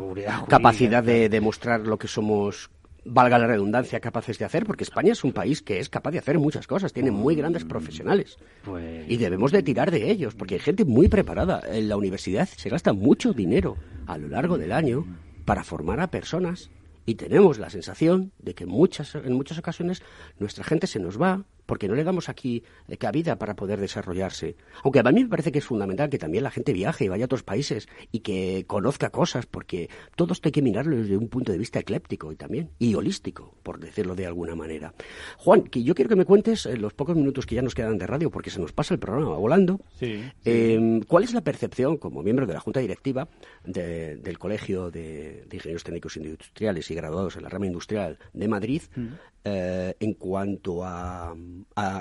capacidad 0.48 1.02
de 1.02 1.28
demostrar 1.28 1.80
lo 1.80 1.98
que 1.98 2.06
somos 2.06 2.70
valga 3.04 3.38
la 3.38 3.46
redundancia, 3.46 4.00
capaces 4.00 4.38
de 4.38 4.44
hacer, 4.44 4.64
porque 4.64 4.84
España 4.84 5.12
es 5.12 5.24
un 5.24 5.32
país 5.32 5.62
que 5.62 5.78
es 5.78 5.88
capaz 5.88 6.12
de 6.12 6.18
hacer 6.18 6.38
muchas 6.38 6.66
cosas, 6.66 6.92
tiene 6.92 7.10
muy 7.10 7.34
grandes 7.34 7.64
profesionales. 7.64 8.36
Pues 8.64 9.08
y 9.08 9.16
debemos 9.16 9.52
de 9.52 9.62
tirar 9.62 9.90
de 9.90 10.10
ellos, 10.10 10.34
porque 10.34 10.54
hay 10.54 10.60
gente 10.60 10.84
muy 10.84 11.08
preparada. 11.08 11.60
En 11.70 11.88
la 11.88 11.96
universidad 11.96 12.48
se 12.48 12.68
gasta 12.68 12.92
mucho 12.92 13.32
dinero 13.32 13.76
a 14.06 14.18
lo 14.18 14.28
largo 14.28 14.58
del 14.58 14.72
año 14.72 15.06
para 15.44 15.64
formar 15.64 16.00
a 16.00 16.10
personas 16.10 16.70
y 17.06 17.16
tenemos 17.16 17.58
la 17.58 17.70
sensación 17.70 18.32
de 18.38 18.54
que 18.54 18.66
muchas, 18.66 19.14
en 19.14 19.34
muchas 19.34 19.58
ocasiones 19.58 20.02
nuestra 20.38 20.64
gente 20.64 20.86
se 20.86 21.00
nos 21.00 21.20
va 21.20 21.44
porque 21.66 21.88
no 21.88 21.94
le 21.94 22.04
damos 22.04 22.28
aquí 22.28 22.62
eh, 22.88 22.96
cabida 22.96 23.36
para 23.36 23.54
poder 23.54 23.80
desarrollarse. 23.80 24.56
Aunque 24.82 25.00
a 25.00 25.02
mí 25.04 25.24
me 25.24 25.30
parece 25.30 25.52
que 25.52 25.58
es 25.58 25.64
fundamental 25.64 26.10
que 26.10 26.18
también 26.18 26.44
la 26.44 26.50
gente 26.50 26.72
viaje 26.72 27.04
y 27.04 27.08
vaya 27.08 27.24
a 27.24 27.26
otros 27.26 27.42
países 27.42 27.88
y 28.12 28.20
que 28.20 28.64
conozca 28.66 29.10
cosas, 29.10 29.46
porque 29.46 29.88
todo 30.16 30.32
esto 30.32 30.48
hay 30.48 30.52
que 30.52 30.62
mirarlo 30.62 30.96
desde 30.96 31.16
un 31.16 31.28
punto 31.28 31.52
de 31.52 31.58
vista 31.58 31.78
ecléptico 31.78 32.32
y 32.32 32.36
también, 32.36 32.70
y 32.78 32.94
holístico, 32.94 33.54
por 33.62 33.78
decirlo 33.78 34.14
de 34.14 34.26
alguna 34.26 34.54
manera. 34.54 34.94
Juan, 35.38 35.62
que 35.62 35.82
yo 35.82 35.94
quiero 35.94 36.08
que 36.08 36.16
me 36.16 36.24
cuentes 36.24 36.66
en 36.66 36.80
los 36.80 36.94
pocos 36.94 37.16
minutos 37.16 37.46
que 37.46 37.54
ya 37.54 37.62
nos 37.62 37.74
quedan 37.74 37.98
de 37.98 38.06
radio, 38.06 38.30
porque 38.30 38.50
se 38.50 38.60
nos 38.60 38.72
pasa 38.72 38.94
el 38.94 39.00
programa 39.00 39.36
volando, 39.36 39.80
em, 40.00 41.00
¿cuál 41.02 41.24
es 41.24 41.32
la 41.32 41.42
percepción, 41.42 41.96
como 41.96 42.22
miembro 42.22 42.46
de 42.46 42.54
la 42.54 42.60
Junta 42.60 42.80
Directiva 42.80 43.28
del 43.64 44.38
Colegio 44.38 44.90
de, 44.90 45.46
Ingenieros 45.52 45.84
Técnicos 45.84 46.16
Industriales 46.16 46.90
y 46.90 46.94
Graduados 46.94 47.36
en 47.36 47.42
la 47.44 47.48
Rama 47.48 47.66
Industrial 47.66 48.18
de 48.32 48.48
Madrid, 48.48 48.82
mm. 48.94 49.06
eh, 49.44 49.94
en 50.00 50.14
cuanto 50.14 50.84
a 50.84 51.34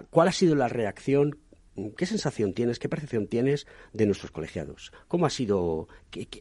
cuál 0.10 0.28
ha 0.28 0.32
sido 0.32 0.56
la 0.56 0.68
reacción 0.68 1.38
¿Qué 1.98 2.06
sensación 2.06 2.54
tienes, 2.54 2.78
qué 2.78 2.88
percepción 2.88 3.28
tienes 3.28 3.66
de 3.94 4.06
nuestros 4.06 4.32
colegiados? 4.32 4.94
¿Cómo 5.08 5.26
ha 5.26 5.32
sido? 5.32 5.88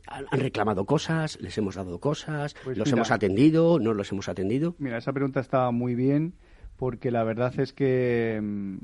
¿Han 0.07 0.41
reclamado 0.41 0.85
cosas? 0.85 1.41
¿Les 1.41 1.57
hemos 1.57 1.77
dado 1.77 2.01
cosas? 2.01 2.55
Pues 2.63 2.77
¿Los 2.77 2.93
hemos 2.93 3.11
atendido? 3.11 3.79
¿No 3.79 3.95
los 3.95 4.13
hemos 4.13 4.29
atendido? 4.29 4.75
Mira, 4.79 4.99
esa 4.99 5.13
pregunta 5.13 5.41
está 5.41 5.71
muy 5.71 5.95
bien 5.95 6.35
porque 6.77 7.11
la 7.11 7.25
verdad 7.25 7.59
es 7.61 7.73
que 7.73 8.41
mm, 8.43 8.77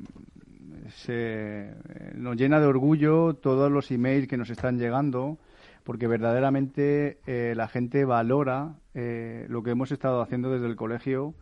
se, 0.89 1.75
nos 2.15 2.37
llena 2.37 2.61
de 2.61 2.67
orgullo 2.67 3.35
todos 3.35 3.71
los 3.71 3.91
emails 3.91 4.27
que 4.27 4.39
nos 4.39 4.49
están 4.49 4.79
llegando 4.79 5.39
porque 5.85 6.07
verdaderamente 6.07 7.19
eh, 7.27 7.53
la 7.57 7.69
gente 7.69 8.07
valora 8.07 8.77
eh, 8.95 9.45
lo 9.51 9.63
que 9.63 9.71
hemos 9.71 9.93
estado 9.93 10.23
haciendo 10.23 10.51
desde 10.51 10.67
el 10.67 10.77
colegio 10.77 11.35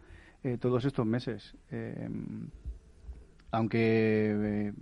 eh, 0.43 0.59
todos 0.59 0.85
estos 0.85 1.07
meses 1.07 1.55
aunque 3.51 3.79
eh, 3.81 4.73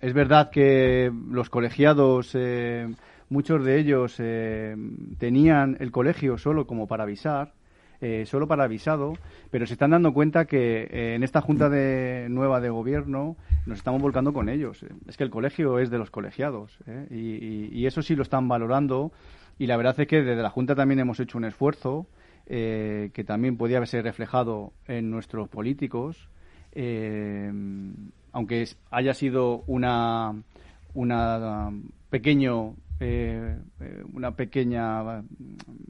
es 0.00 0.12
verdad 0.14 0.50
que 0.50 1.12
los 1.30 1.50
colegiados, 1.50 2.30
eh, 2.34 2.88
muchos 3.28 3.64
de 3.64 3.78
ellos 3.78 4.16
eh, 4.18 4.76
tenían 5.18 5.76
el 5.80 5.90
colegio 5.90 6.38
solo 6.38 6.66
como 6.66 6.86
para 6.86 7.04
avisar, 7.04 7.52
solo 8.26 8.46
para 8.46 8.64
avisado, 8.64 9.14
pero 9.50 9.66
se 9.66 9.72
están 9.72 9.90
dando 9.90 10.12
cuenta 10.12 10.44
que 10.44 11.14
en 11.14 11.22
esta 11.22 11.40
junta 11.40 11.70
de, 11.70 12.26
nueva 12.28 12.60
de 12.60 12.68
gobierno 12.68 13.36
nos 13.64 13.78
estamos 13.78 14.02
volcando 14.02 14.34
con 14.34 14.50
ellos. 14.50 14.84
Es 15.08 15.16
que 15.16 15.24
el 15.24 15.30
colegio 15.30 15.78
es 15.78 15.88
de 15.88 15.96
los 15.96 16.10
colegiados 16.10 16.78
y, 17.10 17.70
y, 17.72 17.86
eso 17.86 18.02
sí 18.02 18.14
lo 18.14 18.22
están 18.22 18.48
valorando 18.48 19.12
y 19.58 19.66
la 19.66 19.78
verdad 19.78 19.98
es 19.98 20.06
que 20.06 20.22
desde 20.22 20.42
la 20.42 20.50
junta 20.50 20.74
también 20.74 21.00
hemos 21.00 21.18
hecho 21.20 21.38
un 21.38 21.46
esfuerzo 21.46 22.06
que 22.46 23.24
también 23.26 23.56
podía 23.56 23.78
haberse 23.78 24.02
reflejado 24.02 24.74
en 24.86 25.10
nuestros 25.10 25.48
políticos 25.48 26.28
eh, 26.78 27.50
aunque 28.32 28.68
haya 28.90 29.14
sido 29.14 29.64
una, 29.66 30.34
una 30.92 31.72
pequeño 32.10 32.74
eh, 33.00 33.56
una 34.12 34.32
pequeña 34.32 35.22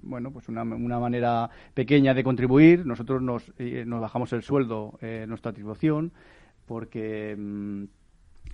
bueno 0.03 0.30
pues 0.30 0.49
una, 0.49 0.62
una, 0.62 1.01
manera 1.01 1.51
pequeña 1.74 2.14
de 2.14 2.22
contribuir 2.22 2.87
nosotros 2.87 3.20
nos, 3.20 3.53
eh, 3.59 3.84
nos 3.84 4.01
bajamos 4.01 4.32
el 4.32 4.43
sueldo 4.43 4.99
nuestra 5.26 5.51
atribución 5.51 6.12
porque 6.66 7.34
mm, 7.37 7.84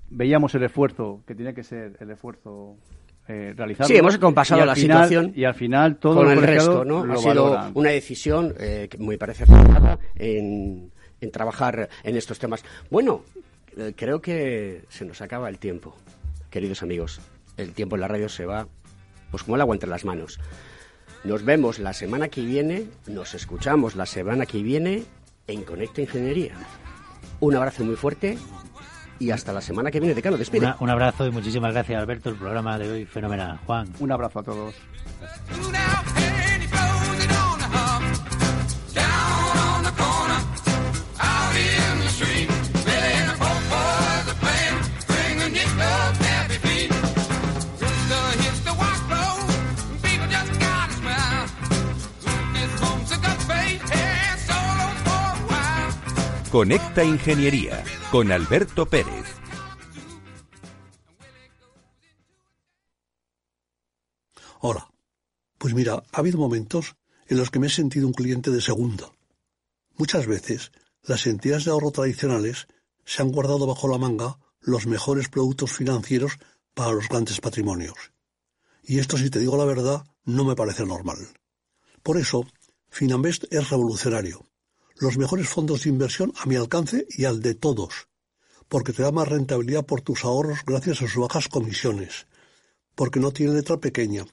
veíamos 0.08 0.54
el 0.54 0.62
esfuerzo 0.64 1.22
que 1.26 1.34
tenía 1.34 1.52
que 1.52 1.62
ser 1.62 1.96
el 2.00 2.10
esfuerzo 2.10 2.76
eh, 3.28 3.54
realizado. 3.56 3.88
Sí, 3.88 3.96
hemos 3.96 4.18
compasado 4.18 4.64
la 4.64 4.74
situación 4.74 5.32
y 5.36 5.44
al 5.44 5.54
final 5.54 5.96
todo 5.96 6.16
con 6.16 6.30
el 6.30 6.42
resto, 6.42 6.84
¿no? 6.84 7.04
ha 7.10 7.16
sido 7.18 7.70
una 7.74 7.90
decisión 7.90 8.54
que 8.58 8.96
me 8.98 9.18
parece 9.18 9.44
acertada 9.44 9.98
en 10.14 10.90
en 11.22 11.30
trabajar 11.30 11.88
en 12.02 12.16
estos 12.16 12.38
temas. 12.38 12.64
Bueno, 12.90 13.24
eh, 13.76 13.94
creo 13.96 14.20
que 14.20 14.84
se 14.90 15.06
nos 15.06 15.22
acaba 15.22 15.48
el 15.48 15.58
tiempo, 15.58 15.96
queridos 16.50 16.82
amigos. 16.82 17.20
El 17.56 17.72
tiempo 17.72 17.96
en 17.96 18.02
la 18.02 18.08
radio 18.08 18.28
se 18.28 18.44
va, 18.44 18.68
pues 19.30 19.42
como 19.42 19.54
el 19.56 19.62
agua 19.62 19.74
entre 19.74 19.88
las 19.88 20.04
manos. 20.04 20.38
Nos 21.24 21.44
vemos 21.44 21.78
la 21.78 21.92
semana 21.92 22.28
que 22.28 22.42
viene, 22.42 22.86
nos 23.06 23.34
escuchamos 23.34 23.94
la 23.94 24.06
semana 24.06 24.44
que 24.44 24.62
viene 24.62 25.04
en 25.46 25.62
Conecta 25.62 26.00
Ingeniería. 26.00 26.54
Un 27.40 27.54
abrazo 27.54 27.84
muy 27.84 27.96
fuerte 27.96 28.38
y 29.18 29.30
hasta 29.30 29.52
la 29.52 29.60
semana 29.60 29.90
que 29.90 30.00
viene. 30.00 30.14
Decano, 30.14 30.36
despide. 30.36 30.74
un 30.80 30.90
abrazo 30.90 31.26
y 31.26 31.30
muchísimas 31.30 31.72
gracias, 31.72 32.00
Alberto. 32.00 32.30
El 32.30 32.36
programa 32.36 32.78
de 32.78 32.90
hoy 32.90 33.04
fenomenal. 33.04 33.60
Juan. 33.66 33.88
Un 34.00 34.10
abrazo 34.10 34.40
a 34.40 34.42
todos. 34.42 34.74
Conecta 56.52 57.02
Ingeniería 57.02 57.82
con 58.10 58.30
Alberto 58.30 58.84
Pérez. 58.84 59.24
Hola. 64.60 64.86
Pues 65.56 65.72
mira, 65.72 66.02
ha 66.12 66.18
habido 66.18 66.36
momentos 66.36 66.94
en 67.26 67.38
los 67.38 67.50
que 67.50 67.58
me 67.58 67.68
he 67.68 67.70
sentido 67.70 68.06
un 68.06 68.12
cliente 68.12 68.50
de 68.50 68.60
segunda. 68.60 69.10
Muchas 69.96 70.26
veces 70.26 70.72
las 71.02 71.26
entidades 71.26 71.64
de 71.64 71.70
ahorro 71.70 71.90
tradicionales 71.90 72.66
se 73.06 73.22
han 73.22 73.32
guardado 73.32 73.66
bajo 73.66 73.88
la 73.88 73.96
manga 73.96 74.38
los 74.60 74.86
mejores 74.86 75.30
productos 75.30 75.72
financieros 75.72 76.32
para 76.74 76.92
los 76.92 77.08
grandes 77.08 77.40
patrimonios. 77.40 78.12
Y 78.82 78.98
esto, 78.98 79.16
si 79.16 79.30
te 79.30 79.38
digo 79.38 79.56
la 79.56 79.64
verdad, 79.64 80.04
no 80.26 80.44
me 80.44 80.54
parece 80.54 80.84
normal. 80.84 81.16
Por 82.02 82.18
eso, 82.18 82.44
Finambest 82.90 83.44
es 83.50 83.70
revolucionario 83.70 84.51
los 84.98 85.18
mejores 85.18 85.48
fondos 85.48 85.84
de 85.84 85.90
inversión 85.90 86.32
a 86.36 86.46
mi 86.46 86.56
alcance 86.56 87.06
y 87.10 87.24
al 87.24 87.40
de 87.40 87.54
todos, 87.54 88.08
porque 88.68 88.92
te 88.92 89.02
da 89.02 89.12
más 89.12 89.28
rentabilidad 89.28 89.84
por 89.84 90.00
tus 90.00 90.24
ahorros 90.24 90.60
gracias 90.66 91.02
a 91.02 91.08
sus 91.08 91.16
bajas 91.16 91.48
comisiones, 91.48 92.26
porque 92.94 93.20
no 93.20 93.32
tiene 93.32 93.54
letra 93.54 93.78
pequeña, 93.78 94.24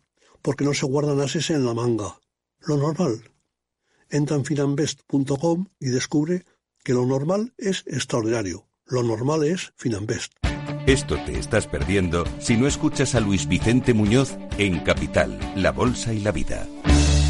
porque 0.41 0.63
no 0.63 0.73
se 0.73 0.85
guardan 0.85 1.21
ases 1.21 1.49
en 1.49 1.65
la 1.65 1.73
manga. 1.73 2.19
Lo 2.59 2.77
normal. 2.77 3.31
Entra 4.09 4.35
en 4.35 4.45
finambest.com 4.45 5.67
y 5.79 5.89
descubre 5.89 6.43
que 6.83 6.93
lo 6.93 7.05
normal 7.05 7.53
es 7.57 7.83
extraordinario. 7.87 8.67
Lo 8.85 9.03
normal 9.03 9.43
es 9.43 9.71
Finambest. 9.75 10.33
Esto 10.87 11.15
te 11.23 11.37
estás 11.37 11.67
perdiendo 11.67 12.25
si 12.39 12.57
no 12.57 12.65
escuchas 12.65 13.13
a 13.13 13.19
Luis 13.19 13.47
Vicente 13.47 13.93
Muñoz 13.93 14.35
en 14.57 14.79
Capital, 14.79 15.39
La 15.55 15.71
Bolsa 15.71 16.13
y 16.13 16.19
la 16.21 16.31
Vida. 16.31 16.67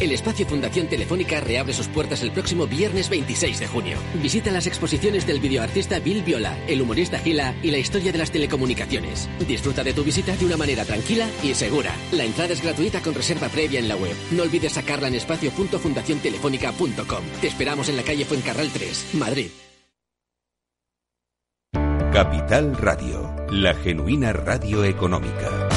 El 0.00 0.12
espacio 0.12 0.46
Fundación 0.46 0.86
Telefónica 0.86 1.40
reabre 1.40 1.74
sus 1.74 1.88
puertas 1.88 2.22
el 2.22 2.32
próximo 2.32 2.66
viernes 2.66 3.10
26 3.10 3.60
de 3.60 3.66
junio. 3.66 3.98
Visita 4.22 4.50
las 4.50 4.66
exposiciones 4.66 5.26
del 5.26 5.40
videoartista 5.40 5.98
Bill 5.98 6.22
Viola, 6.22 6.56
el 6.66 6.80
humorista 6.80 7.18
Gila 7.18 7.54
y 7.62 7.70
la 7.70 7.76
historia 7.76 8.10
de 8.10 8.16
las 8.16 8.30
telecomunicaciones. 8.30 9.28
Disfruta 9.46 9.84
de 9.84 9.92
tu 9.92 10.02
visita 10.02 10.34
de 10.34 10.46
una 10.46 10.56
manera 10.56 10.86
tranquila 10.86 11.28
y 11.42 11.52
segura. 11.52 11.92
La 12.12 12.24
entrada 12.24 12.54
es 12.54 12.62
gratuita 12.62 13.02
con 13.02 13.12
reserva 13.12 13.48
previa 13.48 13.78
en 13.78 13.88
la 13.88 13.96
web. 13.96 14.16
No 14.30 14.44
olvides 14.44 14.72
sacarla 14.72 15.08
en 15.08 15.16
espacio.fundaciontelefónica.com. 15.16 17.24
Te 17.42 17.48
esperamos 17.48 17.90
en 17.90 17.96
la 17.96 18.02
calle 18.02 18.24
Fuencarral 18.24 18.70
3, 18.72 19.08
Madrid. 19.14 19.48
Capital 22.12 22.76
Radio, 22.76 23.34
la 23.50 23.74
genuina 23.74 24.32
radio 24.32 24.84
económica. 24.84 25.69